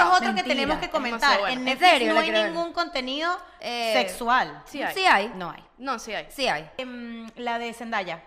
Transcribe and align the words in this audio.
Eso 0.00 0.12
es 0.12 0.18
otro 0.20 0.34
que 0.34 0.42
tenemos 0.42 0.78
que 0.78 0.90
comentar. 0.90 1.38
bueno. 1.40 1.52
En 1.52 1.58
¿En 1.60 1.64
Netflix 1.64 1.90
serio? 1.90 2.14
no 2.14 2.20
hay 2.20 2.30
ver. 2.30 2.46
ningún 2.50 2.72
contenido 2.72 3.38
Eh, 3.60 3.92
sexual. 3.94 4.62
Sí 4.66 4.82
hay. 4.82 4.94
Sí 4.94 5.04
hay. 5.06 5.32
No 5.36 5.50
hay. 5.50 5.62
No, 5.78 5.98
sí 5.98 6.12
hay. 6.14 6.26
Sí 6.30 6.48
hay. 6.48 6.68
Em, 6.78 7.28
la 7.36 7.58
de 7.58 7.72
Zendaya. 7.72 8.22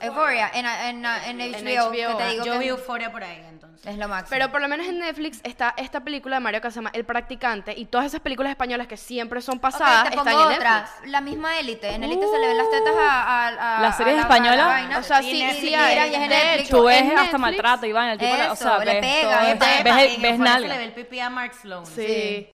Euphoria 0.00 0.50
en, 0.54 0.66
en, 0.66 1.04
en, 1.04 1.38
HBO, 1.52 1.90
que 1.92 2.06
HBO. 2.06 2.16
te 2.16 2.28
digo 2.30 2.44
Yo 2.44 2.52
que 2.52 2.58
vi 2.58 2.68
Euforia 2.68 3.12
por 3.12 3.22
ahí, 3.22 3.42
entonces. 3.48 3.86
es 3.86 3.98
lo 3.98 4.08
máximo. 4.08 4.30
Pero 4.30 4.50
por 4.50 4.60
lo 4.60 4.68
menos 4.68 4.86
en 4.86 4.98
Netflix 4.98 5.40
está 5.44 5.74
esta 5.76 6.00
película 6.02 6.36
de 6.36 6.40
Mario 6.40 6.60
que 6.60 6.70
se 6.70 6.76
llama 6.76 6.90
El 6.92 7.04
Practicante 7.04 7.74
y 7.76 7.86
todas 7.86 8.06
esas 8.06 8.20
películas 8.20 8.50
españolas 8.50 8.86
que 8.86 8.96
siempre 8.96 9.40
son 9.42 9.58
pasadas 9.60 10.10
te 10.10 10.16
pongo 10.16 10.28
están 10.30 10.48
en 10.50 10.56
otra. 10.56 10.80
Netflix. 10.82 11.10
La 11.10 11.20
misma 11.20 11.58
élite. 11.58 11.90
En 11.90 12.04
élite 12.04 12.26
se 12.26 12.38
le 12.38 12.46
ven 12.48 12.56
las 12.58 12.70
tetas 12.70 12.94
a, 12.98 13.22
a, 13.22 13.48
a- 13.78 13.82
¿Las 13.82 13.94
a 13.94 13.98
series 13.98 14.16
la- 14.16 14.22
españolas? 14.22 14.98
O 14.98 15.02
sea, 15.02 15.22
sí, 15.22 15.50
sí 15.52 15.62
mira, 15.66 15.84
hay. 15.86 16.10
y 16.10 16.14
es 16.14 16.20
en 16.20 16.28
De 16.28 16.28
Netflix. 16.28 16.68
hecho, 16.68 16.76
Tú 16.78 16.84
ves 16.84 17.02
en 17.02 17.18
hasta 17.18 17.38
maltrato, 17.38 17.86
Iván, 17.86 18.08
el 18.10 18.18
tipo, 18.18 18.32
o 18.32 18.36
sea, 18.36 18.52
Eso, 18.52 18.78
le 18.84 18.84
ves 18.84 19.00
pega, 19.00 19.40
ves, 19.42 19.54
pega. 19.56 19.94
ves, 19.94 20.18
En 20.22 20.46
se 20.46 20.60
le 20.68 20.78
ve 20.78 20.84
el 20.84 20.92
pipí 20.94 21.20
a 21.20 21.30
Mark 21.30 21.54
Sloan. 21.54 21.86
Sí. 21.86 22.48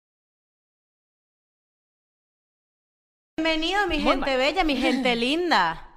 Bienvenido, 3.36 3.86
mi 3.88 3.98
Muy 3.98 4.12
gente 4.12 4.30
mal. 4.30 4.36
bella, 4.38 4.64
mi 4.64 4.76
gente 4.76 5.16
linda, 5.16 5.88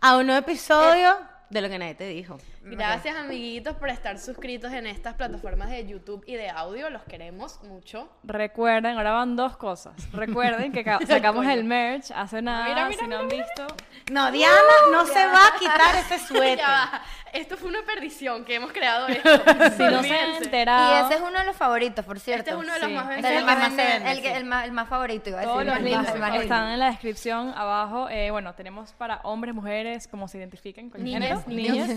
a 0.00 0.16
un 0.16 0.26
nuevo 0.26 0.40
episodio 0.40 1.16
de 1.50 1.60
lo 1.60 1.68
que 1.68 1.78
nadie 1.78 1.94
te 1.94 2.06
dijo. 2.06 2.38
Gracias 2.62 3.16
amiguitos 3.16 3.74
por 3.76 3.88
estar 3.88 4.18
suscritos 4.18 4.70
en 4.72 4.86
estas 4.86 5.14
plataformas 5.14 5.70
de 5.70 5.86
YouTube 5.86 6.22
y 6.26 6.34
de 6.34 6.50
audio. 6.50 6.90
Los 6.90 7.02
queremos 7.04 7.58
mucho. 7.62 8.10
Recuerden, 8.22 8.96
ahora 8.98 9.12
van 9.12 9.34
dos 9.34 9.56
cosas. 9.56 9.94
Recuerden 10.12 10.70
que 10.70 10.84
ca- 10.84 10.98
sacamos 11.06 11.46
el 11.46 11.64
merch 11.64 12.10
hace 12.14 12.42
nada, 12.42 12.68
Mira, 12.68 12.86
mira, 12.88 13.00
si 13.00 13.08
no 13.08 13.18
han 13.18 13.28
visto. 13.28 13.66
No, 14.12 14.30
Diana 14.30 14.54
no 14.92 15.06
se 15.06 15.26
va 15.26 15.46
a 15.46 15.58
quitar 15.58 15.96
ese 15.96 16.18
suéter. 16.18 16.58
Ya 16.58 16.68
va. 16.68 17.02
Esto 17.32 17.56
fue 17.56 17.68
una 17.68 17.82
perdición 17.84 18.44
que 18.44 18.56
hemos 18.56 18.72
creado 18.72 19.06
esto. 19.08 19.30
Si 19.76 19.82
no 19.84 20.02
se 20.02 20.18
han 20.18 20.42
enterado, 20.42 20.98
Y 20.98 21.06
ese 21.06 21.14
es 21.14 21.20
uno 21.20 21.38
de 21.38 21.44
los 21.46 21.56
favoritos, 21.56 22.04
por 22.04 22.18
cierto. 22.18 22.40
Este 22.40 22.50
es 22.50 22.56
uno 22.56 22.72
de 22.74 22.80
los 22.80 22.88
Sí. 22.88 22.94
más 22.94 23.08
vendidos. 23.08 23.30
es 23.30 23.38
el, 23.38 23.46
que 23.46 23.54
más 23.54 23.76
vende, 23.76 24.10
el, 24.10 24.18
sí. 24.18 24.26
el 24.26 24.44
más, 24.44 24.64
el 24.64 24.72
más 24.72 24.88
favorito, 24.88 25.30
iba 25.30 25.38
a 25.38 25.40
decir. 25.42 25.52
todos 25.52 25.64
los 25.64 25.76
el 25.76 25.84
links 25.84 26.18
más- 26.18 26.34
el 26.34 26.42
están 26.42 26.72
en 26.72 26.78
la 26.80 26.86
descripción 26.90 27.54
abajo. 27.56 28.08
Eh, 28.10 28.30
bueno, 28.32 28.52
tenemos 28.54 28.92
para 28.94 29.20
hombres, 29.22 29.54
mujeres, 29.54 30.08
como 30.08 30.26
se 30.28 30.38
identifiquen 30.38 30.90
con 30.90 31.00
el 31.00 31.06
género, 31.08 31.42
niños. 31.46 31.88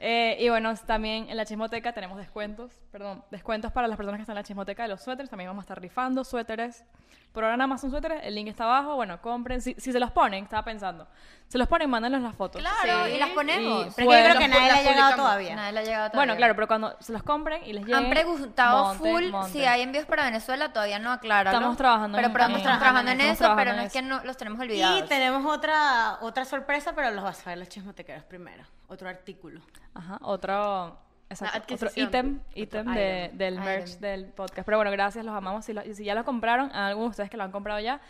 Eh, 0.00 0.36
y 0.38 0.48
bueno, 0.48 0.72
también 0.86 1.28
en 1.28 1.36
la 1.36 1.44
chismoteca 1.44 1.92
tenemos 1.92 2.18
descuentos, 2.18 2.70
perdón, 2.92 3.24
descuentos 3.32 3.72
para 3.72 3.88
las 3.88 3.96
personas 3.96 4.18
que 4.18 4.22
están 4.22 4.34
en 4.36 4.42
la 4.42 4.44
chismoteca 4.44 4.82
de 4.84 4.88
los 4.90 5.02
suéteres. 5.02 5.28
También 5.28 5.50
vamos 5.50 5.62
a 5.62 5.64
estar 5.64 5.80
rifando 5.80 6.22
suéteres. 6.24 6.84
Por 7.32 7.44
ahora 7.44 7.56
nada 7.56 7.66
más 7.66 7.80
son 7.80 7.90
suéteres, 7.90 8.20
el 8.24 8.34
link 8.34 8.46
está 8.48 8.64
abajo. 8.64 8.94
Bueno, 8.94 9.20
compren. 9.20 9.60
Si, 9.60 9.74
si 9.76 9.92
se 9.92 9.98
los 10.00 10.10
ponen, 10.12 10.44
estaba 10.44 10.64
pensando. 10.64 11.06
Se 11.48 11.58
los 11.58 11.66
ponen, 11.68 11.90
mándanos 11.90 12.22
las 12.22 12.34
fotos. 12.34 12.60
Claro, 12.62 13.06
Sí. 13.06 13.12
y 13.14 13.18
las 13.18 13.30
ponemos. 13.30 13.86
Y- 13.86 13.90
Pero 13.96 14.10
es 14.12 14.16
que 14.16 14.22
yo 14.22 14.28
creo 14.30 14.38
que 14.38 14.48
nadie 14.48 14.66
le 14.72 14.78
ha 14.78 14.82
llegado 14.92 15.16
todavía. 15.16 15.56
Nadie 15.56 15.72
le 15.72 15.78
ha 15.80 15.82
llegado 15.82 16.10
todavía. 16.10 16.18
Bueno, 16.20 16.36
claro, 16.36 16.54
pero 16.54 16.66
cuando 16.68 16.96
se 17.00 17.12
los 17.12 17.22
compren 17.24 17.62
y 17.64 17.72
les 17.72 17.84
lleguen. 17.84 18.04
Han 18.04 18.10
preguntado 18.10 18.84
monten, 18.94 19.12
full 19.12 19.30
monten. 19.30 19.52
si 19.52 19.64
hay 19.64 19.82
envíos 19.82 20.06
para 20.06 20.24
Venezuela, 20.24 20.72
todavía 20.72 20.98
no 21.00 21.10
aclaro. 21.10 21.50
Estamos 21.50 21.76
trabajando 21.76 22.16
pero, 22.16 22.28
en- 22.28 22.32
pero 22.32 22.44
en- 22.44 22.50
estamos 22.52 22.78
trabajando 22.78 23.10
en 23.12 23.20
estamos 23.20 23.34
eso, 23.40 23.44
pero 23.44 23.54
trabajando 23.54 23.72
no 23.74 23.80
en 23.80 23.86
es 23.86 23.92
que 23.92 24.02
no 24.02 24.24
los 24.24 24.36
tenemos 24.36 24.60
olvidados. 24.60 24.98
Y 25.00 25.02
tenemos 25.08 25.44
otra 25.52 26.18
otra 26.20 26.44
sorpresa, 26.44 26.92
pero 26.94 27.10
los 27.10 27.24
vas 27.24 27.44
a 27.46 27.50
ver 27.50 27.58
los 27.58 27.68
chismotequeros 27.68 28.24
primero. 28.24 28.64
Otro 28.88 29.08
artículo. 29.08 29.60
Ajá, 29.94 30.18
otro, 30.22 30.98
exacto, 31.28 31.74
otro 31.74 31.90
ítem, 31.94 32.40
ítem 32.54 32.86
de- 32.94 33.24
item. 33.26 33.38
del 33.38 33.60
merch 33.60 33.88
Item. 33.90 34.00
del 34.00 34.24
podcast. 34.32 34.64
Pero 34.66 34.78
bueno, 34.78 34.90
gracias, 34.90 35.24
los 35.24 35.34
amamos. 35.34 35.64
Si, 35.64 35.72
lo- 35.72 35.84
y 35.84 35.94
si 35.94 36.04
ya 36.04 36.14
lo 36.14 36.24
compraron, 36.24 36.70
a 36.72 36.88
algunos 36.88 37.08
de 37.08 37.10
ustedes 37.12 37.30
que 37.30 37.36
lo 37.36 37.44
han 37.44 37.52
comprado 37.52 37.80
ya. 37.80 38.00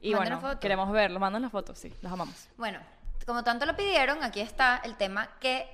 Y 0.00 0.14
bueno, 0.14 0.40
fotos. 0.40 0.60
queremos 0.60 0.90
verlo. 0.92 1.18
Mandan 1.18 1.42
las 1.42 1.50
fotos, 1.50 1.76
sí, 1.78 1.92
los 2.02 2.12
amamos. 2.12 2.48
Bueno, 2.56 2.78
como 3.26 3.42
tanto 3.42 3.66
lo 3.66 3.74
pidieron, 3.76 4.22
aquí 4.22 4.40
está 4.40 4.76
el 4.84 4.96
tema 4.96 5.28
que 5.40 5.66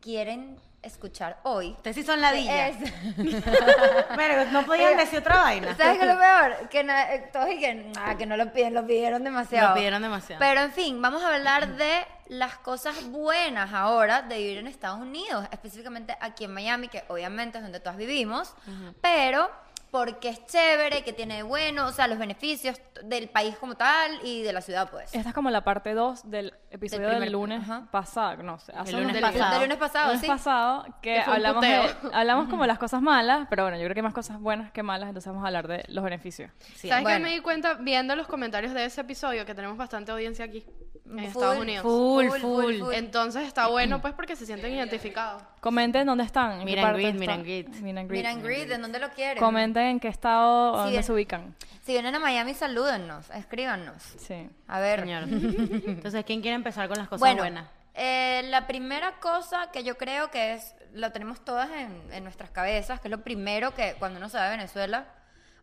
quieren 0.00 0.56
escuchar 0.86 1.38
hoy. 1.42 1.72
Ustedes 1.72 1.96
sí 1.96 2.02
son 2.02 2.20
ladillas. 2.20 2.76
Es- 2.80 2.92
Pero 4.16 4.44
no 4.52 4.64
podían 4.64 4.96
decir 4.96 5.18
otra 5.20 5.36
vaina. 5.42 5.76
¿Sabes 5.76 5.98
qué 5.98 6.04
es 6.06 6.12
lo 6.14 6.18
peor? 6.18 6.68
Que 6.68 6.84
na- 6.84 7.14
eh, 7.14 7.30
todos 7.32 7.46
que, 7.46 7.92
ah, 7.98 8.16
que 8.16 8.26
no 8.26 8.36
lo 8.36 8.52
piden, 8.52 8.74
lo 8.74 8.86
pidieron 8.86 9.24
demasiado. 9.24 9.68
Lo 9.70 9.74
pidieron 9.74 10.02
demasiado. 10.02 10.40
Pero 10.40 10.60
en 10.62 10.72
fin, 10.72 11.00
vamos 11.02 11.22
a 11.22 11.34
hablar 11.34 11.76
de 11.76 12.06
las 12.28 12.56
cosas 12.56 13.04
buenas 13.10 13.72
ahora 13.72 14.22
de 14.22 14.38
vivir 14.38 14.58
en 14.58 14.66
Estados 14.66 14.98
Unidos, 15.00 15.46
específicamente 15.52 16.16
aquí 16.20 16.44
en 16.44 16.52
Miami, 16.54 16.88
que 16.88 17.04
obviamente 17.08 17.58
es 17.58 17.62
donde 17.64 17.78
todas 17.80 17.96
vivimos, 17.96 18.54
pero 19.00 19.48
porque 19.90 20.28
es 20.28 20.44
chévere, 20.46 21.02
que 21.02 21.12
tiene 21.12 21.42
bueno, 21.42 21.86
o 21.86 21.92
sea, 21.92 22.06
los 22.08 22.18
beneficios 22.18 22.80
del 23.04 23.28
país 23.28 23.56
como 23.56 23.76
tal 23.76 24.18
y 24.22 24.42
de 24.42 24.52
la 24.52 24.60
ciudad, 24.60 24.90
pues. 24.90 25.14
Esta 25.14 25.28
es 25.30 25.34
como 25.34 25.50
la 25.50 25.62
parte 25.64 25.94
2 25.94 26.30
del 26.30 26.52
episodio 26.70 27.06
del, 27.08 27.16
primer- 27.16 27.32
lunes 27.32 27.62
ajá. 27.62 27.88
pasado, 27.90 28.42
no 28.42 28.58
sé, 28.58 28.72
hace 28.76 28.90
El 28.92 29.02
lunes 29.04 29.20
pasado. 29.20 29.50
Del 29.52 29.62
lunes 29.62 29.78
pasado, 29.78 30.06
lunes 30.08 30.20
sí. 30.20 30.26
pasado, 30.26 30.84
que 31.00 31.14
Que 31.14 31.20
hablamos, 31.20 31.62
de, 31.62 31.90
hablamos 32.12 32.48
como 32.48 32.66
las 32.66 32.78
cosas 32.78 33.00
malas, 33.00 33.46
pero 33.48 33.62
bueno, 33.64 33.76
yo 33.78 33.84
creo 33.84 33.94
que 33.94 34.00
hay 34.00 34.04
más 34.04 34.14
cosas 34.14 34.38
buenas 34.40 34.70
que 34.72 34.82
malas, 34.82 35.08
entonces 35.08 35.28
vamos 35.30 35.44
a 35.44 35.46
hablar 35.48 35.68
de 35.68 35.84
los 35.88 36.04
beneficios. 36.04 36.50
Sí. 36.74 36.88
¿Sabes 36.88 37.04
qué 37.04 37.12
bueno. 37.12 37.24
me 37.26 37.32
di 37.34 37.40
cuenta 37.40 37.74
viendo 37.74 38.16
los 38.16 38.26
comentarios 38.26 38.74
de 38.74 38.84
ese 38.84 39.00
episodio 39.02 39.46
que 39.46 39.54
tenemos 39.54 39.76
bastante 39.76 40.12
audiencia 40.12 40.44
aquí 40.44 40.64
en 41.10 41.18
Full, 41.18 41.24
Estados 41.26 41.58
Unidos? 41.58 41.82
Full, 41.82 42.28
full. 42.40 42.92
Entonces 42.92 43.44
está 43.46 43.68
bueno 43.68 44.00
pues 44.00 44.14
porque 44.14 44.36
se 44.36 44.46
sienten 44.46 44.72
identificados. 44.74 45.42
Comenten 45.60 46.06
dónde 46.06 46.24
están. 46.24 46.60
en 46.60 46.66
greet. 46.66 47.14
Meet 47.14 47.30
and 47.30 47.44
greet. 47.44 47.68
Miran 47.82 48.42
Grid, 48.42 48.68
¿de 48.68 48.78
dónde 48.78 48.98
lo 48.98 49.08
quieren? 49.10 49.38
Comenten 49.42 49.84
en 49.84 50.00
qué 50.00 50.08
estado, 50.08 50.72
Sí, 50.72 50.76
dónde 50.78 50.90
bien. 50.92 51.02
se 51.04 51.12
ubican. 51.12 51.54
Si 51.82 51.92
vienen 51.92 52.14
a 52.14 52.18
Miami, 52.18 52.54
salúdennos, 52.54 53.30
escríbanos. 53.30 54.02
Sí. 54.18 54.48
A 54.66 54.80
ver. 54.80 55.00
Señor. 55.00 55.22
Entonces, 55.30 56.24
¿quién 56.24 56.40
quiere 56.40 56.56
empezar 56.56 56.88
con 56.88 56.98
las 56.98 57.08
cosas 57.08 57.20
bueno, 57.20 57.42
buenas? 57.42 57.66
eh, 57.94 58.42
la 58.46 58.66
primera 58.66 59.20
cosa 59.20 59.70
que 59.72 59.84
yo 59.84 59.96
creo 59.96 60.30
que 60.30 60.54
es, 60.54 60.74
lo 60.92 61.12
tenemos 61.12 61.44
todas 61.44 61.70
en, 61.70 62.12
en 62.12 62.24
nuestras 62.24 62.50
cabezas, 62.50 63.00
que 63.00 63.08
es 63.08 63.10
lo 63.12 63.22
primero 63.22 63.72
que 63.74 63.94
cuando 63.98 64.18
uno 64.18 64.28
se 64.28 64.36
va 64.36 64.46
a 64.48 64.50
Venezuela, 64.50 65.06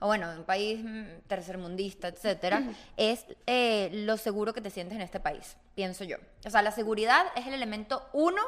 o 0.03 0.07
bueno, 0.07 0.29
un 0.37 0.43
país 0.43 0.83
mm, 0.83 1.27
tercermundista, 1.27 2.09
etcétera, 2.09 2.61
es 2.97 3.25
eh, 3.47 3.89
lo 3.93 4.17
seguro 4.17 4.53
que 4.53 4.59
te 4.59 4.69
sientes 4.69 4.97
en 4.97 5.01
este 5.01 5.21
país, 5.21 5.55
pienso 5.75 6.03
yo. 6.03 6.17
O 6.45 6.49
sea, 6.49 6.61
la 6.61 6.71
seguridad 6.71 7.25
es 7.37 7.47
el 7.47 7.53
elemento 7.53 8.05
uno 8.11 8.41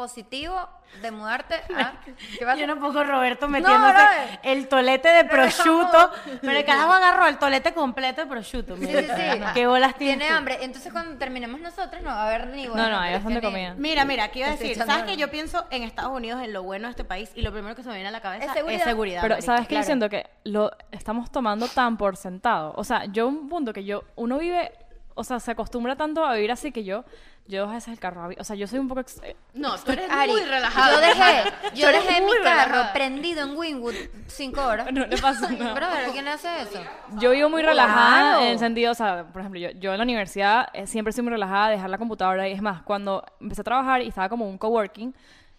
positivo 0.00 0.56
de 1.02 1.10
mudarte 1.10 1.56
a... 1.76 1.92
¿Qué 2.38 2.46
pasa? 2.46 2.58
Yo 2.58 2.66
no 2.66 2.80
pongo 2.80 3.04
Roberto 3.04 3.48
metiéndose 3.48 4.00
el 4.42 4.66
tolete 4.66 5.10
de 5.10 5.24
prosciutto, 5.30 6.10
pero 6.40 6.52
el 6.52 6.64
carajo 6.64 6.90
agarró 6.90 7.26
el 7.26 7.36
tolete 7.36 7.74
completo 7.74 8.22
de 8.22 8.26
prosciutto. 8.26 8.78
Sí, 8.78 8.86
mira. 8.86 9.02
sí, 9.02 9.08
sí. 9.08 9.44
¿Qué 9.52 9.66
bolas 9.66 9.94
tienes 9.98 10.16
Tiene 10.16 10.32
tú? 10.32 10.38
hambre. 10.38 10.58
Entonces, 10.62 10.90
cuando 10.90 11.18
terminemos 11.18 11.60
nosotros, 11.60 12.02
no 12.02 12.08
va 12.08 12.22
a 12.22 12.28
haber 12.28 12.46
ni 12.46 12.64
No, 12.64 12.88
no, 12.88 12.98
hay 12.98 13.12
bastante 13.12 13.42
comida. 13.42 13.74
Mira, 13.76 14.06
mira, 14.06 14.24
aquí 14.24 14.38
iba 14.38 14.48
a 14.48 14.52
decir, 14.52 14.74
¿sabes 14.74 15.04
que 15.04 15.18
yo 15.18 15.30
pienso 15.30 15.66
en 15.70 15.82
Estados 15.82 16.12
Unidos, 16.12 16.42
en 16.42 16.54
lo 16.54 16.62
bueno 16.62 16.86
de 16.86 16.92
este 16.92 17.04
país, 17.04 17.30
y 17.34 17.42
lo 17.42 17.52
primero 17.52 17.76
que 17.76 17.82
se 17.82 17.88
me 17.90 17.96
viene 17.96 18.08
a 18.08 18.12
la 18.12 18.22
cabeza 18.22 18.54
Es 18.54 18.66
es 18.66 18.82
seguridad. 18.82 19.20
Pero 19.20 19.42
sabes 19.42 19.68
que 19.68 19.74
yo 19.74 19.80
claro. 19.80 19.84
siento 19.84 20.08
que 20.08 20.30
lo 20.44 20.70
estamos 20.92 21.30
tomando 21.30 21.68
tan 21.68 21.98
por 21.98 22.16
sentado. 22.16 22.72
O 22.74 22.84
sea, 22.84 23.04
yo 23.04 23.28
un 23.28 23.50
punto 23.50 23.74
que 23.74 23.84
yo, 23.84 24.04
uno 24.16 24.38
vive, 24.38 24.72
o 25.14 25.24
sea, 25.24 25.40
se 25.40 25.50
acostumbra 25.50 25.94
tanto 25.94 26.24
a 26.24 26.32
vivir 26.34 26.50
así 26.52 26.72
que 26.72 26.84
yo, 26.84 27.04
yo 27.50 27.64
a 27.68 27.74
veces 27.74 27.88
el 27.92 27.98
carro, 27.98 28.30
o 28.38 28.44
sea, 28.44 28.56
yo 28.56 28.66
soy 28.66 28.78
un 28.78 28.88
poco, 28.88 29.00
ex- 29.00 29.20
eh, 29.22 29.36
No, 29.54 29.76
tú 29.76 29.92
eres 29.92 30.08
Ari, 30.10 30.32
muy 30.32 30.42
relajado. 30.44 30.94
Yo 30.94 31.00
dejé, 31.00 31.42
yo 31.74 31.86
dejé 31.88 32.20
mi 32.22 32.32
carro 32.42 32.70
relajada. 32.70 32.92
prendido 32.92 33.42
en 33.44 33.56
Wynwood 33.56 33.94
cinco 34.28 34.62
horas. 34.64 34.90
no 34.92 35.06
le 35.06 35.18
pasa 35.18 35.50
nada. 35.50 35.74
Brother, 35.74 36.08
¿a 36.08 36.12
quién 36.12 36.28
hace 36.28 36.48
eso? 36.62 36.80
Yo 37.18 37.32
vivo 37.32 37.48
muy 37.50 37.62
relajada 37.62 38.20
Claro. 38.20 38.42
en 38.42 38.48
el 38.52 38.58
sentido, 38.58 38.92
o 38.92 38.94
sea, 38.94 39.24
por 39.24 39.40
ejemplo, 39.42 39.60
yo, 39.60 39.70
yo 39.72 39.92
en 39.92 39.98
la 39.98 40.04
universidad 40.04 40.68
eh, 40.72 40.86
siempre 40.86 41.12
soy 41.12 41.22
muy 41.24 41.32
relajada, 41.32 41.68
dejar 41.70 41.90
la 41.90 41.98
computadora 41.98 42.48
y 42.48 42.52
es 42.52 42.62
más, 42.62 42.82
cuando 42.82 43.24
empecé 43.40 43.60
a 43.60 43.64
trabajar 43.64 44.00
y 44.02 44.08
estaba 44.08 44.28
como 44.28 44.48
un 44.48 44.56
coworking, 44.56 45.12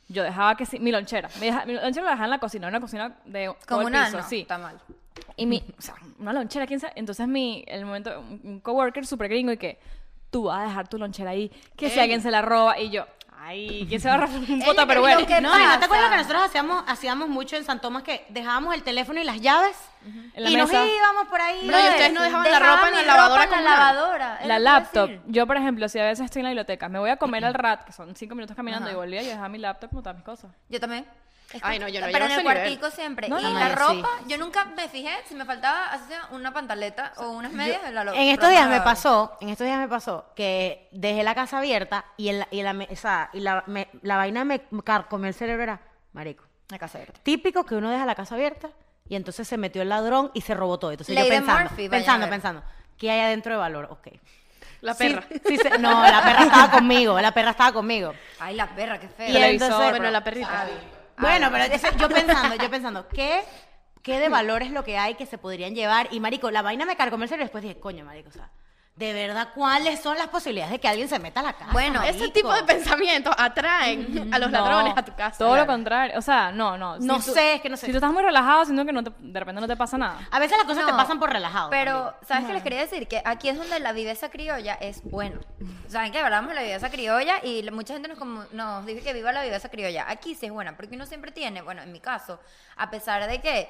yo 0.07 0.24
dejaba 0.24 0.56
que 0.57 0.66
sí, 0.66 0.80
mi 0.80 0.91
lonchera, 0.91 1.30
mi, 1.40 1.47
deja- 1.47 1.65
mi 1.65 1.74
lonchera 1.74 2.06
la 2.06 2.12
dejaba 2.12 2.25
en 2.25 2.31
la 2.31 2.39
cocina, 2.39 2.68
una 2.68 2.80
cocina 2.80 3.15
de 3.25 3.54
Comunal, 3.68 4.06
piso, 4.06 4.18
no, 4.18 4.24
sí. 4.27 4.39
está 4.42 4.57
mal. 4.57 4.80
Y 5.38 5.45
mi, 5.45 5.63
o 5.77 5.81
sea, 5.81 5.95
una 6.19 6.33
lonchera, 6.33 6.68
¿quién 6.68 6.80
sabe? 6.80 6.94
Entonces 6.95 7.27
mi, 7.27 7.63
el 7.68 7.86
momento, 7.86 8.19
un, 8.19 8.42
un 8.44 8.60
coworker 8.60 9.06
súper 9.06 9.30
gringo 9.30 9.51
y 9.51 9.57
que 9.57 9.80
tú 10.31 10.44
vas 10.45 10.62
a 10.62 10.63
dejar 10.63 10.88
tu 10.88 10.98
lonchera 10.98 11.30
ahí, 11.31 11.51
que 11.78 11.89
si 11.92 12.00
alguien 12.00 12.22
se 12.22 12.31
la 12.31 12.42
roba 12.42 12.80
y 12.80 12.89
yo, 12.89 13.06
ay, 13.38 13.86
¿quién 13.88 14.00
se 14.01 14.07
va 14.07 14.16
a 14.16 14.18
robar 14.18 14.36
un 14.38 14.62
puta? 14.62 14.86
Pero 14.88 15.01
bueno. 15.01 15.25
que- 15.28 15.42
No, 15.42 15.60
¿y 15.60 15.63
no 15.63 15.78
te 15.80 15.86
acuerdas 15.86 16.10
que 16.10 16.18
nosotros 16.18 16.44
hacíamos, 16.44 16.83
hacíamos 16.88 17.28
mucho 17.30 17.56
en 17.57 17.63
San 17.66 17.80
Tomás 17.81 18.04
que 18.04 18.25
dejábamos 18.30 18.74
el 18.74 18.81
teléfono 18.83 19.19
y 19.19 19.24
las 19.24 19.42
llaves? 19.42 19.75
En 20.33 20.44
la 20.44 20.50
y 20.50 20.56
nos 20.56 20.72
íbamos 20.72 21.28
por 21.30 21.39
ahí. 21.42 21.68
Bro, 21.68 21.78
y 21.80 21.88
ustedes 21.89 22.13
no 22.13 22.22
dejaban 22.24 22.50
la 22.50 22.60
ropa 22.60 22.88
en 22.89 22.95
la 22.95 23.04
lavadora 23.04 23.44
en 23.44 23.51
la 23.51 23.62
lavadora. 23.62 24.39
La 24.45 24.57
laptop. 24.60 25.10
decir. 25.10 25.22
Yo, 25.28 25.45
por 25.45 25.57
ejemplo, 25.57 25.88
si 25.89 26.00
a 26.00 26.06
veces 26.06 26.25
estoy 26.25 26.39
en 26.39 26.44
la 26.45 26.50
biblioteca, 26.50 26.89
me 26.89 26.98
voy 26.98 27.10
a 27.12 27.18
comer 27.18 27.45
al 27.45 27.54
rat, 27.54 27.84
que 27.84 27.92
son 27.92 28.16
cinco 28.16 28.34
minutos 28.36 28.56
caminando, 28.56 28.86
Ajá. 28.88 28.94
y 28.94 28.95
volvía 28.95 29.22
y 29.22 29.27
dejaba 29.27 29.50
mi 29.50 29.57
laptop 29.60 29.89
como 29.89 30.01
todas 30.01 30.16
mis 30.16 30.25
cosas. 30.25 30.50
Yo 30.69 30.80
también. 30.80 31.06
Es 31.53 31.62
Ay, 31.63 31.80
no, 31.80 31.88
yo 31.88 32.00
no 32.01 32.07
Pero 32.12 32.25
en 32.25 32.31
el 32.31 32.38
nivel. 32.38 32.44
cuartico 32.57 32.92
siempre. 32.92 33.27
No, 33.30 33.39
y 33.39 33.44
no, 33.44 33.50
la 33.53 33.69
no, 33.69 33.75
ropa, 33.75 34.09
sí. 34.19 34.25
yo 34.27 34.38
nunca 34.38 34.65
me 34.65 34.88
fijé 34.88 35.12
si 35.27 35.36
me 35.36 35.45
faltaba 35.45 35.88
así 35.92 36.06
sea, 36.07 36.27
una 36.31 36.53
pantaleta 36.53 37.13
o 37.18 37.31
unas 37.31 37.51
medias. 37.51 37.81
la 37.92 38.03
lo- 38.03 38.13
En 38.13 38.30
estos 38.30 38.50
días 38.50 38.68
me 38.69 38.77
la- 38.77 38.83
pasó, 38.83 39.38
en 39.42 39.50
estos 39.50 39.65
días 39.65 39.77
me 39.80 39.88
pasó 39.88 40.25
que 40.36 40.88
dejé 40.92 41.24
la 41.24 41.36
casa 41.36 41.57
abierta 41.57 42.06
y, 42.18 42.30
en 42.30 42.39
la, 42.39 42.48
y, 42.51 42.62
la, 42.63 42.71
o 42.89 42.95
sea, 42.95 43.30
y 43.33 43.39
la, 43.42 43.63
me- 43.68 43.89
la 44.01 44.18
vaina 44.18 44.45
me 44.45 44.62
comió 45.09 45.27
el 45.27 45.33
cerebro 45.33 45.63
era, 45.63 45.81
marico. 46.13 46.45
La 46.69 46.80
casa 46.80 46.98
abierta. 47.00 47.19
Típico 47.24 47.65
que 47.65 47.75
uno 47.75 47.89
deja 47.89 48.06
la 48.06 48.15
casa 48.15 48.36
abierta 48.36 48.69
y 49.09 49.15
entonces 49.18 49.45
se 49.48 49.57
metió 49.57 49.81
el 49.81 49.89
ladrón 49.89 50.31
y 50.33 50.39
se 50.42 50.53
robó 50.53 50.80
todo. 50.80 50.92
Entonces 50.92 51.13
yo 51.18 51.27
pensando, 51.27 51.69
Murphy, 51.69 51.89
pensando, 51.89 52.30
pensando, 52.30 52.63
¿qué 52.98 53.12
hay 53.12 53.19
adentro 53.19 53.51
de 53.51 53.57
valor? 53.57 53.88
Ok. 53.92 54.07
La 54.80 54.95
perra. 54.95 55.24
sí 55.45 55.57
se- 55.57 55.77
no, 55.80 56.01
la 56.01 56.24
perra 56.24 56.44
estaba 56.44 56.71
conmigo, 56.71 57.19
la 57.19 57.31
perra 57.33 57.51
estaba 57.51 57.71
conmigo. 57.74 58.13
Ay, 58.39 58.56
la 58.56 58.68
perra, 58.74 59.00
qué 59.00 59.09
fea. 59.09 59.30
Y 59.30 59.38
entonces, 59.38 59.89
Bueno, 59.92 60.09
la 60.09 60.24
perrita. 60.24 60.65
Bueno, 61.18 61.50
pero 61.52 61.66
entonces 61.66 61.96
yo 61.98 62.10
pensando, 62.10 62.56
yo 62.56 62.69
pensando, 62.69 63.08
¿qué 63.10 63.44
qué 64.02 64.19
de 64.19 64.30
valores 64.30 64.72
lo 64.72 64.84
que 64.84 64.98
hay 64.98 65.16
que 65.16 65.25
se 65.25 65.38
podrían 65.38 65.75
llevar. 65.75 66.08
Y 66.12 66.19
marico, 66.19 66.52
la 66.52 66.62
vaina 66.62 66.86
me 66.86 66.96
cargó 66.96 67.18
el 67.18 67.30
cerebro 67.30 67.44
y 67.44 67.46
después 67.46 67.63
dije, 67.63 67.80
coño, 67.80 68.06
marico, 68.06 68.30
o 68.30 68.31
sea, 68.31 68.50
de 69.01 69.13
verdad, 69.27 69.50
¿cuáles 69.53 70.00
son 70.01 70.18
las 70.18 70.27
posibilidades 70.27 70.71
de 70.71 70.80
que 70.80 70.88
alguien 70.88 71.07
se 71.09 71.19
meta 71.19 71.39
a 71.42 71.44
la 71.44 71.53
casa? 71.53 71.71
Bueno, 71.71 72.01
Ese 72.03 72.30
tipo 72.30 72.53
de 72.53 72.63
pensamientos 72.63 73.33
atraen 73.38 74.33
a 74.33 74.39
los 74.39 74.51
No, 74.51 74.59
ladrones 74.59 74.94
a 74.98 75.03
tu 75.03 75.13
casa. 75.15 75.38
Todo 75.38 75.56
lo 75.57 75.65
contrario. 75.65 76.18
O 76.18 76.21
sea, 76.21 76.51
no, 76.51 76.77
no. 76.77 76.98
No 77.00 77.15
tú- 77.18 77.33
sé, 77.33 77.56
es 77.56 77.62
que 77.62 77.69
no 77.69 77.77
sé. 77.77 77.86
Si 77.88 77.92
tú 77.92 77.98
estás 77.98 78.12
muy 78.12 78.24
relajado, 78.24 78.65
siento 78.65 78.86
que 78.86 78.92
no 78.94 79.03
te- 79.03 79.12
de 79.19 79.39
repente 79.39 79.62
no 79.62 79.68
te 79.68 79.75
pasa 79.77 79.98
nada. 79.98 80.19
A 80.31 80.39
veces 80.39 80.57
las 80.57 80.65
cosas 80.65 80.86
te 80.86 80.92
No, 80.92 80.98
pasan 80.98 81.19
por 81.19 81.31
relajado. 81.31 81.69
Pero, 81.69 81.94
también. 81.94 82.27
¿sabes 82.27 82.45
qué 82.48 82.53
les 82.53 82.63
quería 82.63 82.80
decir? 82.81 83.07
Que 83.07 83.21
aquí 83.25 83.50
es 83.50 83.57
donde 83.57 83.80
la 83.80 83.92
viveza 83.94 84.30
criolla 84.30 84.74
es 84.75 85.01
bueno. 85.03 85.39
¿Saben 85.88 86.12
que 86.12 86.19
hablamos 86.19 86.50
de 86.50 86.56
la 86.56 86.62
viveza 86.63 86.89
criolla? 86.89 87.36
Y 87.44 87.69
mucha 87.71 87.94
gente 87.94 88.07
nos, 88.07 88.18
como- 88.18 88.45
nos 88.51 88.86
dice 88.86 89.01
que 89.01 89.13
viva 89.13 89.31
la 89.31 89.44
viveza 89.44 89.69
criolla. 89.69 90.06
Aquí 90.09 90.36
sí 90.36 90.45
es 90.48 90.51
buena, 90.51 90.75
porque 90.75 90.95
uno 90.95 91.06
siempre 91.06 91.31
tiene, 91.31 91.62
bueno, 91.62 91.81
en 91.81 91.92
mi 91.92 92.00
caso, 92.00 92.39
a 92.77 92.89
pesar 92.89 93.27
de 93.30 93.42
que 93.42 93.69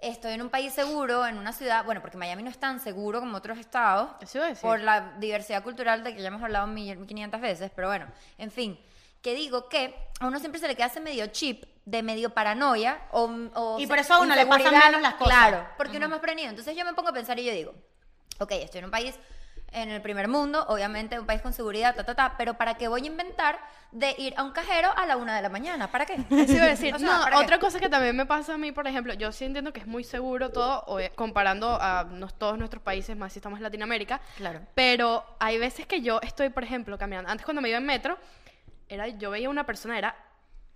estoy 0.00 0.32
en 0.32 0.42
un 0.42 0.48
país 0.50 0.72
seguro, 0.72 1.26
en 1.26 1.38
una 1.38 1.52
ciudad, 1.52 1.84
bueno, 1.84 2.00
porque 2.00 2.16
Miami 2.16 2.42
no 2.42 2.50
es 2.50 2.58
tan 2.58 2.80
seguro 2.80 3.20
como 3.20 3.36
otros 3.36 3.58
estados, 3.58 4.10
Eso 4.20 4.40
decir. 4.42 4.62
por 4.62 4.80
la 4.80 5.12
diversidad 5.18 5.62
cultural 5.62 6.04
de 6.04 6.14
que 6.14 6.22
ya 6.22 6.28
hemos 6.28 6.42
hablado 6.42 6.66
mil- 6.66 6.96
1500 6.98 7.40
veces, 7.40 7.70
pero 7.74 7.88
bueno, 7.88 8.06
en 8.38 8.50
fin, 8.50 8.78
que 9.22 9.34
digo 9.34 9.68
que 9.68 9.94
a 10.20 10.26
uno 10.26 10.38
siempre 10.38 10.60
se 10.60 10.68
le 10.68 10.76
queda 10.76 10.86
ese 10.86 11.00
medio 11.00 11.26
chip 11.28 11.64
de 11.84 12.02
medio 12.02 12.30
paranoia 12.30 13.00
o, 13.10 13.24
o 13.54 13.80
Y 13.80 13.86
por 13.86 13.98
eso 13.98 14.14
a 14.14 14.20
uno 14.20 14.34
le 14.36 14.46
pasan 14.46 14.72
menos 14.78 15.00
las 15.00 15.14
cosas. 15.14 15.34
Claro, 15.34 15.66
porque 15.76 15.96
uno 15.96 16.06
es 16.06 16.10
más 16.10 16.20
prevenido. 16.20 16.50
Entonces 16.50 16.76
yo 16.76 16.84
me 16.84 16.94
pongo 16.94 17.08
a 17.08 17.12
pensar 17.12 17.38
y 17.38 17.44
yo 17.44 17.52
digo, 17.52 17.74
ok, 18.38 18.52
estoy 18.52 18.80
en 18.80 18.84
un 18.84 18.90
país 18.90 19.14
en 19.72 19.90
el 19.90 20.00
primer 20.00 20.28
mundo, 20.28 20.64
obviamente 20.68 21.18
un 21.20 21.26
país 21.26 21.42
con 21.42 21.52
seguridad, 21.52 21.94
ta, 21.94 22.04
ta, 22.04 22.14
ta, 22.14 22.34
pero 22.38 22.54
¿para 22.54 22.74
qué 22.74 22.88
voy 22.88 23.02
a 23.02 23.06
inventar 23.06 23.58
de 23.92 24.14
ir 24.18 24.34
a 24.36 24.42
un 24.42 24.52
cajero 24.52 24.90
a 24.96 25.06
la 25.06 25.16
una 25.16 25.36
de 25.36 25.42
la 25.42 25.48
mañana? 25.50 25.90
¿Para 25.90 26.06
qué? 26.06 26.14
Eso 26.30 26.52
iba 26.54 26.64
a 26.64 26.68
decir. 26.68 26.94
O 26.94 26.98
sea, 26.98 27.08
no, 27.18 27.22
¿para 27.24 27.36
qué? 27.36 27.42
otra 27.44 27.58
cosa 27.58 27.78
que 27.78 27.88
también 27.88 28.16
me 28.16 28.24
pasa 28.26 28.54
a 28.54 28.58
mí, 28.58 28.72
por 28.72 28.86
ejemplo, 28.86 29.12
yo 29.14 29.30
sí 29.32 29.44
entiendo 29.44 29.72
que 29.72 29.80
es 29.80 29.86
muy 29.86 30.04
seguro 30.04 30.50
todo, 30.50 30.98
eh, 30.98 31.12
comparando 31.14 31.78
a 31.80 32.04
nos- 32.10 32.34
todos 32.38 32.58
nuestros 32.58 32.82
países, 32.82 33.16
más 33.16 33.32
si 33.32 33.38
estamos 33.40 33.58
en 33.58 33.62
Latinoamérica. 33.64 34.20
Claro. 34.36 34.60
Pero 34.74 35.24
hay 35.38 35.58
veces 35.58 35.86
que 35.86 36.00
yo 36.00 36.20
estoy, 36.22 36.48
por 36.48 36.64
ejemplo, 36.64 36.96
caminando. 36.98 37.30
Antes 37.30 37.44
cuando 37.44 37.60
me 37.60 37.68
iba 37.68 37.78
en 37.78 37.84
metro, 37.86 38.18
era, 38.88 39.06
yo 39.08 39.30
veía 39.30 39.50
una 39.50 39.64
persona, 39.66 39.98
era 39.98 40.14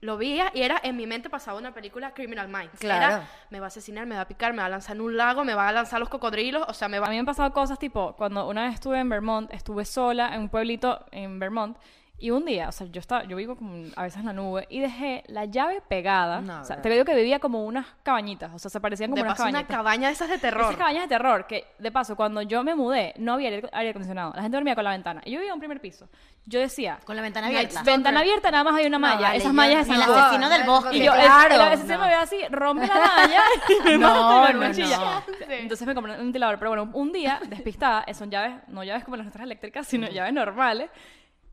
lo 0.03 0.17
veía 0.17 0.51
y 0.53 0.63
era 0.63 0.81
en 0.83 0.97
mi 0.97 1.07
mente 1.07 1.31
pasaba 1.31 1.59
una 1.59 1.73
película 1.73 2.13
Criminal 2.13 2.49
Minds. 2.49 2.81
Claro. 2.81 3.07
Era, 3.07 3.29
me 3.51 3.61
va 3.61 3.67
a 3.67 3.69
asesinar, 3.69 4.05
me 4.05 4.17
va 4.17 4.23
a 4.23 4.29
picar, 4.29 4.53
me 4.53 4.59
va 4.59 4.67
a 4.67 4.69
lanzar 4.69 4.97
en 4.97 5.03
un 5.03 5.17
lago, 5.17 5.45
me 5.45 5.55
va 5.55 5.69
a 5.69 5.73
lanzar 5.73 6.01
los 6.01 6.09
cocodrilos, 6.09 6.65
o 6.69 6.75
sea, 6.75 6.89
me 6.89 6.99
va 6.99 7.07
A 7.07 7.11
mí 7.11 7.15
me 7.15 7.21
han 7.21 7.27
pasado 7.27 7.53
cosas 7.53 7.79
tipo, 7.79 8.15
cuando 8.17 8.49
una 8.49 8.65
vez 8.65 8.75
estuve 8.75 8.99
en 8.99 9.09
Vermont, 9.09 9.53
estuve 9.55 9.85
sola 9.85 10.35
en 10.35 10.41
un 10.43 10.49
pueblito 10.49 11.07
en 11.13 11.39
Vermont, 11.39 11.79
y 12.23 12.31
un 12.31 12.45
día, 12.45 12.69
o 12.69 12.73
sea, 12.73 12.87
yo 12.87 13.01
estaba, 13.01 13.25
yo 13.25 13.37
vivo 13.37 13.57
como 13.57 13.85
a 13.97 14.03
veces 14.05 14.21
en 14.21 14.27
la 14.27 14.33
nube, 14.33 14.67
y 14.71 14.79
dejé 14.81 15.25
la 15.27 15.45
llave 15.45 15.83
pegada. 15.89 16.41
No, 16.41 16.61
o 16.61 16.65
sea, 16.65 16.81
te 16.81 16.89
digo 16.89 17.05
que 17.05 17.15
vivía 17.15 17.39
como 17.41 17.65
unas 17.65 17.85
cabañitas, 18.05 18.55
o 18.55 18.59
sea, 18.59 18.71
se 18.71 18.81
parecían 18.81 19.11
como 19.11 19.17
de 19.17 19.23
unas 19.23 19.33
paso 19.37 19.43
una 19.49 19.53
cabañitas. 19.67 19.77
cabaña 19.77 20.07
de 20.09 20.15
esas 20.15 20.29
de 20.31 20.39
terror. 20.39 20.63
Esas 20.65 20.77
cabañas 20.77 21.03
de 21.03 21.09
terror, 21.09 21.47
que 21.47 21.67
de 21.79 21.91
paso, 21.91 22.15
cuando 22.17 22.41
yo 22.43 22.63
me 22.63 22.75
mudé, 22.75 23.13
no 23.19 23.35
había 23.35 23.49
aire, 23.49 23.69
aire 23.73 23.91
acondicionado. 23.91 24.33
La 24.37 24.43
gente 24.43 24.57
dormía 24.57 24.75
con 24.77 24.85
la 24.85 24.91
ventana. 24.91 25.21
Y 25.25 25.33
yo 25.33 25.39
vivía 25.39 25.49
en 25.51 25.55
un 25.55 25.59
primer 25.61 25.81
piso. 25.81 26.09
Yo 26.47 26.59
decía, 26.61 26.99
Con 27.05 27.15
la 27.17 27.23
ventana 27.23 27.47
abierta. 27.49 27.83
ventana 27.83 28.21
abierta, 28.21 28.51
nada 28.51 28.65
más 28.65 28.75
hay 28.75 28.87
una 28.87 28.99
malla. 28.99 29.21
vale, 29.21 29.37
Esas 29.39 29.51
yo- 29.51 29.55
mallas 29.55 29.75
el 29.89 29.93
están 29.95 29.99
no, 30.01 30.07
todas. 30.07 30.25
asesino 30.27 30.49
del 30.49 30.63
bosque. 30.65 30.97
Y 30.97 31.05
yo, 31.05 31.15
el- 31.15 31.21
claro. 31.21 31.55
el, 31.55 31.61
asesino 31.61 31.99
me 31.99 32.07
ve 32.09 32.15
así, 32.15 32.37
rompe 32.51 32.87
la 32.87 32.95
malla 32.95 33.41
y 33.69 33.85
me 33.85 33.99
No, 33.99 34.53
no, 34.53 34.53
no. 34.53 35.23
Entonces 35.49 35.87
me 35.87 35.95
compré 35.95 36.13
un 36.15 36.19
ventilador. 36.19 36.59
Pero 36.59 36.71
bueno, 36.71 36.91
un 36.95 37.13
día, 37.13 37.41
despistada, 37.49 38.05
son 38.15 38.31
llaves, 38.31 38.55
no 38.69 38.83
llaves 38.85 39.05
como 39.05 39.17
las 39.17 39.25
nuestras 39.25 39.45
eléctricas, 39.45 39.87
sino 39.87 40.09
llaves 40.09 40.33
normales. 40.33 40.91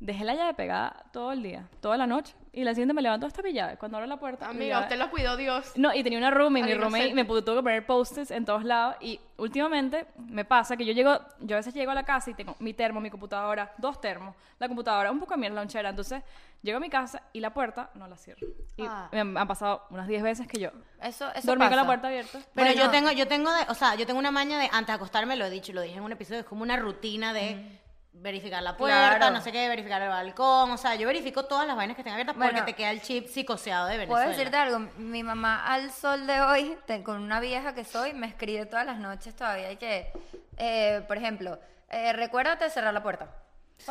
Dejé 0.01 0.23
la 0.23 0.33
llave 0.33 0.53
pegada 0.53 1.03
todo 1.11 1.33
el 1.33 1.43
día, 1.43 1.67
toda 1.81 1.97
la 1.97 2.07
noche. 2.07 2.33
Y 2.53 2.63
la 2.63 2.71
siguiente 2.71 2.93
me 2.93 3.01
levanto 3.01 3.27
esta 3.27 3.41
mi 3.41 3.51
llave. 3.51 3.75
Cuando 3.77 3.97
abro 3.97 4.07
la 4.07 4.15
puerta. 4.17 4.45
mi 4.47 4.51
Amiga, 4.55 4.75
llave- 4.77 4.83
usted 4.85 4.97
lo 4.97 5.11
cuidó 5.11 5.35
Dios. 5.35 5.73
no, 5.75 5.93
y 5.93 6.03
tenía 6.03 6.17
una 6.17 6.31
roommate, 6.31 6.65
mi 6.65 6.71
inocente. 6.71 7.13
me 7.13 7.25
pudo, 7.25 7.43
tuvo 7.43 7.57
que 7.57 7.63
poner 7.63 7.85
post-its 7.85 8.31
en 8.31 8.45
todos 8.45 8.63
lados. 8.63 8.95
Y 9.01 9.19
últimamente 9.37 10.07
me 10.17 10.45
pasa 10.45 10.77
que 10.77 10.85
yo 10.85 10.93
llego, 10.93 11.19
yo 11.41 11.57
a 11.57 11.59
veces 11.59 11.73
llego 11.73 11.91
a 11.91 11.95
la 11.95 12.03
casa 12.03 12.29
y 12.31 12.33
tengo 12.33 12.55
mi 12.59 12.73
termo, 12.73 13.01
mi 13.01 13.09
computadora, 13.09 13.73
dos 13.77 13.99
termos, 13.99 14.35
la 14.57 14.67
computadora, 14.69 15.11
un 15.11 15.19
poco 15.19 15.33
de 15.33 15.39
mierda, 15.41 15.55
la 15.55 15.61
lonchera. 15.61 15.89
Entonces 15.89 16.23
llego 16.61 16.77
a 16.77 16.81
mi 16.81 16.89
casa 16.89 17.21
y 17.33 17.41
la 17.41 17.53
puerta 17.53 17.89
no 17.95 18.07
la 18.07 18.15
cierro. 18.15 18.47
Y 18.77 18.85
Ah. 18.87 19.09
me 19.11 19.19
han, 19.39 19.47
pasado 19.49 19.83
unas 19.89 20.07
10 20.07 20.23
veces 20.23 20.47
que 20.47 20.59
yo 20.61 20.69
Eso, 21.03 21.29
eso 21.35 21.45
dormí 21.45 21.65
con 21.65 21.71
pasa. 21.71 21.75
la 21.81 21.85
puerta 21.85 22.07
abierta. 22.07 22.39
Pero 22.55 22.67
Bueno. 22.67 22.81
yo 22.85 22.89
tengo, 22.89 23.11
yo 23.11 23.27
tengo 23.27 23.51
de, 23.53 23.63
o 23.67 23.73
sea, 23.73 23.95
yo 23.95 24.05
tengo 24.07 24.17
una 24.19 24.31
maña 24.31 24.57
de 24.59 24.69
antes 24.71 24.87
de 24.87 24.93
acostarme, 24.93 25.35
lo 25.35 25.45
he 25.45 25.49
dicho, 25.49 25.71
y 25.73 25.75
lo 25.75 25.81
dije 25.81 25.97
en 25.97 26.03
un 26.03 26.13
episodio, 26.13 26.39
es 26.39 26.45
como 26.45 26.63
una 26.63 26.77
rutina 26.77 27.33
de 27.33 27.79
verificar 28.11 28.61
la 28.63 28.75
puerta, 28.75 29.17
Claro. 29.17 29.33
no 29.33 29.41
sé 29.41 29.51
qué, 29.51 29.67
verificar 29.69 30.01
el 30.01 30.09
balcón, 30.09 30.71
o 30.71 30.77
sea, 30.77 30.95
yo 30.95 31.07
verifico 31.07 31.45
todas 31.45 31.65
las 31.67 31.75
vainas 31.75 31.95
que 31.95 32.01
estén 32.01 32.13
abiertas 32.13 32.35
porque 32.35 32.61
te 32.63 32.73
queda 32.73 32.91
el 32.91 33.01
chip 33.01 33.27
psicoseado 33.27 33.87
de 33.87 33.95
Puedo 34.07 34.07
Venezuela. 34.19 34.29
decirte 34.29 34.57
algo, 34.57 34.79
mi 34.97 35.23
mamá 35.23 35.65
al 35.65 35.91
sol 35.91 36.25
de 36.27 36.41
hoy, 36.41 36.77
te- 36.85 37.03
con 37.03 37.21
una 37.21 37.39
vieja 37.39 37.73
que 37.75 37.83
soy, 37.85 38.13
me 38.13 38.27
escribe 38.27 38.65
todas 38.65 38.85
las 38.85 38.97
noches 38.97 39.35
todavía 39.35 39.71
y 39.71 39.77
que, 39.77 40.11
eh, 40.57 41.01
por 41.07 41.17
ejemplo, 41.17 41.59
eh, 41.89 42.11
recuérdate 42.13 42.69
cerrar 42.69 42.93
la 42.93 43.01
puerta. 43.03 43.29
Sí, 43.77 43.85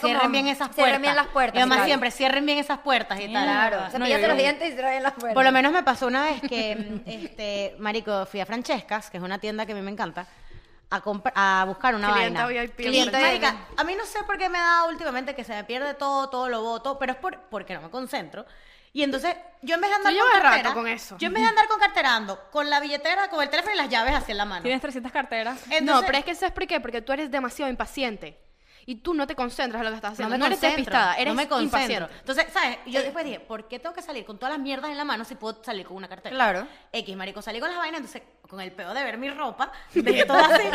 cierren 0.00 0.30
bien 0.30 0.46
esas 0.46 0.68
puertas. 0.68 0.74
Cierren 0.76 1.02
bien 1.02 1.16
las 1.16 1.26
puertas. 1.26 1.54
Mi 1.54 1.60
mamá 1.62 1.74
claro. 1.74 1.86
siempre, 1.88 2.10
cierren 2.12 2.46
bien 2.46 2.58
esas 2.58 2.78
puertas 2.78 3.18
y 3.18 3.32
tal. 3.32 3.42
Claro, 3.44 3.80
No, 3.80 3.90
cepíllate 3.90 4.22
yo- 4.22 4.28
los 4.28 4.36
dientes 4.36 4.68
y 4.68 4.72
cierra 4.72 4.90
bien 4.90 5.02
las 5.02 5.12
puertas. 5.14 5.34
Por 5.34 5.44
lo 5.44 5.50
menos 5.50 5.72
me 5.72 5.82
pasó 5.82 6.06
una 6.06 6.22
vez 6.22 6.40
que, 6.42 7.00
este, 7.06 7.74
marico, 7.80 8.24
fui 8.26 8.38
a 8.40 8.46
Francescas, 8.46 9.10
que 9.10 9.16
es 9.16 9.22
una 9.22 9.38
tienda 9.38 9.66
que 9.66 9.72
a 9.72 9.74
mí 9.74 9.80
me 9.82 9.90
encanta, 9.90 10.26
a, 10.94 11.60
a 11.60 11.64
buscar 11.64 11.94
una 11.94 12.12
Clienta 12.12 12.44
vaina. 12.44 12.62
VIP. 12.62 12.76
Clienta 12.76 13.18
VIP. 13.18 13.44
a 13.76 13.84
mí 13.84 13.94
no 13.96 14.04
sé 14.04 14.22
por 14.24 14.38
qué 14.38 14.48
me 14.48 14.58
dado 14.58 14.88
últimamente 14.88 15.34
que 15.34 15.44
se 15.44 15.52
me 15.54 15.64
pierde 15.64 15.94
todo, 15.94 16.28
todo 16.30 16.48
lo 16.48 16.62
voto, 16.62 16.98
pero 16.98 17.12
es 17.12 17.18
por, 17.18 17.40
porque 17.50 17.74
no 17.74 17.82
me 17.82 17.90
concentro. 17.90 18.44
Y 18.92 19.02
entonces, 19.02 19.34
yo 19.62 19.74
en 19.74 19.80
vez 19.80 19.90
de 19.90 19.96
andar 19.96 20.12
Tú 20.12 20.18
con 20.20 20.26
llevas 20.28 20.42
rato 20.42 20.52
cartera, 20.54 20.74
con 20.74 20.86
eso. 20.86 21.16
yo 21.18 21.26
en 21.26 21.34
vez 21.34 21.42
de 21.42 21.48
andar 21.48 21.66
con 21.66 21.80
carterando, 21.80 22.38
con 22.52 22.70
la 22.70 22.78
billetera, 22.78 23.28
con 23.28 23.42
el 23.42 23.50
teléfono 23.50 23.74
y 23.74 23.78
las 23.78 23.88
llaves 23.88 24.14
así 24.14 24.30
en 24.30 24.38
la 24.38 24.44
mano. 24.44 24.62
Tienes 24.62 24.80
300 24.80 25.10
carteras. 25.10 25.58
Entonces- 25.64 25.82
no, 25.82 26.02
pero 26.06 26.18
es 26.18 26.24
que 26.24 26.34
¿sabes 26.36 26.52
por 26.54 26.64
qué? 26.68 26.80
Porque 26.80 27.02
tú 27.02 27.12
eres 27.12 27.28
demasiado 27.30 27.68
impaciente. 27.70 28.38
Y 28.86 28.96
tú 28.96 29.14
no 29.14 29.26
te 29.26 29.34
concentras 29.34 29.80
en 29.80 29.84
lo 29.86 29.90
que 29.92 29.96
estás 29.96 30.10
no 30.10 30.26
haciendo. 30.26 30.34
me 30.34 30.38
No, 30.38 30.46
eres 30.46 30.60
despistada, 30.60 31.14
eres 31.14 31.28
no 31.28 31.34
me 31.34 31.48
concentro. 31.48 32.04
impaciente. 32.04 32.18
Entonces, 32.20 32.46
¿sabes? 32.52 32.78
Yo 32.86 33.00
después 33.02 33.24
dije, 33.24 33.40
¿por 33.40 33.66
qué 33.66 33.78
tengo 33.78 33.94
que 33.94 34.02
salir 34.02 34.26
con 34.26 34.38
todas 34.38 34.52
las 34.54 34.60
mierdas 34.62 34.90
en 34.90 34.98
la 34.98 35.04
mano 35.04 35.24
si 35.24 35.34
puedo 35.36 35.64
salir 35.64 35.86
con 35.86 35.96
una 35.96 36.06
cartera? 36.06 36.34
Claro. 36.34 36.66
X, 36.92 37.16
marico, 37.16 37.40
salí 37.40 37.60
con 37.60 37.70
las 37.70 37.78
vainas, 37.78 38.00
entonces, 38.00 38.22
con 38.48 38.60
el 38.60 38.72
peo 38.72 38.92
de 38.92 39.02
ver 39.02 39.18
mi 39.18 39.30
ropa, 39.30 39.72
dejé 39.92 40.24
todo 40.24 40.38
así. 40.38 40.68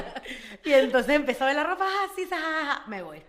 y 0.65 0.73
entonces 0.73 1.15
empezó 1.15 1.43
a 1.43 1.47
ver 1.47 1.55
la 1.55 1.63
ropa 1.63 1.85
así, 2.11 2.27
ja, 2.29 2.83
me 2.88 3.01
voy. 3.01 3.21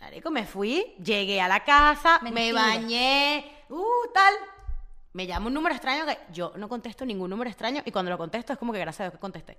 Marico, 0.00 0.30
me 0.30 0.46
fui, 0.46 0.94
llegué 1.02 1.40
a 1.40 1.48
la 1.48 1.64
casa, 1.64 2.20
me 2.22 2.52
bañé, 2.52 3.64
uh, 3.68 4.12
tal. 4.14 4.34
Me 5.12 5.26
llama 5.26 5.48
un 5.48 5.54
número 5.54 5.74
extraño 5.74 6.06
que 6.06 6.18
yo 6.32 6.52
no 6.56 6.68
contesto 6.68 7.04
ningún 7.04 7.28
número 7.28 7.50
extraño 7.50 7.82
y 7.84 7.90
cuando 7.90 8.10
lo 8.10 8.18
contesto 8.18 8.52
es 8.52 8.58
como 8.58 8.72
que 8.72 8.78
gracias 8.78 9.00
a 9.00 9.04
Dios 9.04 9.14
que 9.14 9.20
contesté. 9.20 9.58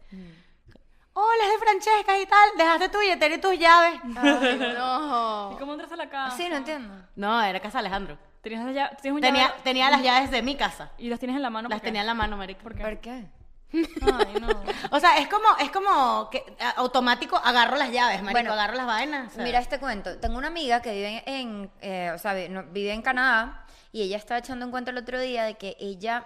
Hola, 1.14 1.44
es 1.44 1.52
de 1.52 1.58
Francesca 1.60 2.20
y 2.20 2.26
tal, 2.26 2.50
dejaste 2.58 2.90
tu 2.90 3.00
billetera 3.00 3.36
y 3.36 3.38
tus 3.38 3.60
llaves. 3.60 4.00
Ay, 4.16 4.58
no. 4.58 5.52
¿Y 5.56 5.60
cómo 5.60 5.74
entras 5.74 5.92
a 5.92 5.98
la 5.98 6.10
casa? 6.10 6.38
Sí, 6.38 6.48
no 6.50 6.56
entiendo. 6.56 6.94
No, 7.16 7.42
era 7.44 7.60
casa 7.60 7.80
de 7.80 7.88
Alejandro. 7.88 8.18
Tenías, 8.42 8.66
la 8.66 8.72
llave- 8.72 8.98
tienes 9.02 9.16
un 9.16 9.22
Tenía, 9.22 9.48
llave- 9.50 9.62
tenía 9.64 9.90
las 9.92 10.02
llaves 10.02 10.32
de 10.32 10.42
mi 10.42 10.56
casa. 10.56 10.92
y 10.98 11.10
las 11.10 11.20
tienes 11.20 11.36
en 11.36 11.42
la 11.44 11.50
mano. 11.50 11.70
Las 11.70 11.82
tenía 11.82 12.02
en 12.02 12.08
la 12.08 12.14
mano, 12.16 12.38
marico. 12.38 12.62
¿Por 12.64 12.76
qué? 12.76 12.82
¿Por 12.84 13.00
qué? 13.00 13.26
Ay, 13.74 14.42
no. 14.42 14.48
O 14.92 15.00
sea, 15.00 15.18
es 15.20 15.28
como, 15.30 15.46
es 15.60 15.70
como 15.72 16.30
que 16.30 16.44
a- 16.60 16.72
automático 16.72 17.38
agarro 17.38 17.78
las 17.78 17.92
llaves, 17.92 18.18
marico, 18.22 18.32
Bueno, 18.34 18.54
agarro 18.54 18.74
las 18.76 18.86
vainas. 18.88 19.32
o 19.32 19.36
sea. 19.36 19.44
Mira 19.44 19.60
este 19.60 19.80
cuento. 19.80 20.18
Tengo 20.20 20.38
una 20.38 20.48
amiga 20.48 20.82
que 20.82 20.92
vive 20.94 21.24
en, 21.26 21.72
eh, 21.82 22.12
o 22.14 22.18
sea, 22.18 22.34
vive 22.34 22.92
en 22.94 23.02
Canadá 23.02 23.66
y 23.92 24.02
ella 24.02 24.18
estaba 24.18 24.40
echando 24.40 24.66
un 24.66 24.72
cuento 24.72 24.90
el 24.92 24.98
otro 24.98 25.20
día 25.20 25.44
de 25.44 25.56
que 25.56 25.78
ella 25.80 26.26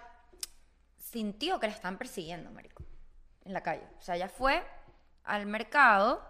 sintió 0.98 1.60
que 1.60 1.68
la 1.68 1.74
estaban 1.74 1.98
persiguiendo, 1.98 2.50
marico, 2.52 2.84
en 3.44 3.54
la 3.54 3.62
calle. 3.62 3.84
O 4.00 4.02
sea, 4.02 4.16
ella 4.16 4.30
fue 4.30 4.66
al 5.26 5.46
mercado, 5.46 6.24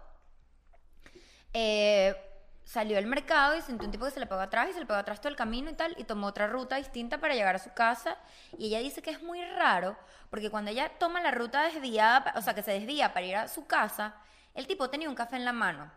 eh, 1.52 2.14
salió 2.66 2.96
del 2.96 3.06
mercado 3.06 3.56
y 3.56 3.62
sintió 3.62 3.86
un 3.86 3.92
tipo 3.92 4.04
que 4.04 4.10
se 4.10 4.18
le 4.18 4.26
pegó 4.26 4.40
atrás 4.40 4.68
y 4.68 4.72
se 4.72 4.80
le 4.80 4.86
pegó 4.86 4.98
atrás 4.98 5.20
todo 5.20 5.28
el 5.28 5.36
camino 5.36 5.70
y 5.70 5.74
tal 5.74 5.94
y 5.98 6.04
tomó 6.04 6.26
otra 6.26 6.48
ruta 6.48 6.76
distinta 6.76 7.18
para 7.18 7.34
llegar 7.34 7.54
a 7.54 7.60
su 7.60 7.72
casa 7.72 8.16
y 8.58 8.66
ella 8.66 8.80
dice 8.80 9.02
que 9.02 9.10
es 9.10 9.22
muy 9.22 9.42
raro 9.44 9.96
porque 10.30 10.50
cuando 10.50 10.72
ella 10.72 10.90
toma 10.98 11.20
la 11.20 11.30
ruta 11.30 11.62
desviada, 11.62 12.34
o 12.36 12.42
sea, 12.42 12.54
que 12.54 12.62
se 12.62 12.72
desvía 12.72 13.14
para 13.14 13.24
ir 13.24 13.36
a 13.36 13.46
su 13.46 13.66
casa, 13.66 14.16
el 14.52 14.66
tipo 14.66 14.90
tenía 14.90 15.08
un 15.08 15.14
café 15.14 15.36
en 15.36 15.44
la 15.44 15.52
mano 15.52 15.90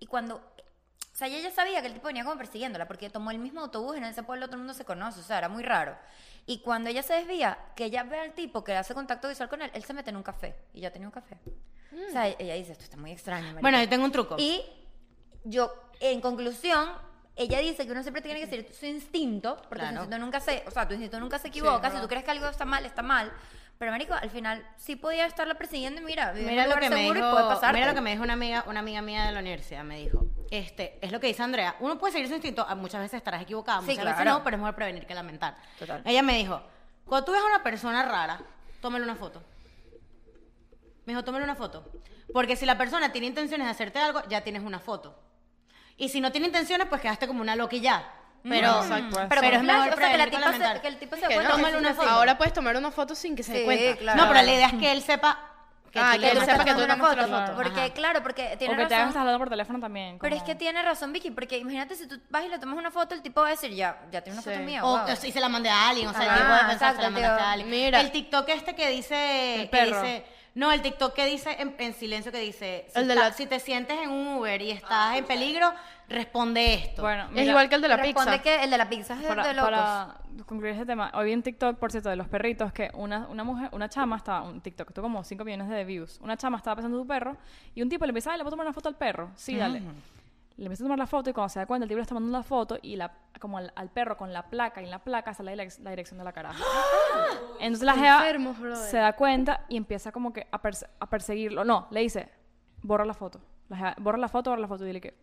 y 0.00 0.06
cuando 0.06 0.36
o 0.36 1.16
sea, 1.18 1.28
ella 1.28 1.40
ya 1.40 1.50
sabía 1.50 1.80
que 1.80 1.88
el 1.88 1.94
tipo 1.94 2.06
venía 2.06 2.24
como 2.24 2.36
persiguiéndola 2.36 2.86
porque 2.86 3.10
tomó 3.10 3.30
el 3.30 3.38
mismo 3.38 3.60
autobús 3.60 3.96
y 3.96 3.98
en 3.98 4.04
ese 4.04 4.22
pueblo 4.22 4.46
todo 4.46 4.54
el 4.54 4.60
mundo 4.60 4.74
se 4.74 4.84
conoce, 4.84 5.18
o 5.18 5.22
sea, 5.24 5.38
era 5.38 5.48
muy 5.48 5.64
raro. 5.64 5.96
Y 6.46 6.60
cuando 6.60 6.90
ella 6.90 7.02
se 7.02 7.14
desvía, 7.14 7.58
que 7.74 7.86
ella 7.86 8.04
ve 8.04 8.20
al 8.20 8.34
tipo 8.34 8.62
que 8.62 8.76
hace 8.76 8.94
contacto 8.94 9.28
visual 9.28 9.48
con 9.48 9.60
él, 9.60 9.70
él 9.74 9.82
se 9.82 9.94
mete 9.94 10.10
en 10.10 10.16
un 10.16 10.22
café 10.22 10.54
y 10.72 10.80
ya 10.80 10.92
tenía 10.92 11.08
un 11.08 11.12
café. 11.12 11.36
O 12.08 12.12
sea, 12.12 12.28
ella 12.28 12.54
dice, 12.54 12.70
esto 12.72 12.84
está 12.84 12.96
muy 12.96 13.10
extraño. 13.10 13.46
marica". 13.46 13.62
Bueno, 13.62 13.80
yo 13.80 13.88
tengo 13.88 14.04
un 14.04 14.12
truco. 14.12 14.36
Y 14.38 14.62
yo, 15.42 15.72
en 16.00 16.20
conclusión, 16.20 16.88
ella 17.36 17.58
dice 17.60 17.84
que 17.86 17.92
uno 17.92 18.02
siempre 18.02 18.20
tiene 18.22 18.40
que 18.40 18.46
seguir 18.46 18.72
su 18.72 18.86
instinto, 18.86 19.56
porque 19.68 19.76
Claro. 19.80 19.88
tu 19.96 20.02
instinto 20.02 20.18
nunca 20.18 20.40
se, 20.40 20.64
o 20.66 20.70
sea, 20.70 20.86
tu 20.88 20.94
instinto 20.94 21.20
nunca 21.20 21.38
se 21.38 21.48
equivoca. 21.48 21.76
si 21.78 21.82
verdad. 21.94 22.02
tú 22.02 22.08
crees 22.08 22.24
que 22.24 22.30
algo 22.32 22.46
está 22.48 22.64
mal, 22.64 22.84
está 22.84 23.02
mal. 23.02 23.32
Pero 23.78 23.92
marico, 23.92 24.12
al 24.12 24.28
final 24.30 24.66
sí 24.76 24.96
podía 24.96 25.24
estarla 25.24 25.54
persiguiendo 25.54 26.00
mira, 26.02 26.32
Mira 26.32 26.66
lo 26.66 26.74
que 26.76 26.90
me 26.90 26.96
dijo, 27.02 27.14
y 27.14 27.20
puede 27.20 27.44
pasar. 27.46 27.72
mira 27.74 27.86
lo 27.86 27.94
que 27.94 28.00
me 28.00 28.10
dijo 28.10 28.24
una 28.24 28.32
amiga, 28.32 28.64
una 28.66 28.80
amiga 28.80 29.02
mía 29.02 29.26
de 29.26 29.32
la 29.32 29.38
universidad, 29.38 29.84
me 29.84 30.00
dijo, 30.00 30.26
este, 30.50 30.98
es 31.00 31.12
lo 31.12 31.20
que 31.20 31.28
dice 31.28 31.44
Andrea, 31.44 31.76
uno 31.78 31.96
puede 31.96 32.12
seguir 32.12 32.26
su 32.26 32.34
instinto, 32.34 32.66
ah, 32.68 32.74
muchas 32.74 33.00
veces 33.00 33.18
estarás 33.18 33.40
equivocada, 33.42 33.78
Sí, 33.82 33.90
muchas 33.90 34.04
veces 34.04 34.20
claro. 34.22 34.38
no, 34.38 34.42
pero 34.44 34.56
es 34.56 34.60
mejor 34.60 34.74
prevenir 34.74 35.06
que 35.06 35.14
lamentar. 35.14 35.54
Total. 35.78 36.02
Ella 36.04 36.22
me 36.22 36.36
dijo, 36.38 36.60
Cuando 37.04 37.24
tú 37.26 37.30
ves 37.32 37.40
a 37.40 37.46
una 37.46 37.62
persona 37.62 38.02
rara, 38.04 38.40
tómale 38.80 39.04
una 39.04 39.14
foto. 39.14 39.40
Me 41.06 41.12
dijo, 41.12 41.22
tómale 41.24 41.44
una 41.44 41.54
foto. 41.54 41.88
Porque 42.32 42.56
si 42.56 42.66
la 42.66 42.76
persona 42.76 43.12
tiene 43.12 43.28
intenciones 43.28 43.66
de 43.66 43.70
hacerte 43.70 43.98
algo, 44.00 44.22
ya 44.28 44.42
tienes 44.42 44.62
una 44.62 44.78
foto. 44.80 45.18
Y 45.98 46.08
si 46.08 46.20
no 46.20 46.32
tiene 46.32 46.46
intenciones, 46.46 46.86
pues 46.88 47.00
quedaste 47.02 47.26
como 47.26 47.42
una 47.42 47.54
loca 47.56 47.76
y 47.76 47.80
ya. 47.80 48.10
Pero, 48.44 48.82
Exacto. 48.82 49.16
pero, 49.28 49.40
Pero 49.42 49.56
es 49.58 49.62
mejor 49.64 49.80
o 49.92 49.96
sea, 49.96 50.10
que, 50.12 50.16
la 50.18 50.24
prevenir 50.24 50.30
con 50.30 50.30
tipa 50.30 50.52
se- 50.52 50.58
lamentar. 50.58 50.80
que 50.80 50.88
el 50.88 50.96
tipo 50.98 51.16
se 51.16 51.22
Que 51.22 51.28
dé 51.28 51.42
no, 51.42 51.50
cuenta 51.50 51.70
que 51.72 51.76
una 51.76 51.88
te 51.88 51.94
foto. 51.94 52.08
Ahora 52.08 52.38
puedes 52.38 52.54
tomar 52.54 52.76
una 52.76 52.90
foto 52.92 53.14
sin 53.14 53.34
que 53.36 53.42
se 53.42 53.52
dé 53.52 53.58
Sí, 53.58 53.64
cuenta. 53.64 53.96
claro. 53.98 54.22
No, 54.22 54.28
pero 54.28 54.42
la 54.42 54.52
idea 54.54 54.66
es 54.68 54.74
que 54.74 54.92
él 54.92 55.02
sepa 55.02 55.38
que 55.90 55.98
Ah, 55.98 56.12
tú 56.14 56.20
que 56.20 56.26
él 56.26 56.32
tomaste 56.34 56.52
sepa 56.52 56.64
que 56.64 56.70
foto. 56.74 56.86
tú 56.86 56.92
una 56.92 56.96
foto. 57.08 57.26
foto. 57.26 57.56
Porque, 57.56 57.80
Ajá. 57.80 57.90
claro, 57.94 58.22
porque 58.22 58.56
tiene 58.58 58.74
O 58.74 58.76
que 58.76 58.84
te 58.84 58.90
razón. 58.94 59.02
hagas 59.08 59.16
hablando 59.16 59.38
por 59.40 59.48
teléfono 59.50 59.80
también. 59.80 60.18
Pero 60.20 60.36
es 60.36 60.42
que 60.44 60.54
tiene 60.54 60.80
razón 60.82 61.12
Vicky, 61.12 61.32
porque 61.32 61.58
imagínate 61.58 61.96
si 61.96 62.06
tú 62.06 62.20
vas 62.30 62.44
y 62.44 62.48
le 62.48 62.58
tomas 62.60 62.76
una 62.78 62.90
foto, 62.92 63.14
el 63.16 63.22
tipo 63.22 63.40
va 63.40 63.48
a 63.48 63.50
decir, 63.50 63.72
ya, 63.72 63.98
ya 64.12 64.20
tiene 64.22 64.38
una 64.38 64.42
Sí. 64.42 64.50
foto 64.50 64.62
mía. 64.62 64.84
O 64.84 64.98
wow. 64.98 65.16
si 65.16 65.32
se 65.32 65.40
la 65.40 65.48
mandé 65.48 65.68
a 65.70 65.88
alguien, 65.88 66.06
o 66.08 66.12
sea, 66.12 66.22
el 66.22 66.40
tipo 66.42 66.52
de 66.52 66.58
pensar, 66.60 66.72
exacto, 66.74 66.96
se 66.96 67.02
la 67.02 67.10
mandaste 67.10 67.42
a 67.42 67.52
alguien. 67.52 67.70
Mira. 67.70 68.00
El 68.00 68.12
TikTok 68.12 68.48
este 68.50 68.74
que 68.76 68.88
dice... 68.90 69.54
El 69.56 69.60
que 69.62 69.76
perro. 69.76 70.00
dice- 70.02 70.24
no, 70.58 70.72
el 70.72 70.82
TikTok 70.82 71.14
que 71.14 71.24
dice 71.26 71.56
en, 71.60 71.74
en 71.78 71.94
silencio 71.94 72.32
que 72.32 72.40
dice, 72.40 72.86
si, 72.92 72.98
El 72.98 73.06
de 73.06 73.14
está- 73.14 73.28
la- 73.28 73.34
si 73.34 73.46
te 73.46 73.60
sientes 73.60 73.96
en 74.02 74.10
un 74.10 74.26
Uber 74.38 74.60
y 74.60 74.70
estás 74.72 75.16
en 75.16 75.24
peligro, 75.24 75.72
responde 76.08 76.74
esto. 76.74 77.02
Bueno, 77.02 77.28
Es 77.36 77.46
igual 77.48 77.68
que 77.68 77.76
el 77.76 77.82
de 77.82 77.88
la 77.88 77.96
Responde 77.96 78.32
pizza. 78.38 78.42
que 78.42 78.64
el 78.64 78.70
de 78.70 78.78
la 78.78 78.88
pizza 78.88 79.14
es 79.14 79.20
de 79.20 79.28
para, 79.28 79.52
locos. 79.52 79.70
para 79.70 80.16
concluir 80.46 80.74
ese 80.74 80.84
tema, 80.86 81.10
hoy 81.14 81.26
vi 81.26 81.32
en 81.32 81.42
TikTok, 81.42 81.78
por 81.78 81.90
cierto, 81.92 82.08
de 82.08 82.16
los 82.16 82.28
perritos, 82.28 82.72
que 82.72 82.90
una, 82.94 83.26
una 83.28 83.44
mujer, 83.44 83.68
una 83.72 83.88
chama 83.88 84.16
estaba, 84.16 84.42
un 84.42 84.60
TikTok, 84.60 84.92
tuvo 84.92 85.02
como 85.04 85.22
5 85.22 85.44
millones 85.44 85.68
de 85.68 85.84
views. 85.84 86.18
Una 86.22 86.36
chama 86.36 86.56
estaba 86.56 86.76
pasando 86.76 86.98
su 86.98 87.06
perro 87.06 87.36
y 87.74 87.82
un 87.82 87.88
tipo 87.88 88.04
le 88.04 88.10
empieza, 88.10 88.32
"Ay, 88.32 88.38
¿le 88.38 88.44
puedo 88.44 88.52
tomar 88.52 88.66
una 88.66 88.74
foto 88.74 88.88
al 88.88 88.96
perro? 88.96 89.30
Sí, 89.36 89.56
dale. 89.56 89.80
Le 90.58 90.64
empieza 90.66 90.82
a 90.82 90.86
tomar 90.86 90.98
la 90.98 91.06
foto 91.06 91.30
y 91.30 91.32
cuando 91.32 91.48
se 91.48 91.58
da 91.60 91.66
cuenta, 91.66 91.84
el 91.84 91.88
tipo 91.88 91.96
le 91.98 92.02
está 92.02 92.14
mandando 92.14 92.36
la 92.36 92.42
foto 92.42 92.78
y 92.82 92.96
la, 92.96 93.12
como 93.40 93.58
al, 93.58 93.72
al 93.76 93.88
perro 93.90 94.16
con 94.16 94.32
la 94.32 94.50
placa 94.50 94.80
y 94.82 94.84
en 94.84 94.90
la 94.90 94.98
placa 94.98 95.32
sale 95.32 95.54
la, 95.56 95.62
direc- 95.64 95.78
la 95.78 95.90
dirección 95.90 96.18
de 96.18 96.24
la 96.24 96.32
caraja. 96.32 96.62
Entonces 97.60 97.84
la 97.86 97.94
jeva 97.94 98.18
Enfermos, 98.26 98.58
brother. 98.58 98.90
se 98.90 98.96
da 98.98 99.12
cuenta 99.14 99.64
y 99.68 99.76
empieza 99.76 100.12
como 100.12 100.32
que 100.32 100.46
a, 100.50 100.60
perse- 100.60 100.88
a 100.98 101.06
perseguirlo. 101.08 101.64
No, 101.64 101.86
le 101.90 102.00
dice, 102.00 102.28
borra 102.82 103.04
la 103.04 103.14
foto. 103.14 103.40
La 103.68 103.76
jeva, 103.76 103.94
borra 103.98 104.18
la 104.18 104.28
foto, 104.28 104.50
borra 104.50 104.60
la 104.60 104.68
foto 104.68 104.84
y 104.84 104.88
dile 104.88 105.00
que... 105.00 105.14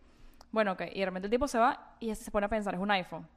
Bueno, 0.52 0.72
ok. 0.72 0.82
Y 0.92 1.00
de 1.00 1.04
repente 1.06 1.26
el 1.26 1.30
tipo 1.30 1.46
se 1.48 1.58
va 1.58 1.94
y 2.00 2.06
ella 2.06 2.14
se 2.14 2.30
pone 2.30 2.46
a 2.46 2.48
pensar, 2.48 2.74
es 2.74 2.80
un 2.80 2.90
iPhone. 2.90 3.28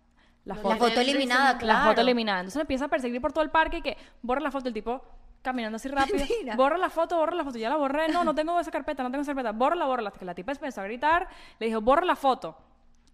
La 0.45 0.55
La 0.55 0.61
foto, 0.61 0.77
foto 0.77 1.01
eliminada, 1.01 1.57
claro. 1.57 1.79
la 1.79 1.85
foto 1.89 2.01
eliminada. 2.01 2.39
Entonces 2.39 2.61
empieza 2.61 2.85
a 2.85 2.87
perseguir 2.87 3.19
por 3.21 3.33
todo 3.33 3.43
el 3.43 3.49
parque 3.51 3.77
y 3.79 3.81
que 3.81 3.97
borra 4.21 4.39
la 4.39 4.51
foto 4.51 4.69
el 4.69 4.73
tipo 4.73 5.03
caminando 5.41 5.77
así 5.77 5.87
rápido. 5.89 6.17
Mentira. 6.17 6.55
borra 6.55 6.77
la 6.77 6.89
foto, 6.89 7.17
borra 7.17 7.35
la 7.35 7.43
foto. 7.43 7.57
Ya 7.57 7.69
la 7.69 7.77
borré. 7.77 8.09
No, 8.09 8.23
no 8.23 8.33
tengo 8.35 8.59
esa 8.59 8.71
carpeta, 8.71 9.03
no 9.03 9.11
tengo 9.11 9.21
esa 9.21 9.33
carpeta. 9.33 9.51
Bórrala, 9.51 9.85
bórrala. 9.85 10.09
Hasta 10.09 10.19
que 10.19 10.25
la 10.25 10.35
tipa 10.35 10.51
empezó 10.51 10.81
a 10.81 10.83
gritar. 10.85 11.27
Le 11.59 11.67
dijo, 11.67 11.81
borra 11.81 12.05
la 12.05 12.15
foto. 12.15 12.57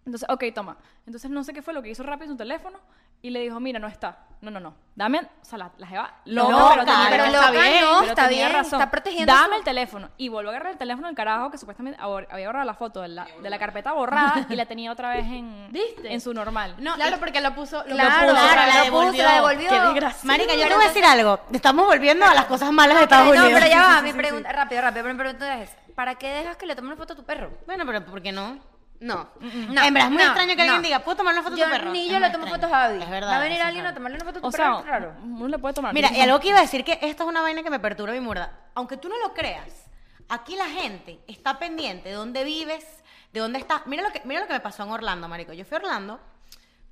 Entonces, 0.05 0.29
ok, 0.29 0.43
toma. 0.53 0.77
Entonces 1.05 1.31
no 1.31 1.43
sé 1.43 1.53
qué 1.53 1.61
fue 1.61 1.73
lo 1.73 1.81
que 1.81 1.89
hizo 1.89 2.03
rápido 2.03 2.25
en 2.25 2.31
su 2.31 2.37
teléfono 2.37 2.79
y 3.25 3.29
le 3.31 3.39
dijo, 3.41 3.59
mira, 3.59 3.79
no 3.79 3.87
está. 3.87 4.19
No, 4.41 4.51
no, 4.51 4.59
no. 4.59 4.75
Dame, 4.93 5.21
o 5.41 5.45
sea, 5.45 5.57
la, 5.57 5.71
la 5.77 5.87
jeva 5.87 6.13
loca, 6.25 6.51
Loca, 6.51 6.69
pero 6.73 6.85
tenía, 6.85 7.07
pero 7.09 7.23
está 7.25 7.51
bien, 7.51 7.81
no, 7.81 7.99
pero 8.01 8.11
está 8.11 8.27
tenía 8.27 8.45
bien, 8.47 8.57
razón. 8.57 8.79
está 8.79 8.91
protegiendo 8.91 9.33
Dame 9.33 9.47
su- 9.53 9.59
el 9.59 9.63
teléfono. 9.63 10.09
Y 10.17 10.29
volvió 10.29 10.49
a 10.49 10.53
agarrar 10.53 10.71
el 10.73 10.77
teléfono 10.77 11.07
del 11.07 11.15
carajo 11.15 11.49
que 11.49 11.57
supuestamente 11.57 11.99
había 11.99 12.45
borrado 12.47 12.63
la 12.65 12.73
foto 12.75 13.01
de 13.01 13.07
la, 13.07 13.25
de 13.41 13.49
la 13.49 13.57
carpeta 13.57 13.93
borrada 13.93 14.45
y 14.49 14.55
la 14.55 14.65
tenía 14.67 14.91
otra 14.91 15.09
vez 15.09 15.25
en, 15.25 15.69
¿Viste? 15.71 16.13
en 16.13 16.21
su 16.21 16.31
normal. 16.33 16.75
No, 16.77 16.93
Claro, 16.93 17.15
y- 17.15 17.19
porque 17.19 17.41
la 17.41 17.55
puso. 17.55 17.77
lo 17.87 17.95
Claro, 17.95 18.27
puso. 18.27 18.41
claro, 18.41 18.61
la 18.61 18.67
la 18.67 18.73
puso, 18.91 19.01
devolvió. 19.01 19.23
la 19.23 19.33
devolvió. 19.33 19.69
Qué 19.69 19.79
desgracia. 19.79 20.27
Marica, 20.27 20.53
yo 20.55 20.67
te 20.67 20.75
voy 20.75 20.83
a 20.83 20.87
decir 20.89 21.05
algo. 21.05 21.39
Estamos 21.51 21.85
volviendo 21.87 22.25
a 22.25 22.33
las 22.35 22.45
cosas 22.45 22.71
malas 22.71 22.97
de 22.97 23.03
Estados 23.03 23.25
no, 23.25 23.31
Unidos. 23.45 23.51
pero 23.59 23.67
ya 23.67 23.81
va, 23.81 23.95
Sí, 23.97 24.03
mi 24.03 24.09
sí, 24.09 24.13
sí, 24.13 24.17
pregunta, 24.19 24.51
rápido, 24.51 24.81
rápido, 24.81 25.03
pero 25.03 25.13
mi 25.15 25.19
pregunta 25.19 25.61
es, 25.61 25.71
¿para 25.95 26.15
qué 26.15 26.27
dejas 26.29 26.55
que 26.57 26.67
le 26.67 26.75
tome 26.75 26.89
una 26.89 26.97
foto 26.97 27.13
a 27.13 27.15
tu 27.15 27.23
perro? 27.23 27.49
Bueno, 27.65 27.83
pero 27.87 28.05
¿por 28.05 28.21
qué 28.21 28.31
no? 28.31 28.59
No. 28.99 29.29
No, 29.39 29.83
en 29.83 29.93
verdad 29.93 30.07
es 30.07 30.09
muy 30.11 30.17
no, 30.23 30.23
extraño 30.29 30.55
que 30.55 30.61
alguien 30.61 30.75
no. 30.77 30.81
diga, 30.81 30.99
¿puedo 30.99 31.17
tomar 31.17 31.33
una 31.33 31.43
foto 31.43 31.55
a 31.55 31.57
Yo 31.57 31.65
tu 31.65 31.71
perro? 31.71 31.91
ni 31.91 32.05
Es 32.05 32.11
yo 32.11 32.19
muy 32.19 32.21
le 32.27 32.29
tomo 32.31 32.45
extraño. 32.45 32.55
fotos 32.67 32.71
a 32.77 32.83
Abby. 32.85 33.03
Es 33.03 33.09
verdad. 33.09 33.29
Va 33.31 33.35
a 33.37 33.39
venir 33.41 33.59
es 33.59 33.65
alguien 33.65 33.85
a 33.85 33.93
tomarle 33.93 34.15
una 34.17 34.25
foto 34.25 34.39
a 34.39 34.41
tu 34.41 34.47
O 34.47 34.51
perro, 34.51 34.63
sea, 34.63 34.79
es 34.79 34.85
raro. 34.85 35.15
uno 35.23 35.47
le 35.47 35.59
puede 35.59 35.73
tomar. 35.73 35.93
Mira, 35.93 36.11
y 36.11 36.21
algo 36.21 36.39
que 36.39 36.47
iba 36.49 36.57
a 36.59 36.61
decir 36.61 36.83
que 36.83 36.93
esto 37.01 37.23
es 37.23 37.29
una 37.29 37.41
vaina 37.41 37.61
que 37.63 37.69
me 37.69 37.79
perturba 37.79 38.13
mi 38.13 38.19
murda. 38.21 38.51
Aunque 38.73 38.97
tú 38.97 39.09
no 39.09 39.17
lo 39.19 39.33
creas, 39.33 39.85
aquí 40.29 40.55
la 40.55 40.67
gente 40.69 41.19
está 41.27 41.59
pendiente 41.59 42.09
de 42.09 42.15
dónde 42.15 42.43
vives, 42.43 42.85
de 43.33 43.39
dónde 43.41 43.59
estás. 43.59 43.85
Mira 43.85 44.01
lo 44.03 44.11
que, 44.11 44.21
mira 44.25 44.41
lo 44.41 44.47
que 44.47 44.53
me 44.53 44.59
pasó 44.61 44.83
en 44.83 44.91
Orlando, 44.91 45.27
marico. 45.27 45.51
Yo 45.53 45.65
fui 45.65 45.75
a 45.75 45.79
Orlando 45.81 46.19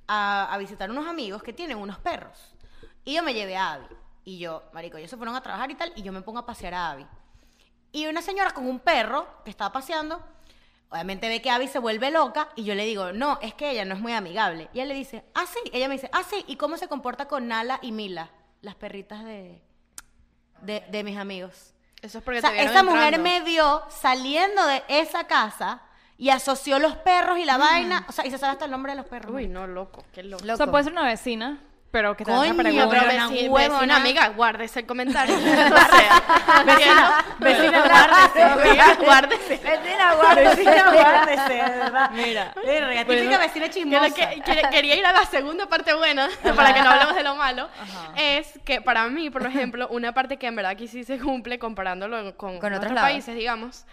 a, 0.06 0.52
a 0.52 0.58
visitar 0.58 0.90
unos 0.90 1.06
amigos 1.06 1.42
que 1.42 1.52
tienen 1.52 1.78
unos 1.78 1.98
perros. 1.98 2.54
Y 3.04 3.14
yo 3.14 3.22
me 3.22 3.32
llevé 3.34 3.56
a 3.56 3.72
Abby. 3.72 3.86
Y 4.26 4.38
yo, 4.38 4.62
marico, 4.72 4.96
ellos 4.98 5.10
se 5.10 5.16
fueron 5.16 5.34
a 5.36 5.40
trabajar 5.42 5.70
y 5.70 5.74
tal, 5.74 5.92
y 5.96 6.02
yo 6.02 6.12
me 6.12 6.22
pongo 6.22 6.38
a 6.38 6.46
pasear 6.46 6.74
a 6.74 6.90
Abby. 6.92 7.06
Y 7.92 8.06
una 8.06 8.22
señora 8.22 8.50
con 8.52 8.66
un 8.66 8.80
perro 8.80 9.26
que 9.44 9.50
estaba 9.50 9.70
paseando, 9.72 10.24
obviamente 10.94 11.28
ve 11.28 11.42
que 11.42 11.50
Abby 11.50 11.66
se 11.66 11.80
vuelve 11.80 12.10
loca 12.12 12.48
y 12.54 12.62
yo 12.62 12.74
le 12.74 12.84
digo, 12.84 13.12
no, 13.12 13.38
es 13.42 13.52
que 13.54 13.70
ella 13.70 13.84
no 13.84 13.94
es 13.94 14.00
muy 14.00 14.12
amigable. 14.12 14.68
Y 14.72 14.78
ella 14.78 14.86
le 14.86 14.94
dice, 14.94 15.24
ah, 15.34 15.44
sí. 15.46 15.58
Ella 15.72 15.88
me 15.88 15.94
dice, 15.94 16.08
ah, 16.12 16.22
sí. 16.22 16.44
¿Y 16.46 16.56
cómo 16.56 16.76
se 16.76 16.86
comporta 16.86 17.26
con 17.26 17.48
Nala 17.48 17.80
y 17.82 17.90
Mila, 17.90 18.30
las 18.60 18.76
perritas 18.76 19.24
de, 19.24 19.60
de, 20.62 20.84
de 20.88 21.04
mis 21.04 21.18
amigos? 21.18 21.74
Eso 22.00 22.18
es 22.18 22.24
porque 22.24 22.38
O 22.38 22.42
sea, 22.42 22.50
te 22.50 22.62
esa 22.62 22.84
mujer 22.84 23.18
me 23.18 23.40
vio 23.40 23.82
saliendo 23.88 24.64
de 24.66 24.84
esa 24.88 25.26
casa 25.26 25.82
y 26.16 26.30
asoció 26.30 26.78
los 26.78 26.96
perros 26.96 27.38
y 27.38 27.44
la 27.44 27.58
vaina. 27.58 28.06
O 28.08 28.12
sea, 28.12 28.24
y 28.24 28.30
se 28.30 28.38
sabe 28.38 28.52
hasta 28.52 28.66
el 28.66 28.70
nombre 28.70 28.92
de 28.92 28.96
los 28.96 29.06
perros. 29.06 29.34
Uy, 29.34 29.48
no, 29.48 29.66
loco. 29.66 30.04
Qué 30.12 30.22
loco. 30.22 30.44
O 30.44 30.56
sea, 30.56 30.68
puede 30.68 30.84
ser 30.84 30.92
una 30.92 31.04
vecina, 31.04 31.60
pero 31.94 32.16
que 32.16 32.24
te 32.24 32.32
Coño, 32.32 32.56
Pero 32.56 32.70
una 32.70 33.04
vecina, 33.04 33.52
vecina, 33.54 33.96
amiga, 33.96 34.28
guárdese 34.30 34.80
el 34.80 34.86
comentario. 34.86 35.36
vecina, 36.66 37.24
Vecina, 37.38 37.82
guárdese, 37.86 38.42
amiga, 38.42 38.94
guárdese. 38.96 39.60
Vecina, 39.62 40.14
guarda. 40.14 40.34
Vecina, 40.50 40.90
guárdese, 40.90 41.52
de 41.52 41.78
verdad. 41.78 42.10
Mira. 42.10 42.52
Verga, 42.66 43.04
típica 43.04 43.04
Bueno, 43.06 43.38
vecina 43.38 43.70
chismosa. 43.70 44.10
que- 44.12 44.42
que- 44.42 44.62
quería 44.72 44.96
ir 44.96 45.06
a 45.06 45.12
la 45.12 45.24
segunda 45.26 45.66
parte 45.66 45.94
buena, 45.94 46.28
para 46.56 46.74
que 46.74 46.82
no 46.82 46.90
hablemos 46.90 47.14
de 47.14 47.22
lo 47.22 47.36
malo, 47.36 47.68
es 48.16 48.58
que 48.64 48.80
para 48.80 49.06
mí, 49.06 49.30
por 49.30 49.46
ejemplo, 49.46 49.86
una 49.90 50.12
parte 50.12 50.36
que 50.36 50.48
en 50.48 50.56
verdad 50.56 50.72
aquí 50.72 50.88
sí 50.88 51.04
se 51.04 51.20
cumple 51.20 51.60
comparándolo 51.60 52.36
con, 52.36 52.58
Con 52.58 52.72
otros 52.72 52.90
otros 52.90 53.00
países, 53.00 53.36
digamos, 53.36 53.84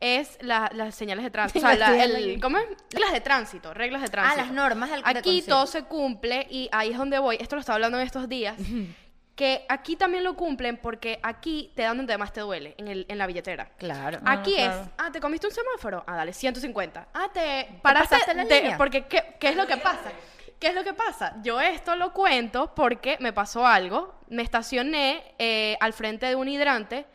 es 0.00 0.38
la- 0.40 0.70
las 0.74 0.94
señales 0.94 1.24
de 1.24 1.30
tránsito. 1.30 1.58
O 1.66 1.68
sea, 1.68 1.76
la- 1.76 2.04
el- 2.04 2.40
¿cómo 2.40 2.58
es? 2.58 2.64
Reglas 2.92 3.12
de 3.12 3.20
tránsito, 3.20 3.74
reglas 3.74 4.02
de 4.02 4.08
tránsito. 4.08 4.40
Ah, 4.40 4.44
las 4.44 4.52
normas 4.52 4.90
del- 4.90 5.02
de 5.02 5.10
Aquí 5.18 5.42
todo 5.42 5.66
se 5.66 5.84
cumple 5.84 6.46
y 6.50 6.68
ahí 6.72 6.90
es 6.92 6.98
donde 6.98 7.18
voy. 7.18 7.36
Esto 7.40 7.56
lo 7.56 7.60
estaba 7.60 7.74
hablando 7.76 7.98
en 7.98 8.06
estos 8.06 8.28
días. 8.28 8.56
Que 9.34 9.64
aquí 9.68 9.94
también 9.94 10.24
lo 10.24 10.34
cumplen 10.34 10.78
porque 10.78 11.20
aquí 11.22 11.70
te 11.76 11.82
dan 11.82 11.96
donde 11.96 12.18
más 12.18 12.32
te 12.32 12.40
duele, 12.40 12.74
en, 12.76 12.88
el, 12.88 13.06
en 13.08 13.18
la 13.18 13.26
billetera. 13.28 13.70
Claro. 13.76 14.18
Aquí 14.24 14.54
claro. 14.54 14.82
es, 14.82 14.88
ah, 14.98 15.10
¿te 15.12 15.20
comiste 15.20 15.46
un 15.46 15.52
semáforo? 15.52 16.02
Ah, 16.08 16.16
dale, 16.16 16.32
150. 16.32 17.06
Ah, 17.14 17.28
te 17.32 17.68
paraste 17.80 18.16
pasaste 18.16 18.34
la 18.34 18.42
línea? 18.42 18.76
porque 18.76 19.06
¿qué, 19.06 19.36
¿qué 19.38 19.50
es 19.50 19.56
lo 19.56 19.64
que 19.68 19.76
pasa? 19.76 20.10
¿Qué 20.58 20.66
es 20.66 20.74
lo 20.74 20.82
que 20.82 20.92
pasa? 20.92 21.36
Yo 21.44 21.60
esto 21.60 21.94
lo 21.94 22.12
cuento 22.12 22.74
porque 22.74 23.16
me 23.20 23.32
pasó 23.32 23.64
algo. 23.64 24.18
Me 24.28 24.42
estacioné 24.42 25.22
eh, 25.38 25.76
al 25.78 25.92
frente 25.92 26.26
de 26.26 26.34
un 26.34 26.48
hidrante 26.48 27.06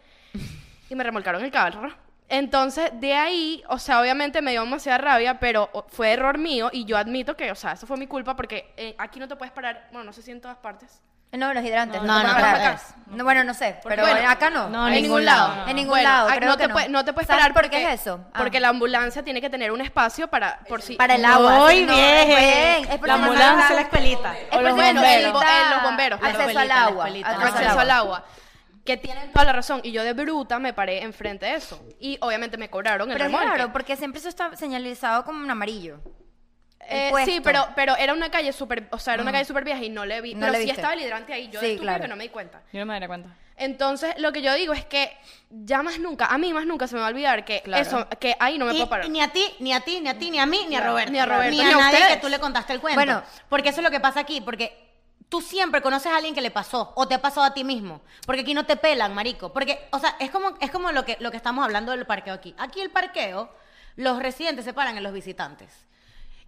y 0.90 0.96
me 0.96 1.04
remolcaron 1.04 1.44
el 1.44 1.52
carro. 1.52 1.94
Entonces, 2.34 2.90
de 2.96 3.14
ahí, 3.14 3.64
o 3.68 3.78
sea, 3.78 4.02
obviamente 4.02 4.42
me 4.42 4.50
dio 4.52 4.62
demasiada 4.64 4.98
rabia, 4.98 5.40
pero 5.40 5.70
fue 5.90 6.14
error 6.14 6.40
mío 6.40 6.70
y 6.74 6.84
yo 6.86 6.98
admito 6.98 7.38
que, 7.38 7.52
o 7.52 7.56
sea, 7.56 7.74
eso 7.74 7.86
fue 7.86 7.96
mi 7.96 8.08
culpa 8.08 8.36
porque 8.36 8.74
eh, 8.76 8.96
aquí 8.98 9.20
no 9.20 9.28
te 9.28 9.36
puedes 9.36 9.52
parar, 9.54 9.88
bueno, 9.92 10.06
no 10.06 10.14
sé 10.14 10.24
si 10.24 10.32
en 10.32 10.42
todas 10.42 10.58
partes. 10.58 11.00
No, 11.32 11.54
los 11.54 11.64
hidrantes. 11.64 12.02
No, 12.02 12.24
no, 12.24 12.34
pueden 12.36 12.78
no, 13.08 13.24
bueno, 13.24 13.44
no 13.44 13.54
sé, 13.54 13.78
pero 13.84 14.04
bueno, 14.04 14.28
acá 14.30 14.50
no. 14.52 14.68
no, 14.70 14.88
en 14.88 15.02
ningún 15.02 15.26
lado. 15.26 15.68
En 15.68 15.76
ningún 15.76 15.90
Bueno, 15.92 16.10
lado, 16.10 16.28
creo 16.30 16.50
no 16.50 16.58
que 16.58 16.62
te 16.64 16.68
no. 16.68 16.74
puede- 16.74 16.90
no 16.90 17.06
te 17.06 17.14
puedes 17.14 17.28
¿Sabes 17.28 17.42
parar 17.42 17.54
por 17.54 17.64
porque, 17.64 17.78
qué 17.78 17.94
es 17.94 18.02
eso? 18.02 18.20
Ah. 18.34 18.38
Porque 18.40 18.60
la 18.60 18.70
ambulancia 18.70 19.24
tiene 19.24 19.40
que 19.42 19.50
tener 19.52 19.72
un 19.72 19.82
espacio 19.82 20.28
para 20.28 20.60
por 20.68 20.82
si 20.82 20.96
Para 20.96 21.16
el 21.16 21.26
agua. 21.26 21.58
Muy 21.60 21.86
bien. 21.86 22.28
bien. 22.28 22.92
Es 22.92 22.98
por 23.00 23.08
La 23.08 23.14
ambulancia, 23.16 23.76
la 23.76 23.82
escuelita. 23.82 24.38
Es 24.40 24.48
O 24.48 24.52
por 24.52 24.62
los 24.64 24.72
bomberos. 24.76 25.02
necesitas 25.02 25.26
El 25.26 25.32
bo- 25.34 25.42
eh, 25.42 25.70
los 25.76 25.84
bomberos, 25.84 26.20
Acceso 26.24 26.60
al 26.60 26.72
agua. 26.72 27.06
acceso 27.06 27.80
al 27.80 27.92
agua. 27.92 28.26
Que 28.86 28.98
tienen 28.98 29.32
toda 29.32 29.46
la 29.46 29.54
razón. 29.54 29.80
Y 29.84 29.92
yo 29.94 30.04
de 30.04 30.14
bruta 30.14 30.60
me 30.60 30.74
paré 30.74 31.04
enfrente 31.04 31.46
de 31.46 31.56
eso. 31.56 31.82
Y 32.00 32.18
obviamente 32.22 32.58
me 32.58 32.70
cobraron 32.70 33.10
el 33.10 33.14
Pero 33.14 33.26
remolque. 33.26 33.48
raro, 33.48 33.72
porque 33.72 33.96
siempre 33.96 34.20
eso 34.20 34.28
está 34.30 34.56
señalizado 34.58 35.24
como 35.24 35.40
un 35.42 35.50
amarillo. 35.50 36.00
Eh, 36.90 37.14
sí, 37.24 37.40
pero, 37.42 37.66
pero 37.78 37.96
era 37.96 38.12
una 38.14 38.30
calle 38.30 38.52
súper, 38.52 38.88
o 38.92 39.00
sea, 39.00 39.14
era 39.14 39.24
una 39.24 39.32
calle 39.32 39.46
súper 39.46 39.64
vieja 39.64 39.82
y 39.82 39.90
no 39.90 40.06
le 40.06 40.20
vi. 40.20 40.34
No 40.34 40.42
pero 40.42 40.52
le 40.52 40.58
sí 40.60 40.64
viste. 40.66 40.82
estaba 40.82 40.94
el 40.96 41.02
hidrante 41.02 41.32
ahí. 41.34 41.48
Yo 41.50 41.62
Sí, 41.62 41.66
de 41.68 41.72
estúpida 41.74 41.92
claro. 41.94 42.02
que 42.04 42.08
no 42.10 42.16
me 42.18 42.24
di 42.24 42.30
cuenta. 42.30 42.62
Yo 42.74 42.80
no 42.82 42.86
me 42.88 42.94
daría 42.94 43.08
cuenta. 43.08 43.30
Entonces, 43.56 44.14
lo 44.18 44.34
que 44.34 44.42
yo 44.42 44.54
digo 44.56 44.74
es 44.74 44.84
que 44.84 45.16
ya 45.50 45.82
más 45.82 46.00
nunca, 46.00 46.26
a 46.26 46.38
mí 46.38 46.52
más 46.54 46.66
nunca 46.66 46.88
se 46.88 46.96
me 46.96 47.02
va 47.02 47.08
a 47.08 47.12
olvidar 47.12 47.46
que 47.46 47.62
Claro. 47.62 47.82
eso, 47.82 48.08
que 48.20 48.36
ahí 48.40 48.58
no 48.58 48.66
me 48.66 48.74
Y- 48.74 48.78
puedo 48.78 48.90
parar. 48.90 49.06
y 49.06 49.10
ni 49.10 49.22
a 49.22 49.30
ti, 49.30 49.46
ni 49.60 49.72
a 49.74 49.80
ti, 49.80 50.02
ni 50.02 50.10
a 50.10 50.18
ti, 50.20 50.30
ni 50.30 50.40
a 50.40 50.46
mí, 50.46 50.66
ni 50.68 50.76
a 50.76 50.80
Claro. 50.80 50.92
Roberto. 50.92 51.12
Ni 51.14 51.20
a 51.20 51.26
Roberto, 51.26 51.52
Ni 51.52 51.58
ni 51.58 51.64
a 51.64 51.68
a 51.68 51.80
nadie 51.80 51.98
ustedes. 52.00 52.16
que 52.16 52.22
tú 52.22 52.28
le 52.30 52.40
contaste 52.40 52.74
el 52.74 52.82
cuento. 52.82 52.98
Bueno. 53.00 53.24
Porque 53.48 53.70
eso 53.70 53.80
es 53.80 53.84
lo 53.86 53.92
que 53.92 54.02
pasa 54.02 54.20
aquí. 54.20 54.42
Porque 54.42 54.93
tú 55.30 55.42
siempre 55.42 55.82
conoces 55.82 56.12
a 56.12 56.18
alguien 56.18 56.34
que 56.36 56.42
le 56.42 56.52
pasó 56.52 56.92
o 56.96 57.08
te 57.08 57.16
ha 57.16 57.22
pasado 57.22 57.46
a 57.46 57.54
ti 57.54 57.64
mismo. 57.64 58.02
Porque 58.26 58.42
aquí 58.42 58.54
no 58.54 58.66
te 58.66 58.76
pelan, 58.78 59.14
marico. 59.14 59.52
Porque, 59.54 59.88
o 59.92 60.00
sea, 60.00 60.16
es 60.20 60.30
como, 60.32 60.54
es 60.60 60.72
como 60.72 60.92
lo, 60.92 61.06
que, 61.06 61.18
lo 61.20 61.32
que 61.32 61.38
estamos 61.38 61.64
hablando 61.64 61.92
del 61.92 62.06
parqueo 62.06 62.34
aquí. 62.34 62.54
Aquí 62.58 62.82
el 62.82 62.90
parqueo, 62.92 63.50
los 63.96 64.20
residentes 64.20 64.66
se 64.66 64.74
paran 64.74 64.98
en 64.98 65.04
los 65.04 65.14
visitantes. 65.14 65.72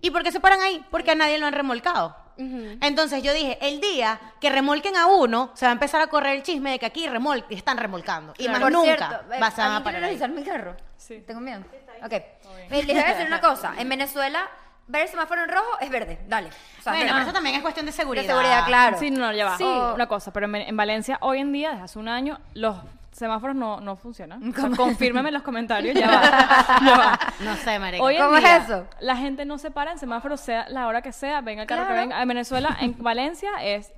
¿Y 0.01 0.12
por 0.12 0.24
qué 0.24 0.32
se 0.32 0.39
paran 0.39 0.62
ahí? 0.62 0.86
Porque 0.91 1.12
a 1.12 1.15
nadie 1.15 1.38
lo 1.38 1.48
han 1.48 1.53
remolcado. 1.53 2.15
Entonces 2.38 3.24
yo 3.24 3.34
dije, 3.34 3.58
el 3.62 3.79
día 3.79 4.20
que 4.41 4.50
remolquen 4.50 4.98
a 4.98 5.05
uno, 5.08 5.51
se 5.53 5.65
va 5.65 5.70
a 5.70 5.74
empezar 5.74 6.01
a 6.01 6.08
correr 6.08 6.36
el 6.36 6.44
chisme 6.44 6.72
de 6.72 6.79
que 6.79 6.86
aquí 6.86 7.08
remol 7.08 7.46
están 7.50 7.77
remolcando. 7.77 8.34
Y 8.38 8.50
más 8.50 8.60
Por 8.60 8.74
nunca 8.74 8.98
cierto, 8.98 9.34
eh, 9.34 9.39
va- 9.41 9.51
se 9.51 9.62
van 9.62 9.72
a 9.72 9.75
¿alguien 9.77 9.84
quiere 9.84 9.84
parar 9.84 10.01
revisar 10.01 10.29
mi 10.32 10.44
carro? 10.44 10.75
Sí. 10.98 11.24
Tengo 11.25 11.39
miedo. 11.39 11.62
Ok. 12.03 12.12
Eh, 12.12 12.36
Les 12.70 12.86
voy 12.88 12.98
a 12.98 13.08
decir 13.08 13.25
una 13.27 13.39
cosa. 13.50 13.74
En 13.77 13.88
Venezuela 13.88 14.50
ver 14.88 15.01
el 15.04 15.08
semáforo 15.08 15.44
en 15.44 15.50
rojo, 15.50 15.80
es 15.82 15.89
verde, 15.89 16.20
dale. 16.27 16.50
O 16.80 16.82
sea, 16.82 16.94
Bueno, 16.94 17.08
pero 17.12 17.24
eso 17.24 17.34
también 17.34 17.56
es 17.56 17.62
cuestión 17.62 17.86
de 17.86 17.92
de 17.92 17.98
seguridad. 17.98 18.25
seguridad, 18.25 18.65
claro. 18.65 18.98
Sí, 19.00 19.10
no, 19.12 19.20
no, 19.20 19.34
ya 19.34 19.46
va. 19.46 19.58
Sí. 19.58 19.63
Una 19.63 20.08
cosa, 20.08 20.32
pero 20.32 20.46
en, 20.46 20.56
en 20.56 20.77
Valencia 20.77 21.18
hoy 21.22 21.39
en 21.39 21.51
día, 21.51 21.72
desde 21.72 21.84
hace 21.84 22.00
un 22.00 22.08
año, 22.08 22.39
los 22.54 22.77
semáforos 23.12 23.56
no, 23.56 23.80
no 23.80 23.96
funcionan. 23.96 24.50
O 24.50 24.54
sea, 24.54 24.70
confírmeme 24.75 25.30
en 25.30 25.34
los 25.36 25.44
comentarios, 25.44 25.96
ya 25.96 26.08
va. 26.08 26.22
ya 26.86 26.98
va. 26.98 27.20
No 27.39 27.56
sé, 27.56 27.80
marico. 27.80 28.04
Hoy 28.04 28.15
en 28.18 28.24
¿Cómo 28.24 28.38
es 28.38 28.44
eso? 28.63 28.86
la 29.00 29.15
gente 29.15 29.46
no 29.46 29.58
se 29.58 29.72
para 29.72 29.92
en 29.92 29.98
semáforos, 30.00 30.42
sea 30.42 30.68
la 30.70 30.88
hora 30.88 31.01
que 31.01 31.12
sea, 31.13 31.42
venga 31.42 31.62
el 31.63 31.68
carro 31.68 31.82
Claro. 31.86 31.96
que 31.96 32.01
venga. 32.01 32.22
En 32.22 32.27
Venezuela, 32.27 32.75
en 32.82 32.96
Valencia, 33.01 33.50
es 33.62 33.92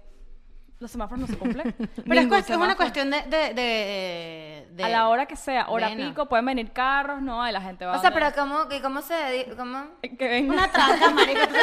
los 0.79 0.91
semáforos 0.91 1.21
no 1.21 1.27
se 1.27 1.37
cumplen. 1.37 1.73
Pero 2.07 2.21
es, 2.21 2.27
cuest- 2.27 2.49
es 2.51 2.55
una 2.57 2.75
cuestión 2.75 3.09
de, 3.09 3.21
de, 3.23 3.53
de- 3.55 4.67
de- 4.71 4.83
A 4.83 4.89
la 4.89 5.07
hora 5.09 5.25
que 5.25 5.35
sea, 5.35 5.67
hora 5.69 5.87
Bueno. 5.87 6.09
pico, 6.09 6.25
pueden 6.27 6.45
venir 6.45 6.71
carros, 6.71 7.19
no, 7.21 7.47
y 7.47 7.51
la 7.51 7.61
gente 7.61 7.83
va. 7.85 7.97
O 7.97 8.01
sea, 8.01 8.11
pero 8.11 8.27
¿cómo, 8.35 8.59
cómo 8.83 9.01
se 9.01 9.47
cómo? 9.57 9.85
Que 10.01 10.27
venga. 10.27 10.53
Una 10.53 10.71
tranca, 10.71 11.09
marico. 11.09 11.39
Tú 11.47 11.55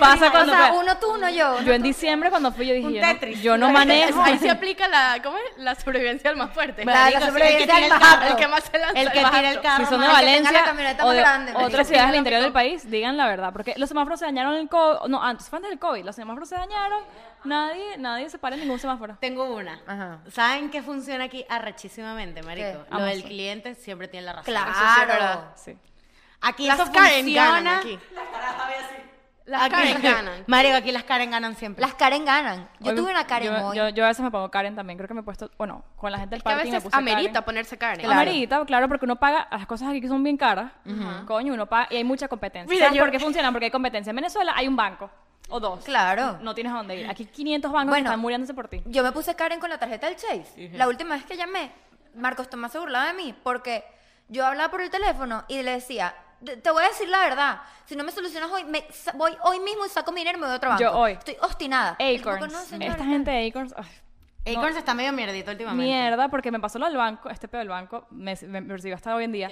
Pasa 0.00 0.30
cuando- 0.32 0.52
o 0.52 0.56
sea, 0.56 0.72
uno 0.74 0.96
tú, 0.98 1.12
uno 1.14 1.28
yo. 1.30 1.60
Yo 1.62 1.72
en 1.72 1.82
diciembre 1.82 2.30
cuando 2.30 2.50
fui 2.50 2.66
yo 2.66 2.74
dije, 2.74 2.86
Un 2.88 2.94
yo 2.94 3.00
no, 3.02 3.06
Tetris. 3.08 3.42
yo 3.42 3.56
no 3.56 3.70
manejo. 3.70 4.20
Ahí 4.22 4.38
se 4.38 4.50
aplica 4.50 4.88
la, 4.88 5.18
¿cómo 5.22 5.36
es? 5.38 5.44
La 5.62 5.74
sobrevivencia 5.76 6.30
del 6.30 6.38
más 6.38 6.50
fuerte. 6.52 6.84
La- 6.84 6.92
Marico, 6.92 7.20
sobrevivencia 7.26 7.74
del 7.74 7.84
el 7.84 7.90
más. 7.90 8.30
El 8.30 8.36
que 8.36 8.48
más 8.48 8.64
se 8.64 8.78
lanza 8.78 9.00
El 9.00 9.12
que 9.12 9.18
tira 9.18 9.50
el 9.50 9.60
carro. 9.60 9.84
Si 9.84 9.90
son 9.90 10.00
de 10.00 10.08
Valencia 10.08 10.64
o 11.04 11.10
de 11.12 11.64
otras 11.64 11.86
ciudades 11.86 12.10
del 12.10 12.18
interior 12.18 12.42
del 12.42 12.52
país, 12.52 12.90
digan 12.90 13.16
la 13.16 13.26
verdad. 13.28 13.52
Porque 13.52 13.74
los 13.76 13.88
semáforos 13.88 14.18
se 14.18 14.26
dañaron 14.26 14.54
en 14.54 14.60
el 14.62 14.68
COVID. 14.68 15.08
No, 15.08 15.22
antes, 15.22 15.48
fue 15.48 15.58
antes 15.58 15.70
del 15.70 15.78
COVID. 15.78 16.04
Los 16.04 16.16
semáforos 16.16 16.48
se 16.48 16.56
dañaron. 16.56 17.00
Nadie, 17.44 17.96
nadie 17.98 18.28
se 18.30 18.38
para 18.38 18.54
en 18.56 18.62
ningún 18.62 18.78
semáforo. 18.78 19.16
Tengo 19.20 19.54
una. 19.54 19.80
Ajá. 19.86 20.18
¿Saben 20.30 20.70
qué 20.70 20.82
funciona 20.82 21.24
aquí 21.24 21.44
arrechísimamente, 21.48 22.42
marico? 22.42 22.84
¿Qué? 22.88 22.94
Lo 22.94 23.04
del 23.04 23.22
cliente 23.24 23.74
siempre 23.74 24.08
tiene 24.08 24.26
la 24.26 24.32
razón. 24.34 24.52
Claro. 24.52 24.70
Eso 24.70 24.80
sí 24.80 25.00
es 25.00 25.06
verdad. 25.08 25.44
Sí. 25.56 25.78
Aquí 26.40 26.66
Las 26.66 26.80
eso 26.80 26.92
Karen 26.92 27.24
funciona. 27.24 27.50
ganan 27.50 27.78
aquí. 27.78 27.98
Las 29.44 29.62
Aquí- 29.62 29.74
Karen 29.74 30.02
ganan. 30.02 30.44
Marico, 30.46 30.76
aquí 30.76 30.92
las 30.92 31.02
Karen 31.02 31.30
ganan 31.32 31.56
siempre. 31.56 31.82
Las 31.84 31.94
Karen 31.94 32.24
ganan. 32.24 32.68
Yo 32.78 32.90
Hoy 32.90 32.96
tuve 32.96 33.10
una 33.10 33.26
Karen 33.26 33.52
yo, 33.52 33.66
hoy. 33.68 33.76
Yo, 33.76 33.88
yo 33.88 34.04
a 34.04 34.08
veces 34.08 34.22
me 34.24 34.30
pongo 34.30 34.48
Karen 34.52 34.76
también. 34.76 34.96
Creo 34.96 35.08
que 35.08 35.14
me 35.14 35.20
he 35.20 35.24
puesto, 35.24 35.50
bueno, 35.58 35.84
con 35.96 36.12
la 36.12 36.18
gente 36.18 36.30
del 36.30 36.38
Es 36.38 36.42
que 36.44 36.48
a 36.48 36.52
parking 36.54 36.70
me 36.70 36.76
veces 36.76 36.84
puse 36.84 36.96
amerita 36.96 37.32
Karen. 37.32 37.44
ponerse 37.44 37.76
Karen. 37.78 38.04
Claro. 38.06 38.20
Amerita, 38.20 38.64
claro, 38.64 38.88
porque 38.88 39.04
uno 39.04 39.16
paga, 39.16 39.48
las 39.50 39.66
cosas 39.66 39.88
aquí 39.88 40.00
que 40.00 40.06
son 40.08 40.22
bien 40.22 40.36
caras, 40.36 40.70
coño, 41.26 41.52
uno 41.54 41.66
paga 41.66 41.88
y 41.90 41.96
hay 41.96 42.04
mucha 42.04 42.28
competencia. 42.28 42.72
Mira, 42.72 42.86
¿Sabes 42.86 42.98
yo- 42.98 43.02
por 43.04 43.10
qué 43.10 43.18
funciona? 43.18 43.50
Porque 43.50 43.64
hay 43.66 43.70
competencia. 43.72 44.10
En 44.10 44.16
Venezuela 44.16 44.52
hay 44.54 44.68
un 44.68 44.76
banco 44.76 45.10
o 45.52 45.60
dos. 45.60 45.84
Claro. 45.84 46.38
No 46.40 46.54
tienes 46.54 46.72
a 46.72 46.76
dónde 46.76 46.96
ir. 46.96 47.10
Aquí 47.10 47.26
500 47.26 47.70
bancos 47.70 47.88
Bueno. 47.90 48.04
que 48.04 48.08
están 48.08 48.20
muriéndose 48.20 48.54
por 48.54 48.68
ti. 48.68 48.82
Yo 48.86 49.02
me 49.02 49.12
puse 49.12 49.34
Karen 49.36 49.60
con 49.60 49.70
la 49.70 49.78
tarjeta 49.78 50.06
del 50.08 50.16
Chase. 50.16 50.70
La 50.74 50.88
última 50.88 51.14
vez 51.14 51.24
que 51.24 51.36
llamé, 51.36 51.70
Marcos 52.14 52.48
Tomás 52.50 52.72
se 52.72 52.78
burlaba 52.78 53.06
de 53.06 53.14
mí 53.14 53.34
porque 53.42 53.84
yo 54.28 54.44
hablaba 54.46 54.70
por 54.70 54.80
el 54.80 54.90
teléfono 54.90 55.44
y 55.48 55.62
le 55.62 55.72
decía, 55.72 56.14
"Te- 56.44 56.70
voy 56.70 56.84
a 56.84 56.88
decir 56.88 57.08
la 57.08 57.20
verdad, 57.20 57.60
si 57.86 57.96
no 57.96 58.04
me 58.04 58.12
solucionas 58.12 58.50
hoy, 58.50 58.64
me 58.64 58.84
voy 59.14 59.36
hoy 59.44 59.60
mismo 59.60 59.86
y 59.86 59.88
saco 59.88 60.10
mi 60.12 60.20
dinero 60.20 60.38
y 60.38 60.40
me 60.40 60.46
voy 60.46 60.54
a 60.54 60.56
otro 60.56 60.70
banco. 60.70 60.82
Yo 60.82 60.92
hoy. 60.92 61.12
Estoy 61.12 61.36
obstinada. 61.42 61.96
Acorns. 62.00 62.72
Esta 62.72 63.04
gente 63.04 63.30
de 63.30 63.46
Acorns, 63.48 63.74
ay, 64.44 64.54
Acorns 64.56 64.76
está 64.76 64.92
medio 64.94 65.12
mierdito 65.12 65.50
últimamente. 65.52 65.84
Mierda, 65.84 66.28
porque 66.28 66.50
me 66.50 66.58
pasó 66.60 66.78
lo 66.78 66.86
del 66.86 66.96
banco, 66.96 67.30
este 67.30 67.46
pedo 67.48 67.60
del 67.60 67.68
banco, 67.68 68.06
me, 68.10 68.34
me, 68.42 68.60
me 68.60 68.68
persiguió 68.68 68.96
hasta 68.96 69.14
hoy 69.14 69.24
en 69.24 69.32
día. 69.32 69.50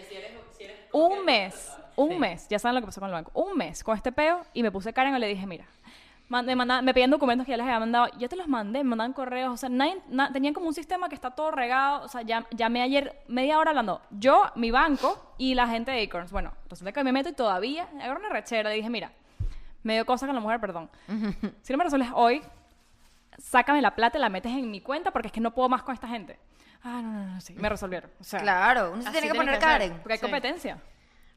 un 0.92 1.24
mes, 1.24 1.70
un 2.04 2.18
mes, 2.18 2.46
ya 2.48 2.58
saben 2.58 2.74
lo 2.76 2.80
que 2.80 2.86
pasó 2.86 3.00
con 3.00 3.08
el 3.08 3.14
banco, 3.14 3.30
un 3.34 3.56
mes 3.56 3.82
con 3.84 3.96
este 3.96 4.12
peo 4.12 4.40
y 4.54 4.62
me 4.62 4.70
puse 4.70 4.92
Karen 4.92 5.14
y 5.14 5.18
le 5.18 5.26
dije, 5.28 5.46
mira, 5.46 5.64
me, 6.28 6.54
mandaban- 6.54 6.84
me 6.84 6.94
pedían 6.94 7.10
documentos 7.10 7.44
que 7.44 7.50
ya 7.50 7.56
les 7.56 7.66
había 7.66 7.80
mandado, 7.80 8.06
yo 8.18 8.28
te 8.28 8.36
los 8.36 8.46
mandé, 8.46 8.78
me 8.84 8.90
mandaban 8.90 9.12
correos, 9.12 9.52
o 9.54 9.56
sea, 9.56 9.68
nadie- 9.68 10.00
na- 10.08 10.32
tenían 10.32 10.54
como 10.54 10.68
un 10.68 10.74
sistema 10.74 11.08
que 11.08 11.14
está 11.16 11.30
todo 11.32 11.50
regado, 11.50 12.02
o 12.04 12.08
sea, 12.08 12.22
ya, 12.22 12.46
llamé 12.52 12.82
ayer 12.82 13.20
media 13.26 13.58
hora 13.58 13.70
hablando, 13.70 14.00
yo, 14.10 14.44
mi 14.54 14.70
banco 14.70 15.34
y 15.38 15.54
la 15.54 15.66
gente 15.66 15.90
de 15.90 16.02
Acorns. 16.04 16.30
Bueno, 16.30 16.52
resulta 16.68 16.92
que 16.92 17.02
me 17.02 17.10
meto 17.12 17.28
y 17.30 17.32
todavía, 17.32 17.88
agarro 18.00 18.20
una 18.20 18.28
rechera 18.28 18.72
y 18.72 18.76
dije, 18.76 18.90
mira, 18.90 19.10
me 19.82 19.94
dio 19.94 20.06
cosa 20.06 20.26
con 20.26 20.34
la 20.36 20.40
mujer, 20.40 20.60
perdón. 20.60 20.88
si 21.62 21.72
no 21.72 21.78
me 21.78 21.84
resuelves 21.84 22.10
hoy, 22.14 22.42
sácame 23.38 23.80
la 23.82 23.94
plata 23.94 24.18
y 24.18 24.20
la 24.20 24.28
metes 24.28 24.52
en 24.52 24.70
mi 24.70 24.80
cuenta 24.80 25.10
porque 25.10 25.28
es 25.28 25.32
que 25.32 25.40
no 25.40 25.52
puedo 25.52 25.68
más 25.68 25.82
con 25.82 25.94
esta 25.94 26.06
gente. 26.08 26.38
Ah, 26.82 27.00
no, 27.02 27.12
no, 27.12 27.26
no, 27.34 27.40
sí, 27.40 27.54
me 27.54 27.68
resolvieron. 27.68 28.10
O 28.20 28.24
sea, 28.24 28.40
Claro, 28.40 28.92
uno 28.92 29.02
se 29.02 29.10
tiene 29.10 29.28
que 29.28 29.34
poner. 29.34 29.58
Karen. 29.58 29.98
porque 29.98 30.12
hay 30.14 30.18
Sí. 30.18 30.22
competencia. 30.22 30.78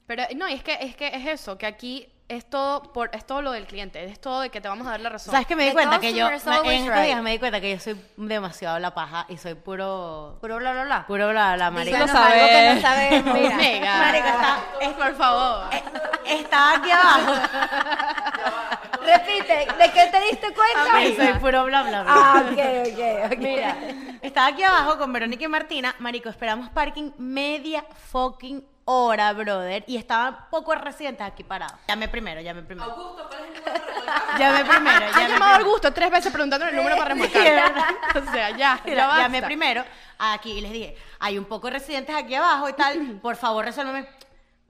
Pero 0.06 0.24
no, 0.36 0.50
y 0.50 0.54
es 0.54 0.64
que 0.64 0.78
es 0.82 0.96
que 0.96 1.08
es 1.08 1.26
eso, 1.28 1.58
que 1.58 1.66
aquí 1.66 2.10
es 2.30 2.50
todo 2.50 2.84
por 2.94 3.10
es 3.14 3.26
todo 3.26 3.42
lo 3.42 3.52
del 3.52 3.66
cliente, 3.68 4.04
es 4.04 4.20
todo 4.20 4.42
de 4.42 4.50
que 4.50 4.60
te 4.62 4.68
vamos 4.68 4.88
a 4.88 4.92
dar 4.92 5.00
la 5.02 5.10
razón. 5.10 5.32
¿Sabes 5.32 5.48
que 5.48 5.56
me 5.56 5.64
di 5.64 5.70
The 5.70 5.74
cuenta 5.76 6.00
que 6.00 6.14
yo, 6.14 6.28
en 6.28 6.34
estos 6.34 6.62
right. 6.64 6.92
días 7.06 7.22
me 7.22 7.32
di 7.32 7.40
cuenta 7.40 7.62
que 7.62 7.72
yo 7.72 7.80
soy 7.80 8.00
demasiado 8.18 8.80
la 8.80 8.94
paja 8.94 9.26
y 9.30 9.38
soy 9.38 9.56
puro, 9.56 10.38
Puro 10.42 10.58
bla, 10.58 10.72
bla, 10.72 10.84
bla. 10.86 11.08
puro 11.08 11.30
bla, 11.30 11.56
bla, 11.56 11.72
marico. 11.72 11.96
Díganos 11.98 12.14
lo 12.14 12.20
algo 12.26 12.48
que 12.48 12.74
no 12.76 12.82
sabemos. 12.82 13.34
Mira, 13.40 13.56
Mega. 13.58 13.98
marico, 13.98 14.28
está, 14.28 14.58
Es 14.82 14.90
por 14.94 15.16
favor. 15.16 15.70
está 16.26 16.74
aquí 16.76 16.92
abajo. 16.92 17.34
Repite, 19.06 19.54
¿de 19.78 19.92
qué 19.92 20.08
te 20.12 20.20
diste 20.22 20.48
cuenta? 20.54 21.24
Soy 21.26 21.40
puro 21.40 21.66
bla, 21.66 21.84
bla, 21.84 22.04
bla. 22.04 22.14
Ah, 22.14 22.44
ok, 22.46 22.60
ok, 22.88 23.32
ok. 23.34 23.38
Mira, 23.40 23.78
estaba 24.22 24.48
aquí 24.48 24.64
abajo 24.64 24.98
con 24.98 25.12
Verónica 25.12 25.44
y 25.44 25.48
Martina. 25.50 25.94
Marico, 26.00 26.30
esperamos 26.30 26.70
parking 26.70 27.12
media 27.18 27.86
fucking 28.12 28.66
hora, 28.86 29.34
brother. 29.34 29.84
Y 29.88 29.98
estaban 29.98 30.50
pocos 30.50 30.80
residentes 30.80 31.26
aquí 31.26 31.44
parados. 31.44 31.78
Llamé 31.88 32.08
primero, 32.08 32.42
llamé 32.42 32.64
primero. 32.64 32.92
Augusto, 32.92 33.28
¿cuál 33.30 33.44
es 33.44 33.50
el 33.50 33.64
número 33.64 34.06
para 34.06 34.38
Llamé 34.40 34.66
primero, 34.66 35.06
Ha 35.06 35.12
llamé 35.12 35.30
llamado 35.30 35.52
a 35.52 35.56
primero. 35.56 35.66
Augusto 35.70 35.94
tres 35.94 36.12
veces 36.12 36.32
preguntando 36.32 36.68
el 36.68 36.76
número 36.76 36.96
para 36.98 37.10
remolcar. 37.14 37.74
o 38.28 38.32
sea, 38.32 38.50
ya, 38.58 38.82
Mira, 38.86 38.98
ya 38.98 39.08
basta. 39.08 39.22
llamé 39.24 39.42
primero 39.44 39.84
aquí 40.20 40.52
y 40.52 40.62
les 40.62 40.72
dije, 40.72 40.98
hay 41.20 41.38
un 41.38 41.46
poco 41.46 41.68
de 41.68 41.74
residentes 41.74 42.16
aquí 42.16 42.36
abajo 42.36 42.70
y 42.70 42.74
tal, 42.74 43.20
por 43.22 43.36
favor 43.36 43.66
resuélveme. 43.66 44.08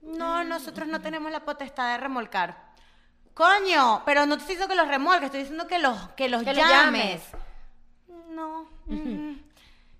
No, 0.02 0.44
nosotros 0.44 0.88
no 0.88 1.00
tenemos 1.02 1.32
la 1.32 1.40
potestad 1.42 1.92
de 1.94 1.98
remolcar. 1.98 2.74
Coño, 3.34 4.04
pero 4.06 4.26
no 4.26 4.36
te 4.36 4.42
estoy 4.42 4.56
diciendo 4.56 4.68
que 4.76 4.80
los 4.82 4.88
remolques, 4.88 5.24
estoy 5.26 5.40
diciendo 5.40 5.66
que 5.68 5.80
los, 5.80 5.98
que 6.10 6.30
los 6.30 6.44
Que 6.44 6.54
los 6.54 6.58
llames. 6.58 7.22
llames. 7.24 7.44
No. 8.30 8.68
mm. 8.86 9.40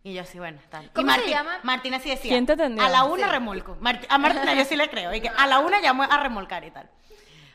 Y 0.04 0.14
yo 0.14 0.22
así, 0.22 0.38
bueno, 0.38 0.60
tal. 0.70 0.92
¿Cómo 0.94 1.10
y 1.10 1.14
se 1.14 1.20
Marti- 1.22 1.30
llama? 1.30 1.60
Martina 1.64 2.00
sí 2.00 2.10
decía. 2.10 2.32
¿Quién 2.32 2.46
te 2.46 2.54
atendió? 2.54 2.84
A 2.84 2.90
la 2.90 3.06
una 3.06 3.26
Sí. 3.26 3.32
remolco. 3.32 3.78
Marti- 3.80 4.06
a 4.10 4.18
Martina 4.18 4.54
yo 4.54 4.66
sí 4.66 4.76
le 4.76 4.90
creo. 4.90 5.14
Y 5.14 5.22
que 5.22 5.30
a 5.30 5.48
la 5.48 5.60
una 5.60 5.80
llamó 5.82 6.04
a 6.04 6.18
remolcar 6.18 6.64
y 6.66 6.72
tal. 6.72 6.90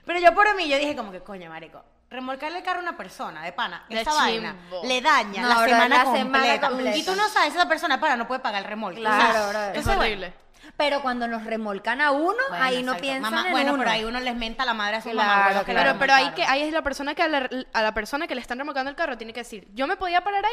Pero 0.06 0.18
yo 0.20 0.34
por 0.34 0.54
mí, 0.56 0.66
yo 0.68 0.78
dije 0.78 0.96
como 0.96 1.12
que, 1.12 1.20
coño, 1.20 1.50
marico, 1.50 1.84
remolcarle 2.08 2.58
el 2.58 2.64
carro 2.64 2.78
a 2.78 2.82
una 2.82 2.96
persona 2.96 3.42
de 3.42 3.52
pana, 3.52 3.84
De 3.90 4.00
esa 4.00 4.14
vaina, 4.14 4.56
le 4.82 5.02
daña 5.02 5.42
No, 5.42 5.48
la, 5.48 5.54
bro, 5.56 5.64
semana, 5.66 5.88
la 5.98 6.04
completa. 6.04 6.24
semana 6.42 6.60
completa. 6.68 6.96
Y 6.96 7.04
tú 7.04 7.14
no 7.14 7.28
sabes 7.28 7.54
esa 7.54 7.68
persona 7.68 7.96
de 7.96 8.00
pana 8.00 8.16
no 8.16 8.26
puede 8.26 8.40
pagar 8.40 8.62
el 8.62 8.68
remolque. 8.68 9.00
Claro, 9.00 9.28
O 9.28 9.32
sea, 9.32 9.48
bro. 9.68 9.78
Es 9.78 9.84
bueno, 9.84 10.00
horrible. 10.00 10.32
Pero 10.78 11.02
cuando 11.02 11.28
nos 11.28 11.44
remolcan 11.44 12.00
a 12.00 12.12
uno, 12.12 12.34
bueno, 12.48 12.64
ahí 12.64 12.82
no 12.82 12.96
piensan 12.96 13.34
Mamá- 13.34 13.46
en 13.48 13.52
Bueno, 13.52 13.74
uno. 13.74 13.80
pero 13.80 13.90
ahí 13.90 14.04
uno 14.04 14.20
les 14.20 14.34
menta 14.36 14.62
a 14.62 14.66
la 14.66 14.72
madre 14.74 14.96
a 14.96 15.00
su 15.02 15.10
Claro, 15.10 15.28
mamá. 15.28 15.44
bueno, 15.44 15.64
claro. 15.64 15.80
Pero, 15.90 15.98
pero 15.98 16.14
ahí 16.14 16.30
que 16.30 16.44
ahí 16.44 16.62
es 16.62 16.72
la 16.72 16.80
persona 16.82 17.14
que 17.14 17.22
a 17.22 17.28
la, 17.28 17.50
a 17.74 17.82
la 17.82 17.92
persona 17.92 18.26
que 18.26 18.34
le 18.34 18.40
están 18.40 18.58
remolcando 18.58 18.88
el 18.88 18.96
carro 18.96 19.18
tiene 19.18 19.34
que 19.34 19.40
decir, 19.40 19.68
yo 19.74 19.86
me 19.86 19.96
podía 19.96 20.22
parar 20.24 20.44
ahí. 20.46 20.52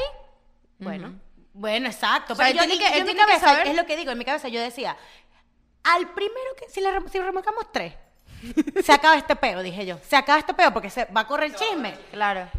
Bueno, 0.80 1.14
Bueno, 1.58 1.88
exacto. 1.88 2.34
O 2.34 2.36
sea, 2.36 2.48
pero 2.48 2.62
él 2.64 2.70
yo, 2.70 2.76
tiene 2.76 2.84
que- 2.84 2.98
yo 2.98 3.04
él 3.04 3.10
en 3.10 3.16
mi 3.16 3.22
cabeza, 3.22 3.46
saber- 3.48 3.68
es 3.68 3.76
lo 3.76 3.86
que 3.86 3.96
digo, 3.96 4.12
en 4.12 4.18
mi 4.18 4.26
cabeza 4.26 4.50
yo 4.50 4.60
decía, 4.62 4.98
al 5.84 6.10
primero 6.14 6.54
que, 6.60 6.70
si, 6.70 6.82
le, 6.82 6.90
si 7.10 7.20
remolcamos 7.20 7.72
tres, 7.72 7.94
se 8.84 8.92
acaba 8.94 9.16
este 9.16 9.36
peo, 9.38 9.62
dije 9.64 9.86
yo. 9.86 9.98
Se 10.08 10.16
acaba 10.18 10.38
este 10.40 10.54
peo 10.54 10.74
porque 10.74 10.90
se 10.90 11.06
va 11.06 11.22
a 11.22 11.28
correr 11.28 11.52
el 11.52 11.56
chisme. 11.56 11.94
Claro. 12.12 12.50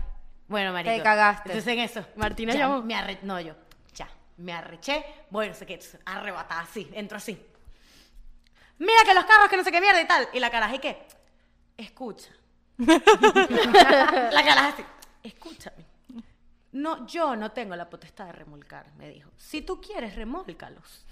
Bueno, 0.48 0.72
marico. 0.72 0.94
Te 0.96 1.02
cagaste. 1.02 1.50
Entonces 1.50 1.72
en 1.74 1.80
eso. 1.80 2.06
Martina 2.16 2.52
ya, 2.54 2.61
llamó. 2.61 2.82
Me 2.82 2.94
arre... 2.94 3.18
No, 3.22 3.38
yo. 3.40 3.54
Ya. 3.94 4.09
Me 4.38 4.52
arreché. 4.54 5.04
Bueno, 5.28 5.52
no 5.52 5.59
sé 5.59 5.66
qué. 5.66 5.78
Arrebatada 6.06 6.62
así. 6.62 6.88
Entro 6.94 7.18
así. 7.18 7.38
Mira 8.78 9.02
que 9.04 9.12
los 9.14 9.24
carros 9.24 9.48
que 9.48 9.56
no 9.56 9.64
sé 9.64 9.72
qué 9.72 9.80
mierda 9.80 10.00
y 10.00 10.06
tal. 10.06 10.28
Y 10.32 10.40
la 10.40 10.50
caraja 10.50 10.74
y 10.76 10.78
qué. 10.78 11.06
Escucha. 11.76 12.30
la 12.78 14.44
caraja 14.44 14.68
así. 14.68 14.85
Escúchame. 15.22 15.75
No, 16.76 17.06
yo 17.06 17.36
no 17.36 17.52
tengo 17.52 17.74
la 17.74 17.88
potestad 17.88 18.26
de 18.26 18.32
remolcar, 18.32 18.92
me 18.98 19.08
dijo. 19.08 19.30
Si 19.36 19.62
tú 19.62 19.80
quieres, 19.80 20.14
remólcalos. 20.14 21.06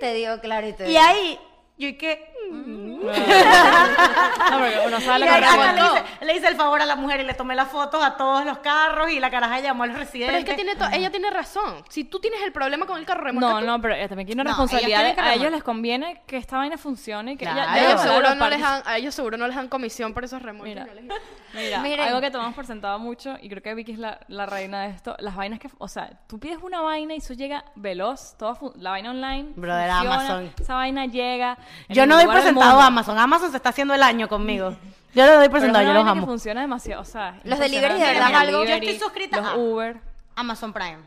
Te 0.00 0.12
digo 0.14 0.40
claro 0.40 0.66
y 0.68 0.72
te 0.72 0.84
Y 0.84 0.88
digo. 0.88 1.00
ahí, 1.00 1.38
yo 1.78 1.88
y 1.88 1.98
que. 1.98 2.30
No, 2.52 4.58
porque 4.58 4.78
uno 4.86 5.00
sabe 5.00 5.18
Y 5.18 5.20
lo 5.20 5.26
que 5.26 5.32
ahí 5.32 5.42
hasta 5.44 5.72
le, 5.72 5.80
hice, 5.80 6.24
le 6.26 6.36
hice 6.36 6.48
el 6.48 6.56
favor 6.56 6.80
a 6.82 6.86
la 6.86 6.96
mujer 6.96 7.20
y 7.20 7.24
le 7.24 7.34
tomé 7.34 7.54
las 7.54 7.68
fotos 7.68 8.02
a 8.04 8.16
todos 8.16 8.44
los 8.44 8.58
carros 8.58 9.10
y 9.10 9.20
la 9.20 9.30
caraja 9.30 9.60
llamó 9.60 9.84
a 9.84 9.86
los 9.86 9.98
residentes. 9.98 10.34
pero 10.34 10.38
es 10.38 10.44
que 10.44 10.54
tiene 10.54 10.76
to- 10.76 10.94
ella 10.96 11.10
tiene 11.10 11.30
razón. 11.30 11.82
Si 11.88 12.04
tú 12.04 12.20
tienes 12.20 12.42
el 12.42 12.52
problema 12.52 12.86
con 12.86 12.98
el 12.98 13.06
carro, 13.06 13.24
remolca 13.24 13.48
No, 13.48 13.60
tú. 13.60 13.66
no, 13.66 13.80
pero 13.80 14.08
también 14.08 14.28
una 14.32 14.44
No, 14.44 14.50
responsabilidad. 14.50 15.18
a 15.18 15.34
ellos 15.34 15.50
les 15.50 15.62
conviene 15.62 16.22
que 16.26 16.36
esta 16.36 16.56
vaina 16.58 16.76
funcione 16.78 17.36
que 17.36 17.46
A 17.48 17.78
ellos, 17.78 17.92
lo 17.94 17.98
seguro 17.98 18.34
no 18.34 18.48
les 18.48 18.60
dan, 18.60 18.82
a 18.84 18.96
ellos 18.98 19.14
seguro 19.14 19.36
no 19.36 19.46
les 19.46 19.56
dan 19.56 19.68
comisión 19.68 20.12
por 20.14 20.24
esos 20.24 20.42
remolques. 20.42 20.74
Mira, 20.74 20.94
les- 20.94 21.04
mira, 21.54 21.80
Miren. 21.80 22.08
algo 22.08 22.20
que 22.20 22.30
tomamos 22.30 22.54
por 22.54 22.66
sentado 22.66 22.98
mucho, 22.98 23.36
y 23.40 23.48
creo 23.48 23.62
que 23.62 23.74
Vicky 23.74 23.92
es 23.92 23.98
la, 23.98 24.20
la 24.28 24.46
reina 24.46 24.82
de 24.82 24.90
esto, 24.90 25.16
las 25.18 25.34
vainas 25.36 25.58
que, 25.58 25.68
o 25.78 25.88
sea, 25.88 26.10
tú 26.28 26.38
pides 26.38 26.58
una 26.62 26.80
vaina 26.80 27.14
y 27.14 27.18
eso 27.18 27.34
llega 27.34 27.64
veloz, 27.76 28.36
todo 28.38 28.72
la 28.76 28.90
vaina 28.90 29.10
online, 29.10 29.52
Brother, 29.56 29.90
funciona, 29.90 30.14
Amazon. 30.14 30.52
esa 30.60 30.74
vaina 30.74 31.06
llega. 31.06 31.58
Yo 31.88 32.06
no 32.06 32.14
doy 32.16 32.24
lugar 32.24 32.38
por 32.38 32.44
del 32.44 32.54
sentado 32.54 32.70
mundo. 32.72 32.82
a 32.82 32.86
Amazon. 32.86 33.18
Amazon 33.18 33.50
se 33.50 33.56
está 33.56 33.68
haciendo 33.70 33.94
el 33.94 34.02
año 34.02 34.28
conmigo. 34.28 34.76
Yo 35.14 35.26
lo 35.26 35.36
doy 35.36 35.48
por 35.48 35.52
Pero 35.52 35.56
es 35.58 35.62
sentado, 35.64 35.84
una 35.84 35.92
yo 35.92 36.00
los 36.02 36.10
amo. 36.10 36.26
funciona 36.26 36.60
demasiado, 36.62 37.02
o 37.02 37.04
sea, 37.04 37.38
Los 37.44 37.58
delivery 37.58 37.94
de 38.00 38.06
verdad 38.06 38.30
es 38.30 38.36
algo- 38.36 38.64
Yo 38.64 38.74
estoy 38.74 38.98
suscrita 38.98 39.36
los 39.42 39.46
a- 39.46 39.56
Uber. 39.56 40.00
Amazon 40.36 40.72
Prime, 40.72 41.00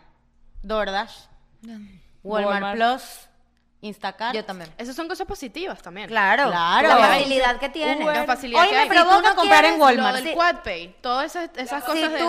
DoorDash, 0.62 1.12
Walmart, 2.24 2.54
Walmart. 2.64 2.76
Plus 2.76 3.02
Instacart. 3.82 4.36
Yo 4.36 4.46
también. 4.46 4.72
Esas 4.78 4.96
son 4.96 5.08
cosas 5.08 5.26
positivas 5.26 5.82
también. 5.82 6.08
Claro, 6.08 6.50
Claro. 6.50 6.88
la 6.88 6.98
facilidad 7.08 7.58
que 7.60 7.70
tiene. 7.70 7.98
La 7.98 8.06
Uber. 8.06 8.26
facilidad 8.28 8.62
Hoy 8.62 8.68
que 8.70 8.76
me 8.76 8.82
hay. 8.82 8.90
provoca 8.90 9.16
Si 9.16 9.22
tú 9.24 9.30
no 9.30 9.36
comprar 9.36 9.66
en 9.66 9.72
quieres, 9.76 9.80
Lo 9.80 9.86
Walmart. 9.86 10.16
del 10.18 10.24
Sí. 10.26 10.34
QuadPay, 10.34 10.96
todas 11.02 11.26
esas, 11.36 11.50
esas 11.58 11.84
cosas 11.84 12.00
si 12.00 12.08
de... 12.10 12.20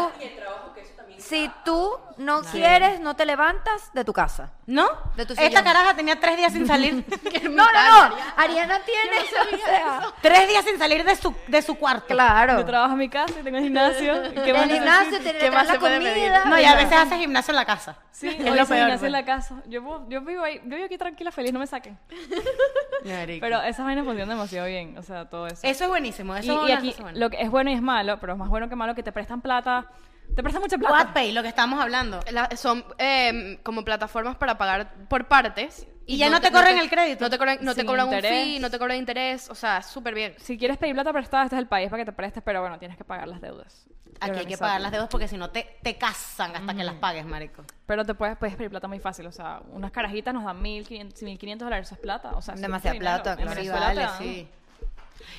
si 1.18 1.50
tú 1.64 1.90
no 2.18 2.42
quieres, 2.42 3.00
no 3.00 3.14
te 3.16 3.26
levantas 3.26 3.92
de 3.92 4.04
tu 4.04 4.12
casa. 4.12 4.50
¿No? 4.66 4.88
De 5.16 5.26
tu 5.26 5.32
Esta 5.34 5.46
sillón. 5.46 5.64
caraja 5.64 5.94
tenía 5.94 6.18
tres 6.18 6.36
días 6.36 6.52
sin 6.52 6.66
salir. 6.72 7.04
No, 7.50 7.50
no, 7.72 8.08
no. 8.08 8.16
Ariana 8.36 8.80
tiene. 8.80 9.18
o 9.20 9.56
sea, 9.64 10.00
tres 10.22 10.48
días 10.48 10.64
sin 10.64 10.78
salir 10.78 11.04
de 11.04 11.14
su, 11.16 11.34
de 11.46 11.62
su 11.62 11.74
cuarto. 11.76 12.06
claro. 12.08 12.58
Yo 12.58 12.64
trabajo 12.66 12.92
en 12.92 12.98
mi 12.98 13.08
casa 13.08 13.34
y 13.38 13.42
tengo 13.42 13.58
el 13.58 13.64
gimnasio. 13.64 14.14
¿Qué 14.32 14.50
El 14.50 14.70
gimnasio 14.70 15.20
tiene 15.20 15.38
¿Qué 15.38 15.50
más 15.50 15.66
la 15.68 15.78
comida. 15.78 16.44
No, 16.46 16.58
y 16.60 16.64
a 16.64 16.74
veces 16.74 16.92
hace 16.94 17.16
gimnasio 17.18 17.52
en 17.52 17.56
la 17.56 17.64
casa. 17.64 17.96
Sí, 18.10 18.28
es 18.28 18.38
lo 18.38 18.44
peor. 18.44 18.66
gimnasio 18.66 18.86
pues. 18.98 19.02
en 19.02 19.12
la 19.12 19.24
casa. 19.26 19.62
Yo, 19.66 19.82
vivo- 19.82 20.06
yo 20.08 20.20
vivo 20.22 20.42
ahí, 20.42 20.58
yo 20.64 20.70
vivo 20.76 20.86
aquí 20.86 20.96
tranquila, 20.96 21.30
feliz, 21.30 21.52
no 21.52 21.58
me 21.58 21.66
saquen. 21.66 21.98
Pero 23.04 23.62
esas 23.62 23.84
vainas 23.84 24.04
funcionan 24.04 24.30
demasiado 24.36 24.66
bien, 24.66 24.96
o 24.98 25.02
sea, 25.02 25.28
todo 25.28 25.46
eso. 25.46 25.60
Eso 25.62 25.84
es 25.84 25.90
buenísimo. 25.90 26.34
y, 26.36 26.40
Eso 26.40 26.52
es 26.64 26.68
y 26.68 26.72
una 26.72 26.78
aquí 26.78 26.94
lo 27.14 27.30
que 27.30 27.40
es 27.40 27.50
bueno 27.50 27.70
y 27.70 27.74
es 27.74 27.82
malo, 27.82 28.18
pero 28.20 28.32
es 28.32 28.38
más 28.38 28.48
bueno 28.48 28.68
que 28.68 28.74
malo 28.76 28.94
que 28.94 29.02
te 29.02 29.12
prestan 29.12 29.40
plata, 29.40 29.86
te 30.34 30.42
prestan 30.42 30.62
mucha 30.62 30.76
plata. 30.78 30.94
Quadpay, 30.94 31.32
lo 31.32 31.42
que 31.42 31.48
estamos 31.48 31.80
hablando. 31.80 32.20
La- 32.30 32.48
son 32.56 32.84
eh, 32.98 33.58
como 33.62 33.84
plataformas 33.84 34.36
para 34.36 34.58
pagar 34.58 34.92
por 35.08 35.26
partes. 35.28 35.86
Y 36.08 36.18
ya 36.18 36.30
no 36.30 36.40
te 36.40 36.52
corren 36.52 36.78
el 36.78 36.88
crédito. 36.88 37.24
No 37.24 37.30
te, 37.30 37.38
corren- 37.38 37.58
no 37.62 37.74
te 37.74 37.80
Sin 37.80 37.86
cobran 37.86 38.06
un 38.08 38.14
interés. 38.14 38.44
fee, 38.44 38.60
no 38.60 38.70
te 38.70 38.78
cobran 38.78 38.96
interés. 38.96 39.50
O 39.50 39.54
sea, 39.56 39.82
súper 39.82 40.14
bien. 40.14 40.34
Si 40.38 40.56
quieres 40.56 40.76
pedir 40.78 40.94
plata 40.94 41.12
prestada, 41.12 41.44
este 41.44 41.56
es 41.56 41.60
el 41.62 41.66
país 41.66 41.90
para 41.90 42.02
que 42.02 42.06
te 42.10 42.12
prestes, 42.12 42.42
pero 42.44 42.60
bueno, 42.60 42.78
tienes 42.78 42.96
que 42.96 43.02
pagar 43.04 43.26
las 43.26 43.40
deudas. 43.40 43.86
Aquí 44.20 44.38
hay 44.38 44.46
que 44.46 44.56
pagar 44.56 44.80
las 44.80 44.92
deudas 44.92 45.08
porque 45.10 45.28
si 45.28 45.36
no 45.36 45.50
te, 45.50 45.78
te 45.82 45.96
casan 45.98 46.54
hasta 46.56 46.74
que 46.74 46.84
las 46.84 46.94
pagues, 46.94 47.26
marico. 47.26 47.64
Pero 47.86 48.04
te 48.04 48.14
puedes, 48.14 48.36
puedes 48.38 48.56
pedir 48.56 48.70
plata 48.70 48.88
muy 48.88 48.98
fácil, 48.98 49.26
o 49.26 49.32
sea, 49.32 49.60
unas 49.72 49.90
carajitas 49.90 50.32
nos 50.32 50.44
dan 50.44 50.62
1.500 50.62 51.22
1.500 51.22 51.56
dólares, 51.58 51.86
eso 51.88 51.96
es 51.96 52.00
plata, 52.00 52.30
o 52.34 52.40
sea, 52.40 52.54
es 52.54 52.60
Demasiada 52.62 52.94
dinero. 52.94 53.22
plata, 53.22 53.32
En 53.32 53.36
claro. 53.46 53.50
Sí, 53.50 53.56
Venezuela 53.68 53.80
te 53.90 53.94
vale, 53.94 54.00
dan- 54.02 54.18
sí. 54.18 54.48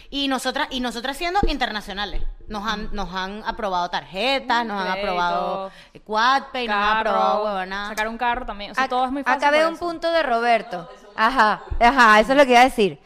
Y 0.10 0.28
nosotras, 0.28 0.68
y 0.72 0.80
nosotras 0.80 1.18
siendo 1.18 1.40
internacionales. 1.48 2.24
Nos 2.48 2.66
han, 2.66 2.90
nos 2.94 3.14
han 3.14 3.44
aprobado 3.46 3.90
tarjetas, 3.90 4.66
nos 4.66 4.82
han 4.82 4.88
aprobado 5.00 5.72
Quadpay, 6.06 6.68
nos 6.68 6.76
han 6.78 6.98
aprobado 6.98 7.44
huevonadas. 7.46 7.90
sacar 7.90 8.08
un 8.08 8.18
carro 8.18 8.46
también, 8.46 8.72
o 8.72 8.76
sea, 8.76 8.86
Ac- 8.86 8.90
todo 8.90 9.06
es 9.06 9.12
muy 9.12 9.24
fácil. 9.24 9.38
Acá 9.38 9.52
veo 9.52 9.62
por 9.64 9.70
un 9.70 9.76
eso. 9.76 9.86
punto 9.86 10.12
de 10.12 10.24
Roberto. 10.24 10.90
Ajá, 11.16 11.62
ajá, 11.80 12.20
eso 12.22 12.32
es 12.32 12.38
lo 12.38 12.46
que 12.46 12.52
iba 12.52 12.62
a 12.62 12.66
decir. 12.66 13.00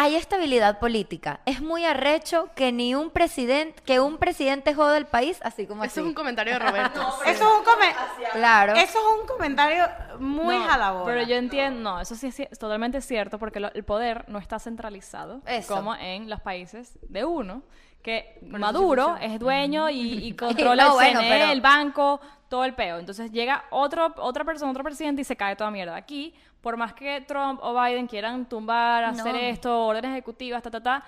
Hay 0.00 0.14
estabilidad 0.14 0.78
política. 0.78 1.40
Es 1.44 1.60
muy 1.60 1.84
arrecho 1.84 2.50
que 2.54 2.70
ni 2.70 2.94
un 2.94 3.10
presidente, 3.10 3.82
que 3.84 3.98
un 3.98 4.16
presidente 4.16 4.72
joda 4.72 4.96
el 4.96 5.06
país 5.06 5.40
así 5.42 5.66
como 5.66 5.82
Eso 5.82 5.90
así. 5.94 6.00
es 6.00 6.06
un 6.06 6.14
comentario 6.14 6.52
de 6.52 6.58
Roberto. 6.70 7.00
Eso 7.26 7.32
es 7.32 7.40
un 7.58 7.64
come- 7.64 7.94
Claro. 8.32 8.74
Eso 8.74 8.96
es 8.98 9.20
un 9.20 9.26
comentario 9.26 9.84
muy 10.20 10.56
No, 10.56 10.64
jalabón. 10.68 11.04
Pero 11.04 11.22
yo 11.22 11.34
entiendo, 11.34 11.80
no, 11.80 12.00
eso 12.00 12.14
sí 12.14 12.28
es, 12.28 12.38
es 12.38 12.58
totalmente 12.60 13.00
cierto 13.00 13.40
porque 13.40 13.58
lo- 13.58 13.72
el 13.74 13.82
poder 13.84 14.24
no 14.28 14.38
está 14.38 14.60
centralizado 14.60 15.40
Eso. 15.46 15.74
como 15.74 15.96
en 15.96 16.30
los 16.30 16.40
países 16.40 16.96
de 17.02 17.24
uno, 17.24 17.62
que 18.08 18.38
Maduro 18.46 19.16
es 19.20 19.38
dueño 19.38 19.90
y, 19.90 20.26
y 20.28 20.32
controla 20.36 20.84
No, 20.84 20.88
el 20.90 20.94
bueno, 20.94 21.20
CNE, 21.20 21.28
pero- 21.30 21.52
el 21.52 21.60
banco, 21.60 22.20
todo 22.48 22.64
el 22.64 22.74
peo. 22.74 22.98
Entonces 22.98 23.30
llega 23.30 23.64
otro, 23.70 24.14
otra 24.18 24.44
persona, 24.44 24.70
otro 24.70 24.82
presidente 24.84 25.22
y 25.22 25.24
se 25.24 25.36
cae 25.36 25.54
toda 25.56 25.70
mierda. 25.70 25.94
Aquí, 25.96 26.34
por 26.62 26.76
más 26.76 26.92
que 26.94 27.20
Trump 27.22 27.60
o 27.62 27.80
Biden 27.80 28.06
quieran 28.06 28.46
tumbar, 28.48 29.04
hacer 29.04 29.32
No. 29.34 29.38
esto, 29.38 29.86
órdenes 29.86 30.12
ejecutivas, 30.12 30.62
ta, 30.62 30.70
ta, 30.70 30.82
ta, 30.82 31.04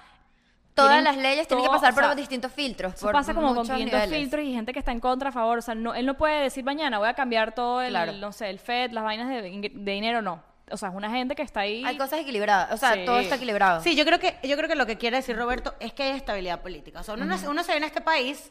Todas 0.73 1.03
las 1.03 1.17
leyes 1.17 1.47
tienen 1.49 1.65
que 1.65 1.71
pasar 1.71 1.91
o 1.93 1.95
por 1.95 2.05
sea, 2.05 2.15
distintos 2.15 2.53
filtros. 2.53 2.95
Eso 2.95 3.05
por 3.07 3.13
pasa 3.13 3.35
como 3.35 3.49
con 3.49 3.57
muchos 3.57 3.75
500 3.75 4.01
niveles. 4.01 4.19
filtros 4.21 4.45
y 4.45 4.53
gente 4.55 4.73
que 4.73 4.79
está 4.79 4.93
en 4.93 5.01
contra 5.01 5.29
a 5.31 5.33
favor. 5.33 5.59
O 5.59 5.63
sea, 5.63 5.75
no, 5.75 5.95
él 5.95 6.07
no 6.07 6.15
puede 6.17 6.43
decir 6.43 6.65
mañana 6.65 6.99
voy 6.99 7.09
a 7.09 7.15
cambiar 7.15 7.55
todo 7.55 7.83
el, 7.83 7.91
Claro. 7.91 8.13
no 8.13 8.33
sé, 8.33 8.49
el 8.49 8.59
FED, 8.61 8.93
las 8.93 9.05
vainas 9.05 9.29
de 9.29 9.43
dinero, 9.43 10.23
no. 10.23 10.41
O 10.73 10.77
sea, 10.77 10.89
es 10.91 10.95
una 10.95 11.11
gente 11.11 11.35
que 11.35 11.43
está 11.43 11.61
ahí. 11.61 11.85
Hay 11.85 11.97
cosas 11.97 12.21
equilibradas. 12.21 12.73
O 12.73 12.77
sea, 12.77 12.95
Sí. 12.95 13.05
todo 13.05 13.19
está 13.19 13.37
equilibrado. 13.37 13.83
Sí, 13.83 13.95
yo 13.97 14.05
creo 14.05 14.19
que 14.19 14.37
yo 14.43 14.57
creo 14.57 14.69
que 14.69 14.75
lo 14.77 14.87
que 14.87 14.97
quiere 14.99 15.17
decir 15.19 15.37
Roberto 15.37 15.75
es 15.81 15.93
que 15.93 16.05
hay 16.05 16.11
estabilidad 16.17 16.61
política. 16.63 17.01
O 17.01 17.03
sea, 17.03 17.15
uno, 17.15 17.25
no- 17.25 17.37
uno 17.51 17.63
se 17.65 17.73
viene 17.73 17.87
a 17.87 17.89
este 17.89 18.01
país 18.01 18.51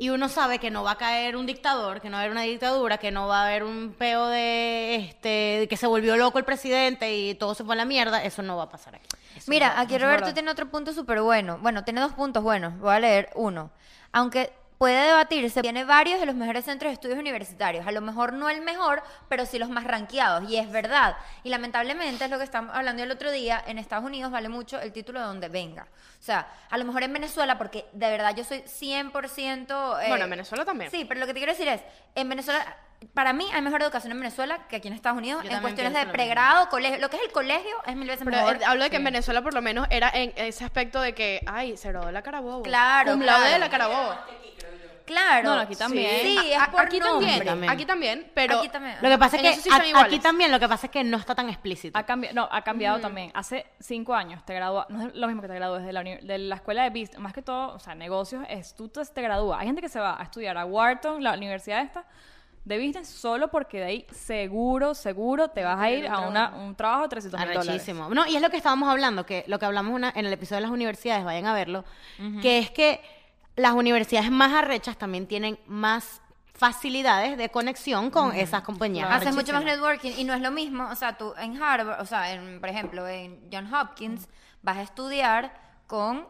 y 0.00 0.10
uno 0.10 0.28
sabe 0.28 0.58
que 0.60 0.70
no 0.70 0.84
va 0.84 0.92
a 0.92 0.96
caer 0.96 1.36
un 1.36 1.44
dictador, 1.46 2.00
que 2.00 2.08
no 2.08 2.14
va 2.16 2.18
a 2.20 2.22
haber 2.22 2.32
una 2.32 2.42
dictadura, 2.42 2.98
que 2.98 3.10
no 3.10 3.26
va 3.26 3.42
a 3.42 3.46
haber 3.46 3.64
un 3.64 3.94
peo 3.98 4.26
de 4.28 4.94
este 4.96 5.28
de 5.60 5.68
que 5.68 5.76
se 5.76 5.86
volvió 5.88 6.16
loco 6.16 6.38
el 6.38 6.44
presidente 6.44 7.16
y 7.16 7.34
todo 7.34 7.54
se 7.54 7.64
fue 7.64 7.74
a 7.74 7.78
la 7.78 7.84
mierda. 7.84 8.22
Eso 8.22 8.42
no 8.42 8.56
va 8.56 8.64
a 8.64 8.68
pasar 8.70 8.94
aquí. 8.94 9.06
Eso 9.36 9.50
Mira, 9.50 9.74
no- 9.74 9.80
aquí 9.82 9.98
Roberto 9.98 10.32
tiene 10.34 10.50
otro 10.50 10.70
punto 10.70 10.92
súper 10.92 11.20
bueno. 11.20 11.58
Bueno, 11.60 11.82
tiene 11.84 12.00
dos 12.00 12.12
puntos 12.12 12.42
buenos. 12.42 12.78
Voy 12.78 12.94
a 12.94 13.00
leer 13.00 13.30
uno. 13.34 13.70
Aunque 14.12 14.52
puede 14.78 15.06
debatirse, 15.06 15.60
tiene 15.60 15.84
varios 15.84 16.20
de 16.20 16.26
los 16.26 16.34
mejores 16.36 16.64
centros 16.64 16.90
de 16.90 16.94
estudios 16.94 17.18
universitarios. 17.18 17.86
A 17.86 17.92
lo 17.92 18.00
mejor 18.00 18.32
no 18.32 18.48
el 18.48 18.60
mejor, 18.60 19.02
pero 19.28 19.44
sí 19.44 19.58
los 19.58 19.68
más 19.68 19.84
rankeados. 19.84 20.48
Y 20.48 20.56
es 20.56 20.70
verdad. 20.70 21.16
Y 21.42 21.50
lamentablemente 21.50 22.24
es 22.24 22.30
lo 22.30 22.38
que 22.38 22.44
estamos 22.44 22.74
hablando 22.74 23.02
el 23.02 23.10
otro 23.10 23.30
día. 23.32 23.62
En 23.66 23.78
Estados 23.78 24.04
Unidos 24.04 24.30
vale 24.30 24.48
mucho 24.48 24.80
el 24.80 24.92
título 24.92 25.18
de 25.20 25.26
donde 25.26 25.48
venga. 25.48 25.82
O 25.82 26.22
sea, 26.22 26.46
a 26.70 26.78
lo 26.78 26.84
mejor 26.84 27.02
en 27.02 27.12
Venezuela, 27.12 27.58
porque 27.58 27.86
de 27.92 28.08
verdad 28.08 28.34
yo 28.36 28.44
soy 28.44 28.58
100%... 28.60 30.02
eh, 30.02 30.08
Bueno, 30.08 30.24
en 30.24 30.30
Venezuela 30.30 30.64
también. 30.64 30.90
Sí, 30.90 31.04
pero 31.04 31.18
lo 31.20 31.26
que 31.26 31.34
te 31.34 31.40
quiero 31.40 31.52
decir 31.52 31.68
es, 31.68 31.80
en 32.14 32.28
Venezuela, 32.28 32.64
para 33.14 33.32
mí 33.32 33.46
hay 33.52 33.62
mejor 33.62 33.82
educación 33.82 34.12
en 34.12 34.18
Venezuela 34.20 34.66
que 34.68 34.76
aquí 34.76 34.88
en 34.88 34.94
Estados 34.94 35.18
Unidos 35.18 35.42
Yo 35.44 35.50
en 35.50 35.60
cuestiones 35.60 35.92
de 35.94 36.06
pregrado, 36.06 36.68
colegio. 36.68 36.98
Lo 36.98 37.08
que 37.10 37.16
es 37.16 37.22
el 37.22 37.32
colegio 37.32 37.76
es 37.86 37.96
mil 37.96 38.08
veces 38.08 38.24
Pero 38.24 38.36
mejor. 38.38 38.56
eh, 38.56 38.64
hablo 38.64 38.84
de 38.84 38.90
que 38.90 38.96
en 38.96 39.04
Venezuela 39.04 39.42
por 39.42 39.54
lo 39.54 39.62
menos 39.62 39.86
era 39.90 40.10
en 40.12 40.32
ese 40.36 40.64
aspecto 40.64 41.00
de 41.00 41.14
que, 41.14 41.40
ay, 41.46 41.76
se 41.76 41.92
de 41.92 42.12
la 42.12 42.22
Carabobo. 42.22 42.62
Claro, 42.62 43.10
laude 43.12 43.24
claro. 43.24 43.44
de 43.52 43.58
la 43.58 43.70
Carabobo. 43.70 44.14
Claro. 45.06 45.54
No, 45.54 45.60
aquí 45.60 45.74
también. 45.74 46.20
Sí, 46.20 46.36
A- 46.52 46.64
es 46.64 46.68
por 46.68 46.82
aquí 46.82 47.00
nombre. 47.00 47.26
también, 47.28 47.46
También. 47.46 47.72
aquí 47.72 47.86
también, 47.86 48.30
pero 48.34 48.58
Aquí 48.58 48.68
también. 48.68 48.96
Lo 49.00 49.08
que 49.08 49.16
pasa 49.16 49.36
es 49.38 49.62
que 49.62 49.70
a- 49.70 50.00
aquí 50.02 50.18
también 50.18 50.52
lo 50.52 50.60
que 50.60 50.68
pasa 50.68 50.86
es 50.88 50.92
que 50.92 51.02
no 51.02 51.16
está 51.16 51.34
tan 51.34 51.48
explícito. 51.48 51.98
Ha 51.98 52.02
cambiado, 52.04 52.34
no, 52.34 52.48
ha 52.52 52.62
cambiado 52.62 53.00
también. 53.00 53.30
Hace 53.34 53.64
cinco 53.80 54.14
años 54.14 54.44
te 54.44 54.52
gradúas, 54.54 54.84
no 54.90 55.06
es 55.08 55.14
lo 55.14 55.26
mismo 55.26 55.40
que 55.40 55.48
te 55.48 55.54
gradúes 55.54 55.82
de 55.84 55.92
la, 55.94 56.02
de 56.02 56.38
la 56.38 56.56
escuela 56.56 56.82
de 56.82 56.90
business, 56.90 57.18
más 57.20 57.32
que 57.32 57.40
todo, 57.40 57.72
o 57.74 57.78
sea, 57.78 57.94
negocios, 57.94 58.44
es 58.50 58.74
tú 58.74 58.88
te, 58.88 59.02
te 59.06 59.22
gradúas. 59.22 59.58
Hay 59.60 59.66
gente 59.66 59.80
que 59.80 59.88
se 59.88 59.98
va 59.98 60.20
a 60.20 60.22
estudiar 60.24 60.58
a 60.58 60.66
Wharton, 60.66 61.22
la 61.24 61.32
universidad 61.32 61.80
esta, 61.80 62.04
de 62.64 62.76
business, 62.78 63.08
solo 63.08 63.48
porque 63.48 63.78
de 63.78 63.84
ahí 63.84 64.06
seguro, 64.10 64.94
seguro 64.94 65.48
te 65.48 65.64
vas 65.64 65.78
a 65.80 65.90
ir 65.90 66.06
a 66.06 66.20
una, 66.28 66.48
un 66.56 66.74
trabajo 66.74 67.02
de 67.04 67.08
300 67.08 67.40
mil 67.40 67.48
dólares. 67.64 67.82
No, 68.14 68.26
y 68.26 68.36
es 68.36 68.42
lo 68.42 68.50
que 68.50 68.56
estábamos 68.58 68.88
hablando, 68.90 69.24
que 69.24 69.44
lo 69.46 69.58
que 69.58 69.64
hablamos 69.66 69.94
una- 69.94 70.12
en 70.14 70.26
el 70.26 70.32
episodio 70.32 70.56
de 70.58 70.62
las 70.62 70.70
universidades, 70.70 71.24
vayan 71.24 71.46
a 71.46 71.54
verlo, 71.54 71.84
que 72.42 72.58
es 72.58 72.70
que 72.70 73.00
las 73.56 73.72
universidades 73.72 74.30
más 74.30 74.52
arrechas 74.52 74.96
también 74.98 75.26
tienen 75.26 75.58
más 75.66 76.20
facilidades 76.54 77.38
de 77.38 77.48
conexión 77.50 78.10
con 78.10 78.32
esas 78.34 78.62
compañías. 78.62 79.08
Haces 79.16 79.34
mucho 79.34 79.52
más 79.52 79.64
networking 79.64 80.12
y 80.18 80.24
no 80.24 80.34
es 80.34 80.40
lo 80.40 80.50
mismo, 80.50 80.88
o 80.90 80.94
sea, 80.96 81.16
tú 81.16 81.32
en 81.38 81.60
Harvard, 81.62 82.00
o 82.00 82.04
sea, 82.04 82.32
en, 82.32 82.60
por 82.60 82.68
ejemplo, 82.68 83.06
en 83.08 83.40
John 83.52 83.72
Hopkins 83.72 84.28
vas 84.62 84.76
a 84.78 84.82
estudiar 84.82 85.52
con 85.86 86.26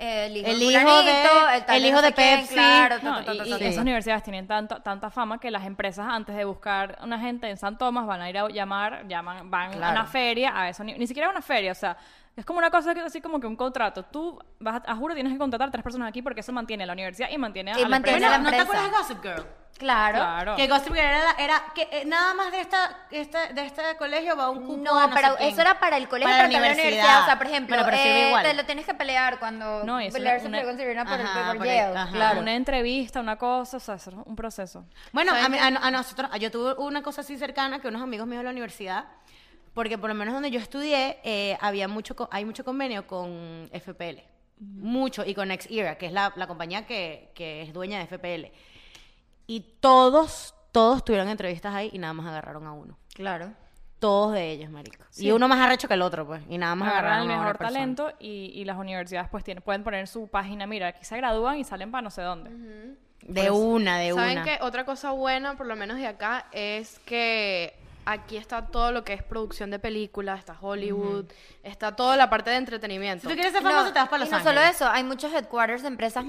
el 0.00 0.36
hijo, 0.36 0.46
El 0.48 0.58
de 0.58 0.64
hijo 0.64 0.80
fulanito, 0.80 1.04
de- 1.46 1.60
tal 1.62 1.76
el 1.76 1.82
de 1.82 1.88
hijo 1.88 1.96
no 1.96 2.00
sé 2.02 2.06
de 2.08 2.12
quién, 2.14 2.40
Pepsi. 2.40 2.54
claro, 2.54 2.96
ta, 2.98 3.02
No, 3.02 3.24
ta, 3.24 3.36
ta, 3.36 3.44
y, 3.44 3.52
esas 3.64 3.82
universidades 3.82 4.22
tienen 4.22 4.46
tanto, 4.46 4.80
tanta 4.82 5.10
fama 5.10 5.38
que 5.38 5.50
las 5.50 5.64
empresas 5.66 6.06
antes 6.08 6.34
de 6.34 6.44
buscar 6.44 6.98
una 7.02 7.18
gente 7.18 7.48
en 7.50 7.56
San 7.56 7.76
Tomás 7.76 8.06
van 8.06 8.20
a 8.22 8.30
ir 8.30 8.38
a 8.38 8.48
llamar, 8.48 9.06
llaman, 9.06 9.50
van 9.50 9.82
a 9.82 9.90
una 9.90 10.06
feria, 10.06 10.52
a 10.58 10.68
esa 10.70 10.82
uni- 10.82 10.94
ni 10.98 11.06
siquiera 11.06 11.28
una 11.28 11.42
feria, 11.42 11.72
o 11.72 11.74
sea, 11.74 11.96
es 12.40 12.46
como 12.46 12.58
una 12.58 12.70
cosa 12.70 12.94
que 12.94 13.00
así 13.00 13.20
como 13.20 13.38
que 13.38 13.46
un 13.46 13.56
contrato. 13.56 14.02
Tú 14.04 14.38
vas 14.58 14.82
a, 14.86 14.92
a 14.92 14.96
juro 14.96 15.14
tienes 15.14 15.32
que 15.32 15.38
contratar 15.38 15.70
tres 15.70 15.82
personas 15.84 16.08
aquí 16.08 16.22
porque 16.22 16.40
eso 16.40 16.52
mantiene 16.52 16.84
a 16.84 16.86
la 16.86 16.92
universidad 16.94 17.28
y 17.30 17.38
mantiene 17.38 17.72
a 17.72 17.78
Y 17.78 17.82
la 17.82 17.88
mantiene 17.88 18.16
empresa. 18.18 18.38
la 18.38 18.42
Bueno, 18.42 18.50
¿no 18.50 18.56
te 18.56 18.62
acuerdas 18.62 18.90
de 18.90 18.96
Gossip 19.14 19.22
Girl? 19.22 19.46
Claro. 19.78 20.18
Claro. 20.18 20.56
Que 20.56 20.66
Gossip 20.68 20.88
Girl 20.92 20.98
era, 21.06 21.30
era 21.38 21.62
que 21.74 21.88
eh, 21.90 22.04
nada 22.04 22.34
más 22.34 22.50
de 22.52 22.60
esta, 22.60 22.98
este, 23.10 23.54
de 23.54 23.64
este 23.64 23.82
colegio 23.98 24.36
va 24.36 24.50
un 24.50 24.66
cupo 24.66 24.82
No, 24.82 25.06
no 25.08 25.14
pero 25.14 25.28
sé 25.32 25.36
quién. 25.38 25.48
eso 25.50 25.60
era 25.62 25.78
para 25.80 25.96
el 25.96 26.06
colegio, 26.08 26.30
Para 26.30 26.48
para, 26.48 26.52
la 26.52 26.60
la 26.60 26.66
universidad. 26.74 27.22
O 27.22 27.24
sea, 27.26 27.38
por 27.38 27.46
ejemplo, 27.46 27.76
Bueno, 27.76 27.90
pero 27.90 28.02
eh, 28.02 28.26
igual. 28.28 28.42
te 28.42 28.54
lo 28.54 28.64
tienes 28.66 28.84
que 28.84 28.94
pelear 28.94 29.38
cuando 29.38 29.84
No, 29.84 29.98
eso 30.00 30.18
Blair 30.18 30.36
es 30.36 30.42
se 30.42 30.48
una- 30.48 30.62
con 30.64 30.76
Serena 30.76 31.04
por, 31.04 31.20
Ajá, 31.20 31.48
por 31.48 31.56
por 31.58 31.66
el- 31.66 31.74
Yale. 31.76 31.96
ajá. 31.98 32.10
Claro. 32.12 32.40
Una 32.40 32.54
entrevista, 32.54 33.20
una 33.20 33.36
cosa, 33.36 33.76
o 33.78 33.80
sea, 33.80 33.94
eso 33.94 34.10
es 34.10 34.16
un 34.24 34.36
proceso. 34.36 34.84
Bueno, 35.12 35.32
¿Saben 35.34 35.54
a, 35.76 35.78
a 35.80 35.86
a 35.86 35.90
nosotros, 35.90 36.30
yo 36.38 36.50
tuve 36.50 36.74
una 36.74 37.02
cosa 37.02 37.20
así 37.22 37.38
cercana 37.38 37.80
que 37.80 37.88
unos 37.88 38.02
amigos 38.02 38.26
míos 38.26 38.40
de 38.40 38.44
la 38.44 38.50
universidad, 38.50 39.04
porque 39.80 39.96
por 39.96 40.10
lo 40.10 40.14
menos 40.14 40.34
donde 40.34 40.50
yo 40.50 40.60
estudié, 40.60 41.16
eh, 41.24 41.56
había 41.58 41.88
mucho, 41.88 42.14
hay 42.30 42.44
mucho 42.44 42.66
convenio 42.66 43.06
con 43.06 43.70
FPL. 43.72 44.20
Mucho, 44.58 45.24
y 45.24 45.32
con 45.32 45.48
NextEra, 45.48 45.96
que 45.96 46.04
es 46.04 46.12
la, 46.12 46.34
la 46.36 46.46
compañía 46.46 46.84
que, 46.84 47.30
que 47.34 47.62
es 47.62 47.72
dueña 47.72 47.98
de 47.98 48.06
FPL. 48.06 48.52
Y 49.46 49.60
todos, 49.80 50.54
todos 50.70 51.02
tuvieron 51.02 51.30
entrevistas 51.30 51.74
ahí 51.74 51.88
y 51.94 51.98
nada 51.98 52.12
más 52.12 52.26
agarraron 52.26 52.66
a 52.66 52.74
uno. 52.74 52.98
Claro. 53.14 53.54
Todos 54.00 54.34
de 54.34 54.50
ellos, 54.50 54.70
marico. 54.70 55.02
Sí. 55.08 55.28
Y 55.28 55.32
uno 55.32 55.48
más 55.48 55.58
arrecho 55.58 55.88
que 55.88 55.94
el 55.94 56.02
otro, 56.02 56.26
pues. 56.26 56.42
Y 56.50 56.58
nada 56.58 56.74
más 56.74 56.90
Agarran 56.90 57.12
agarraron 57.12 57.30
el 57.30 57.38
mejor 57.38 57.56
talento 57.56 58.12
y, 58.20 58.52
y 58.54 58.66
las 58.66 58.76
universidades 58.76 59.30
pues 59.30 59.44
tienen, 59.44 59.62
pueden 59.62 59.82
poner 59.82 60.06
su 60.08 60.28
página, 60.28 60.66
mira, 60.66 60.88
aquí 60.88 61.06
se 61.06 61.16
gradúan 61.16 61.56
y 61.58 61.64
salen 61.64 61.90
para 61.90 62.02
no 62.02 62.10
sé 62.10 62.20
dónde. 62.20 62.50
De 63.22 63.50
una, 63.50 63.96
de 63.98 64.12
¿Saben 64.12 64.40
una. 64.40 64.44
que 64.44 64.58
otra 64.60 64.84
cosa 64.84 65.12
buena, 65.12 65.56
por 65.56 65.64
lo 65.64 65.74
menos 65.74 65.96
de 65.96 66.06
acá, 66.06 66.48
es 66.52 66.98
que 67.06 67.79
aquí 68.04 68.36
está 68.36 68.66
todo 68.66 68.92
lo 68.92 69.04
que 69.04 69.12
es 69.12 69.22
producción 69.22 69.70
de 69.70 69.78
películas, 69.78 70.38
está 70.40 70.56
Hollywood, 70.60 71.26
está 71.62 71.94
toda 71.94 72.16
la 72.16 72.28
parte 72.30 72.50
de 72.50 72.56
entretenimiento. 72.56 73.22
Si 73.22 73.28
tú 73.28 73.34
quieres 73.34 73.52
ser 73.52 73.62
famoso, 73.62 73.84
No, 73.86 73.92
te 73.92 73.98
vas 73.98 74.08
para 74.08 74.18
y 74.18 74.26
Los 74.26 74.30
no 74.30 74.36
Ángeles. 74.38 74.54
solo 74.62 74.70
eso, 74.70 74.88
hay 74.88 75.04
muchos 75.04 75.32
headquarters 75.32 75.82
de 75.82 75.88
empresas 75.88 76.24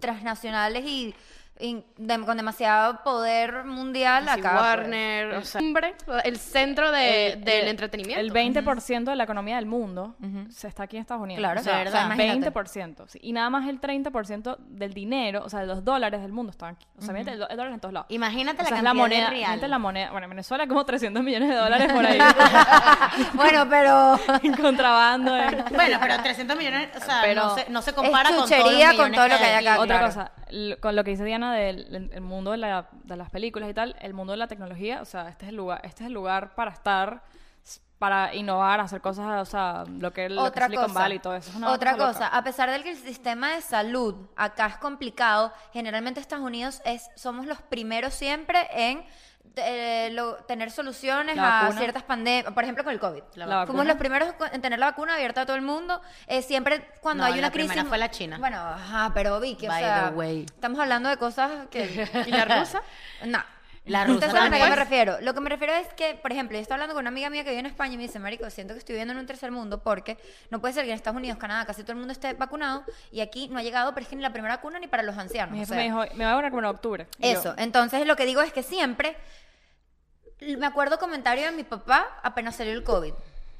transnacionales 0.00 0.84
y 0.84 1.14
de- 1.56 2.20
con 2.26 2.36
demasiado 2.36 3.02
poder 3.04 3.64
mundial 3.64 4.28
Así, 4.28 4.40
acá. 4.40 4.50
pues. 4.52 4.62
Warner, 4.62 5.34
o 5.36 5.44
sea, 5.44 5.60
hombre, 5.60 5.94
el 6.24 6.38
centro 6.38 6.90
de- 6.90 7.32
El- 7.34 7.44
del 7.44 7.62
el- 7.62 7.68
entretenimiento. 7.68 8.20
El 8.20 8.32
20% 8.32 9.10
de 9.10 9.16
la 9.16 9.24
economía 9.24 9.56
del 9.56 9.66
mundo 9.66 10.16
se 10.50 10.66
está 10.68 10.82
aquí 10.84 10.96
en 10.96 11.02
Estados 11.02 11.22
Unidos. 11.22 11.38
Claro, 11.38 11.60
o 11.60 11.62
sea, 11.64 11.78
verdad, 11.78 12.06
imagínate. 12.06 12.50
20%. 12.50 13.06
sí. 13.08 13.18
Y 13.22 13.32
nada 13.32 13.50
más 13.50 13.68
el 13.68 13.80
30% 13.80 14.56
del 14.58 14.92
dinero, 14.94 15.42
o 15.44 15.48
sea, 15.48 15.60
de 15.60 15.66
los 15.66 15.84
dólares 15.84 16.20
del 16.22 16.32
mundo 16.32 16.50
están 16.50 16.74
aquí. 16.74 16.86
O 16.98 17.00
sea, 17.02 17.10
obviamente 17.12 17.32
el, 17.32 17.38
do- 17.38 17.48
el 17.48 17.56
dólar 17.56 17.72
en 17.72 17.80
todos 17.80 17.92
lados. 17.94 18.06
Imagínate 18.10 18.60
O 18.60 18.62
la 18.64 18.68
sea, 18.68 18.76
es 18.78 18.82
cantidad 18.82 18.90
la 18.90 18.94
moneda, 18.94 19.24
de 19.24 19.30
real. 19.30 19.40
imagínate 19.42 19.68
la 19.68 19.78
moneda, 19.78 20.10
bueno, 20.10 20.24
en 20.24 20.30
Venezuela 20.30 20.66
como 20.66 20.84
300 20.84 21.22
millones 21.22 21.48
de 21.48 21.54
dólares 21.54 21.92
por 21.92 22.04
ahí 22.04 22.18
bueno, 23.34 23.66
pero 23.68 24.18
en 24.42 24.54
contrabando. 24.54 25.36
en- 25.36 25.64
Bueno, 25.72 25.98
pero 26.00 26.20
300 26.22 26.56
millones, 26.56 26.88
o 26.96 27.00
sea, 27.00 27.20
Pero 27.22 27.42
no, 27.44 27.54
se, 27.54 27.70
no 27.70 27.82
se 27.82 27.92
compara 27.92 28.30
con 28.30 28.38
todos 28.38 28.50
los 28.50 28.58
chuchería 28.60 28.96
con 28.96 29.12
todo 29.12 29.28
lo 29.28 29.38
que 29.38 29.44
hay 29.44 29.66
acá. 29.66 29.80
Otra 29.80 29.98
claro. 29.98 30.06
cosa, 30.06 30.32
con 30.80 30.94
lo 30.96 31.04
que 31.04 31.10
dice 31.12 31.24
Diana 31.24 31.54
del 31.54 32.10
el 32.12 32.20
mundo 32.20 32.50
de, 32.52 32.58
la- 32.58 32.88
de 33.04 33.16
las 33.16 33.30
películas 33.30 33.68
y 33.70 33.74
tal, 33.74 33.96
el 34.00 34.14
mundo 34.14 34.32
de 34.32 34.36
la 34.38 34.46
tecnología, 34.48 35.00
o 35.02 35.04
sea, 35.04 35.28
este 35.28 35.46
es 35.46 35.50
el 35.50 35.56
lugar, 35.56 35.80
este 35.84 36.04
es 36.04 36.08
el 36.08 36.12
lugar 36.14 36.54
para 36.54 36.70
estar, 36.72 37.22
para 37.98 38.34
innovar, 38.34 38.80
hacer 38.80 39.00
cosas, 39.00 39.40
o 39.40 39.50
sea, 39.50 39.84
lo 39.98 40.12
que, 40.12 40.28
lo 40.28 40.42
que 40.42 40.48
Otra 40.48 40.66
es 40.66 40.70
Silicon 40.72 40.92
Valley 40.94 41.16
y 41.16 41.20
todo 41.20 41.36
eso. 41.36 41.50
es 41.50 41.56
una 41.56 41.70
otra 41.72 41.96
cosa 41.96 42.26
a 42.28 42.42
pesar 42.44 42.70
de 42.70 42.82
que 42.82 42.90
el 42.90 42.96
sistema 42.96 43.54
de 43.54 43.62
salud 43.62 44.14
acá 44.36 44.66
es 44.66 44.76
complicado, 44.76 45.52
generalmente 45.72 46.20
Estados 46.20 46.44
Unidos 46.44 46.82
es, 46.84 47.08
somos 47.16 47.46
los 47.46 47.62
primeros 47.62 48.12
siempre 48.12 48.66
en 48.72 49.04
eh, 49.56 50.10
lo- 50.12 50.36
tener 50.44 50.70
soluciones 50.70 51.36
La 51.36 51.60
a 51.60 51.62
vacuna. 51.64 51.80
ciertas 51.80 52.02
pandemias, 52.02 52.52
por 52.52 52.62
ejemplo 52.64 52.84
con 52.84 52.92
el 52.92 53.00
COVID. 53.00 53.22
La 53.34 53.66
Fuimos 53.66 53.86
los 53.86 53.96
primeros 53.96 54.34
en 54.52 54.60
tener 54.60 54.78
la 54.78 54.86
vacuna 54.86 55.14
abierta 55.14 55.42
a 55.42 55.46
todo 55.46 55.56
el 55.56 55.62
mundo. 55.62 56.00
Eh, 56.26 56.42
siempre 56.42 56.90
cuando 57.00 57.22
No, 57.22 57.26
hay 57.26 57.34
una 57.38 57.48
la 57.48 57.50
primera 57.52 57.72
crisis. 57.74 57.88
fue 57.88 57.98
la 57.98 58.10
China. 58.10 58.38
Bueno, 58.38 58.58
ajá, 58.58 59.10
pero 59.14 59.38
Vicky, 59.40 59.66
o 59.66 59.68
By 59.70 59.82
sea, 59.82 60.08
the 60.10 60.14
way. 60.14 60.42
estamos 60.46 60.78
hablando 60.80 61.08
de 61.08 61.16
cosas 61.16 61.50
que. 61.70 62.08
¿Y 62.26 62.30
la 62.30 62.44
rusa? 62.44 62.82
No. 63.26 63.38
La 63.86 64.00
Ustedes 64.00 64.16
rusa 64.16 64.30
saben 64.30 64.54
a 64.54 64.64
qué 64.64 64.70
me 64.70 64.76
refiero. 64.76 65.20
Lo 65.20 65.34
que 65.34 65.40
me 65.40 65.50
refiero 65.50 65.74
es 65.74 65.86
que, 65.92 66.14
por 66.14 66.32
ejemplo, 66.32 66.56
yo 66.56 66.62
estaba 66.62 66.76
hablando 66.76 66.94
con 66.94 67.02
una 67.02 67.10
amiga 67.10 67.28
mía 67.28 67.44
que 67.44 67.50
vive 67.50 67.60
en 67.60 67.66
España 67.66 67.94
y 67.94 67.96
me 67.98 68.04
dice, 68.04 68.18
Marico, 68.18 68.48
siento 68.48 68.72
que 68.72 68.78
estoy 68.78 68.94
viviendo 68.94 69.12
en 69.12 69.18
un 69.18 69.26
tercer 69.26 69.50
mundo 69.50 69.82
porque 69.82 70.16
no 70.50 70.58
puede 70.60 70.72
ser 70.72 70.84
que 70.84 70.90
en 70.90 70.96
Estados 70.96 71.18
Unidos, 71.18 71.36
Canadá, 71.38 71.66
casi 71.66 71.82
todo 71.82 71.92
el 71.92 71.98
mundo 71.98 72.12
esté 72.12 72.32
vacunado 72.32 72.82
y 73.12 73.20
aquí 73.20 73.48
no 73.48 73.58
ha 73.58 73.62
llegado, 73.62 73.92
pero 73.92 74.04
es 74.04 74.08
que 74.08 74.16
ni 74.16 74.22
la 74.22 74.32
primera 74.32 74.56
vacuna 74.56 74.78
ni 74.78 74.86
para 74.86 75.02
los 75.02 75.18
ancianos. 75.18 75.52
Mi 75.52 75.58
o 75.58 75.60
jefe 75.60 75.74
sea, 75.74 75.76
me 75.76 75.84
dijo, 75.84 76.16
me 76.16 76.24
va 76.24 76.30
a 76.30 76.34
vacunar 76.34 76.50
como 76.50 76.60
en 76.60 76.66
octubre. 76.66 77.06
Y 77.18 77.32
yo, 77.32 77.38
eso. 77.38 77.54
Entonces, 77.58 78.06
lo 78.06 78.16
que 78.16 78.24
digo 78.24 78.40
es 78.40 78.52
que 78.52 78.62
siempre. 78.62 79.16
Me 80.58 80.66
acuerdo 80.66 80.98
comentario 80.98 81.44
de 81.44 81.52
mi 81.52 81.62
papá 81.62 82.06
apenas 82.22 82.56
salió 82.56 82.72
el 82.72 82.84
COVID. 82.84 83.12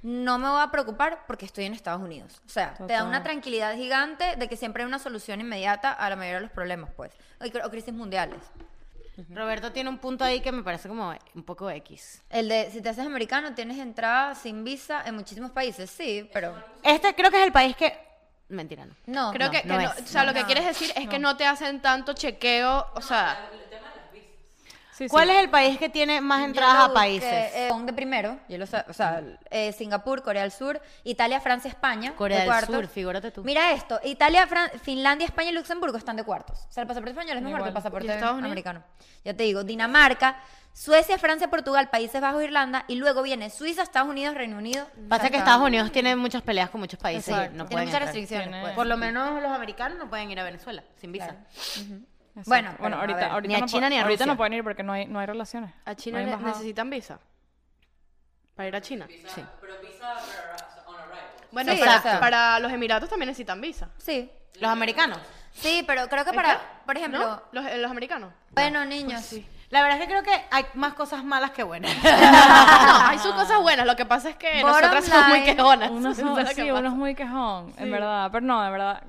No 0.02 0.38
me 0.38 0.48
voy 0.48 0.62
a 0.62 0.70
preocupar 0.70 1.20
porque 1.26 1.46
estoy 1.46 1.64
en 1.64 1.72
Estados 1.72 2.02
Unidos. 2.02 2.42
O 2.46 2.48
sea, 2.48 2.74
te 2.74 2.82
da 2.82 2.88
Total. 2.88 3.06
una 3.06 3.22
tranquilidad 3.22 3.74
gigante 3.74 4.36
de 4.36 4.48
que 4.48 4.56
siempre 4.56 4.82
hay 4.82 4.86
una 4.86 4.98
solución 4.98 5.40
inmediata 5.40 5.92
a 5.92 6.10
la 6.10 6.16
mayoría 6.16 6.36
de 6.36 6.42
los 6.42 6.50
problemas, 6.50 6.90
pues. 6.94 7.12
O, 7.40 7.66
o 7.66 7.70
crisis 7.70 7.94
mundiales. 7.94 8.40
Roberto 9.30 9.72
tiene 9.72 9.90
un 9.90 9.98
punto 9.98 10.24
ahí 10.24 10.40
que 10.40 10.52
me 10.52 10.62
parece 10.62 10.88
como 10.88 11.14
un 11.34 11.42
poco 11.42 11.70
X. 11.70 12.22
El 12.30 12.48
de 12.48 12.70
si 12.70 12.80
te 12.80 12.88
haces 12.88 13.06
americano 13.06 13.54
tienes 13.54 13.78
entrada 13.78 14.34
sin 14.34 14.64
visa 14.64 15.02
en 15.06 15.14
muchísimos 15.14 15.50
países, 15.50 15.90
sí, 15.90 16.28
pero 16.32 16.54
Este 16.82 17.14
creo 17.14 17.30
que 17.30 17.38
es 17.38 17.46
el 17.46 17.52
país 17.52 17.76
que... 17.76 17.96
Mentira, 18.48 18.84
no. 18.84 18.94
no. 19.06 19.32
Creo 19.32 19.46
no. 19.48 19.52
que, 19.52 19.62
que 19.62 19.68
no 19.68 19.76
o 19.76 20.06
sea, 20.06 20.22
no, 20.22 20.28
lo 20.28 20.34
que 20.34 20.40
no. 20.40 20.46
quieres 20.46 20.66
decir 20.66 20.92
es 20.94 21.08
que 21.08 21.18
no 21.18 21.36
te 21.36 21.46
hacen 21.46 21.80
tanto 21.80 22.12
chequeo, 22.12 22.86
o 22.94 23.00
sea, 23.00 23.50
sí, 24.96 25.04
sí. 25.04 25.08
¿Cuál 25.08 25.30
es 25.30 25.36
el 25.42 25.50
país 25.50 25.78
que 25.78 25.88
tiene 25.88 26.20
más 26.20 26.44
entradas 26.44 26.88
a 26.90 26.94
países? 26.94 27.30
eh, 27.54 27.70
de 27.84 27.92
primero, 27.92 28.38
yo 28.48 28.58
lo 28.58 28.66
sé, 28.66 28.84
o 28.88 28.92
sea, 28.92 29.22
eh, 29.50 29.72
Singapur, 29.72 30.22
Corea 30.22 30.42
del 30.42 30.52
Sur, 30.52 30.80
Italia, 31.04 31.40
Francia, 31.40 31.68
España. 31.68 32.14
Corea 32.16 32.38
de 32.38 32.42
del 32.44 32.50
cuartos. 32.52 32.74
Sur, 32.74 32.86
figúrate 32.88 33.30
tú. 33.30 33.42
Mira 33.44 33.72
esto, 33.72 34.00
Italia, 34.04 34.46
Fran- 34.46 34.70
Finlandia, 34.80 35.26
España 35.26 35.50
y 35.50 35.54
Luxemburgo 35.54 35.96
están 35.98 36.16
de 36.16 36.24
cuartos. 36.24 36.58
O 36.68 36.72
sea, 36.72 36.82
el 36.82 36.86
pasaporte 36.88 37.10
español 37.10 37.36
es 37.36 37.42
mejor 37.42 37.62
que 37.62 37.68
el 37.68 37.74
pasaporte 37.74 38.12
americano. 38.12 38.82
Ya 39.24 39.34
te 39.34 39.42
digo, 39.44 39.64
Dinamarca, 39.64 40.36
Suecia, 40.72 41.18
Francia, 41.18 41.48
Portugal, 41.48 41.88
Países 41.88 42.20
Bajos, 42.20 42.42
Irlanda 42.42 42.84
y 42.88 42.96
luego 42.96 43.22
viene 43.22 43.48
Suiza, 43.48 43.82
Estados 43.82 44.08
Unidos, 44.08 44.34
Reino 44.34 44.58
Unido. 44.58 44.86
Pasa 45.08 45.30
que 45.30 45.36
Estados 45.36 45.62
Unidos 45.64 45.92
tiene 45.92 46.16
muchas 46.16 46.42
peleas 46.42 46.68
con 46.70 46.80
muchos 46.80 46.98
países 46.98 47.28
Exacto. 47.28 47.56
no 47.56 47.66
Tiene 47.66 47.70
pueden 47.70 47.88
muchas 47.88 48.00
entrar. 48.00 48.02
restricciones. 48.14 48.48
Tiene- 48.48 48.62
pues. 48.62 48.74
Por 48.74 48.86
lo 48.86 48.96
menos 48.96 49.40
los 49.40 49.52
americanos 49.52 49.98
no 49.98 50.08
pueden 50.10 50.30
ir 50.32 50.40
a 50.40 50.44
Venezuela 50.44 50.82
sin 51.00 51.12
visa. 51.12 51.26
Claro. 51.26 52.00
Exacto. 52.36 52.48
Bueno, 52.50 52.68
pero, 52.72 52.80
bueno 52.82 52.96
a 52.96 53.00
ahorita, 53.00 53.18
ver, 53.20 53.30
ahorita 53.30 53.48
ni 53.48 53.54
a 53.54 53.60
no 53.60 53.66
China 53.66 53.88
ni 53.88 53.96
a 53.96 54.02
ahorita 54.02 54.24
Rusia. 54.24 54.32
no 54.32 54.36
pueden 54.36 54.52
ir 54.54 54.64
porque 54.64 54.82
no 54.82 54.92
hay, 54.92 55.06
no 55.06 55.18
hay 55.20 55.26
relaciones. 55.26 55.72
a 55.84 55.94
China 55.94 56.20
No 56.22 56.36
necesitan 56.38 56.90
visa. 56.90 57.18
Para 58.56 58.68
ir 58.68 58.76
a 58.76 58.80
China. 58.80 59.06
Sí. 59.08 59.44
Bueno, 61.52 61.72
Sí, 61.72 61.78
para, 61.78 61.96
o 61.98 62.02
sea. 62.02 62.20
para 62.20 62.58
los 62.58 62.72
Emiratos 62.72 63.08
también 63.08 63.28
necesitan 63.28 63.60
visa. 63.60 63.88
Sí, 63.98 64.30
Los 64.60 64.70
americanos. 64.70 65.18
sí, 65.52 65.84
pero 65.86 66.08
creo 66.08 66.24
que 66.24 66.30
¿Es 66.30 66.36
para, 66.36 66.60
por 66.84 66.96
ejemplo, 66.96 67.20
¿No? 67.20 67.42
Los, 67.52 67.66
eh, 67.66 67.78
los 67.78 67.90
americanos. 67.90 68.32
bueno, 68.50 68.84
niños, 68.84 69.22
sí. 69.22 69.46
La 69.70 69.82
verdad 69.82 69.98
es 70.00 70.06
que 70.06 70.10
creo 70.12 70.22
que 70.22 70.44
hay 70.50 70.66
más 70.74 70.94
cosas 70.94 71.24
malas 71.24 71.50
que 71.52 71.62
buenas. 71.62 71.92
No, 72.02 73.06
hay 73.08 73.18
sus 73.18 73.32
cosas 73.34 73.60
buenas. 73.60 73.86
Lo 73.86 73.96
que 73.96 74.04
pasa 74.04 74.30
es 74.30 74.36
que 74.36 74.62
Bottom 74.62 74.68
nosotras 74.80 75.04
somos 75.06 75.28
muy 75.28 75.42
quejonas. 75.44 75.90
Uno, 75.90 76.14
son- 76.14 76.46
sí, 76.54 76.70
uno 76.70 76.88
es 76.88 76.94
muy 76.94 77.14
quejón, 77.14 77.72
en 77.78 77.90
verdad. 77.90 78.28
Pero 78.32 78.46
no, 78.46 78.62
de 78.62 78.70
verdad, 78.70 79.02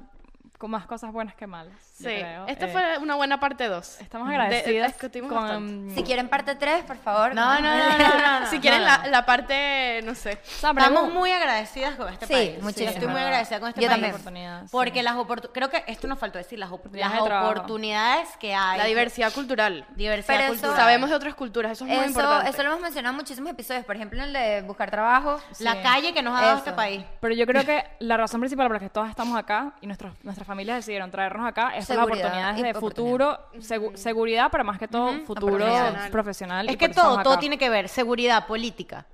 con 0.58 0.72
más 0.72 0.86
cosas 0.86 1.12
buenas 1.12 1.36
que 1.36 1.48
malas. 1.48 1.74
Sí, 1.94 2.08
esta 2.48 2.66
Eh, 2.66 2.70
fue 2.72 2.98
una 3.00 3.16
buena 3.16 3.40
parte 3.40 3.68
2. 3.68 4.02
Estamos 4.02 4.30
agradecidas 4.30 4.88
discutimos 4.94 5.32
con... 5.32 5.92
si 5.94 6.04
quieren 6.04 6.30
parte 6.30 6.56
3, 6.56 6.84
por 6.86 6.98
favor. 6.98 7.34
No, 7.36 7.60
no, 7.60 7.76
no, 7.78 7.98
no, 7.98 8.08
no, 8.18 8.40
no. 8.42 8.48
si 8.50 8.60
quieren 8.60 8.80
no, 8.82 8.86
la, 8.88 8.98
no. 9.00 9.08
la 9.10 9.26
parte, 9.26 10.02
no 10.04 10.16
sé. 10.16 10.32
Estamos 10.46 11.12
muy 11.14 11.32
agradecidas 11.32 11.96
con 11.96 12.12
este 12.12 12.26
Sí, 12.28 12.34
país. 12.34 12.62
muchísimo. 12.62 12.86
Yo 12.92 12.94
estoy 12.98 13.08
muy 13.10 13.22
agradecida 13.22 13.60
con 13.60 13.70
este 13.70 13.82
Yo 13.82 13.88
país. 13.88 13.96
también. 14.02 14.14
Oportunidades, 14.16 14.72
Porque 14.72 15.00
sí. 15.00 15.04
las 15.04 15.16
oportunidades, 15.16 15.54
creo 15.54 15.70
que 15.70 15.92
esto 15.92 16.08
nos 16.08 16.20
faltó 16.20 16.38
decir, 16.38 16.58
las, 16.60 16.70
op- 16.72 16.76
Oportunidades 16.86 17.20
las 17.20 17.30
de 17.30 17.36
oportunidades 17.48 18.30
que 18.40 18.54
hay. 18.56 18.78
La 18.78 18.86
diversidad 18.86 19.34
cultural. 19.34 19.86
Diversidad 19.96 20.28
Pero 20.38 20.44
eso- 20.54 20.54
cultural. 20.54 20.78
Sabemos 20.78 21.10
de 21.10 21.16
otras 21.16 21.36
culturas, 21.36 21.72
eso 21.74 21.84
es 21.86 21.90
muy 21.90 22.00
Eso, 22.00 22.08
importante. 22.10 22.50
eso 22.50 22.64
lo 22.64 22.70
hemos 22.70 22.82
mencionado 22.82 23.12
en 23.14 23.18
muchísimos 23.18 23.52
episodios, 23.52 23.86
por 23.86 23.96
ejemplo 23.96 24.20
en 24.20 24.26
el 24.28 24.34
de 24.34 24.62
buscar 24.62 24.90
trabajo. 24.92 25.40
La 25.60 25.74
Sí. 25.74 25.80
calle 25.84 26.14
que 26.14 26.22
nos 26.22 26.38
ha 26.38 26.42
dado 26.42 26.54
Eso. 26.58 26.66
este 26.66 26.74
país. 26.74 27.04
Pero 27.20 27.34
yo 27.34 27.46
creo 27.46 27.66
que 27.66 27.84
la 28.00 28.18
razón 28.18 28.40
principal 28.40 28.68
por 28.68 28.76
la 28.76 28.80
que 28.80 28.90
todas 28.90 29.10
estamos 29.10 29.38
acá 29.38 29.74
y 29.82 29.88
nuestros, 29.88 30.14
nuestras 30.24 30.45
familias 30.46 30.78
decidieron 30.78 31.12
traernos 31.12 31.46
acá 31.48 31.76
es 31.76 31.86
por 31.88 31.96
las 31.96 32.06
Seguridad 32.06 32.26
oportunidades 32.28 32.64
de 32.64 32.74
futuro, 32.80 33.40
segu- 33.56 33.96
seguridad, 33.96 34.50
pero 34.52 34.64
más 34.64 34.78
que 34.80 34.88
todo 34.88 35.12
futuro 35.26 35.56
Oportunidades. 35.56 36.12
profesional. 36.12 36.66
y 36.68 36.72
Es 36.72 36.78
que 36.78 36.90
todo, 36.90 37.22
todo 37.24 37.38
tiene 37.40 37.58
que 37.58 37.70
ver. 37.70 37.90
Seguridad, 37.90 38.48
política, 38.48 39.06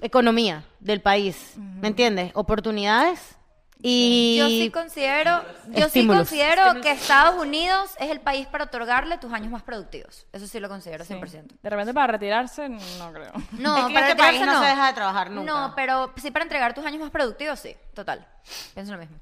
economía 0.00 0.64
del 0.80 1.00
país. 1.00 1.54
¿Me 1.56 1.88
entiendes? 1.88 2.30
Oportunidades 2.34 3.34
y... 3.80 4.36
Yo 4.38 4.48
sí 4.48 4.70
considero, 4.72 5.40
yo 5.68 5.74
sí 5.74 5.82
Estímulos. 5.82 6.28
considero 6.28 6.80
que 6.80 6.90
Estados 6.90 7.40
Unidos 7.40 7.94
es 8.00 8.10
el 8.10 8.18
país 8.20 8.46
para 8.48 8.64
otorgarle 8.64 9.18
tus 9.18 9.32
años 9.32 9.52
más 9.52 9.62
productivos. 9.62 10.26
Eso 10.32 10.48
sí 10.48 10.58
lo 10.58 10.68
considero 10.68 11.04
Sí. 11.04 11.14
100%. 11.14 11.44
De 11.62 11.70
repente 11.70 11.94
para 11.94 12.08
retirarse, 12.14 12.68
no 12.68 13.12
creo. 13.12 13.32
No, 13.52 13.76
Es 13.78 13.82
que 13.84 13.88
en 13.88 13.94
para 13.94 14.08
este 14.08 14.16
país 14.16 14.32
retirarse 14.40 14.46
no 14.46 14.62
se 14.62 14.68
deja 14.68 14.86
de 14.88 14.92
trabajar 14.94 15.30
nunca. 15.30 15.52
No, 15.52 15.72
pero 15.76 16.12
sí 16.16 16.30
para 16.32 16.42
entregar 16.44 16.74
tus 16.74 16.84
años 16.84 17.00
más 17.00 17.10
productivos, 17.10 17.60
sí, 17.60 17.76
total. 17.94 18.26
Pienso 18.74 18.92
lo 18.94 18.98
mismo. 18.98 19.16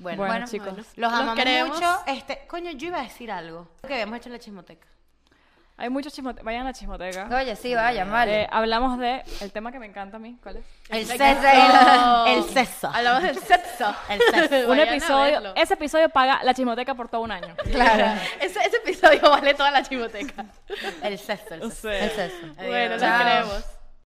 Bueno, 0.00 0.18
Bueno, 0.18 0.32
bueno, 0.32 0.46
chicos. 0.46 0.66
bueno. 0.68 0.82
los 0.82 0.96
Los 0.96 1.12
amamos 1.12 1.36
queremos. 1.36 1.76
mucho. 1.76 1.98
Este, 2.06 2.46
coño, 2.48 2.70
yo 2.72 2.88
iba 2.88 2.98
a 3.00 3.02
decir 3.02 3.30
algo. 3.30 3.68
Que 3.86 3.92
habíamos 3.94 4.16
hecho 4.18 4.28
en 4.28 4.32
la 4.32 4.38
chismoteca. 4.38 4.86
Hay 5.76 5.88
muchos 5.88 6.12
chismotecas. 6.12 6.44
Vayan 6.44 6.60
a 6.62 6.64
la 6.64 6.72
chismoteca. 6.74 7.26
Oye, 7.34 7.56
sí, 7.56 7.74
vayan, 7.74 8.10
vale. 8.10 8.42
Eh, 8.42 8.48
hablamos 8.52 8.98
de 8.98 9.22
el 9.40 9.50
tema 9.50 9.72
que 9.72 9.78
me 9.78 9.86
encanta 9.86 10.18
a 10.18 10.20
mí. 10.20 10.36
¿Cuál 10.42 10.56
es? 10.56 10.64
El 10.90 11.06
sexo. 11.06 11.24
El 12.26 12.44
sexo. 12.44 12.88
Hablamos 12.92 13.22
del 13.22 13.38
sexo. 13.38 13.94
El 14.10 14.20
sexo. 14.20 14.56
Un 14.70 14.76
Vayan 14.76 14.88
episodio. 14.88 15.54
Ese 15.56 15.74
episodio 15.74 16.10
paga 16.10 16.40
la 16.44 16.52
chismoteca 16.52 16.94
por 16.94 17.08
todo 17.08 17.22
un 17.22 17.32
año. 17.32 17.54
Claro. 17.72 18.20
Ese, 18.40 18.58
ese 18.60 18.76
episodio 18.76 19.22
vale 19.30 19.54
toda 19.54 19.70
la 19.70 19.82
chimoteca. 19.82 20.44
El 21.02 21.18
sexo. 21.18 21.54
El 21.54 21.62
O 21.62 21.70
sexo. 21.70 22.14
sea. 22.14 22.66
Bueno, 22.66 22.98
Chao. 22.98 23.18
queremos. 23.18 23.64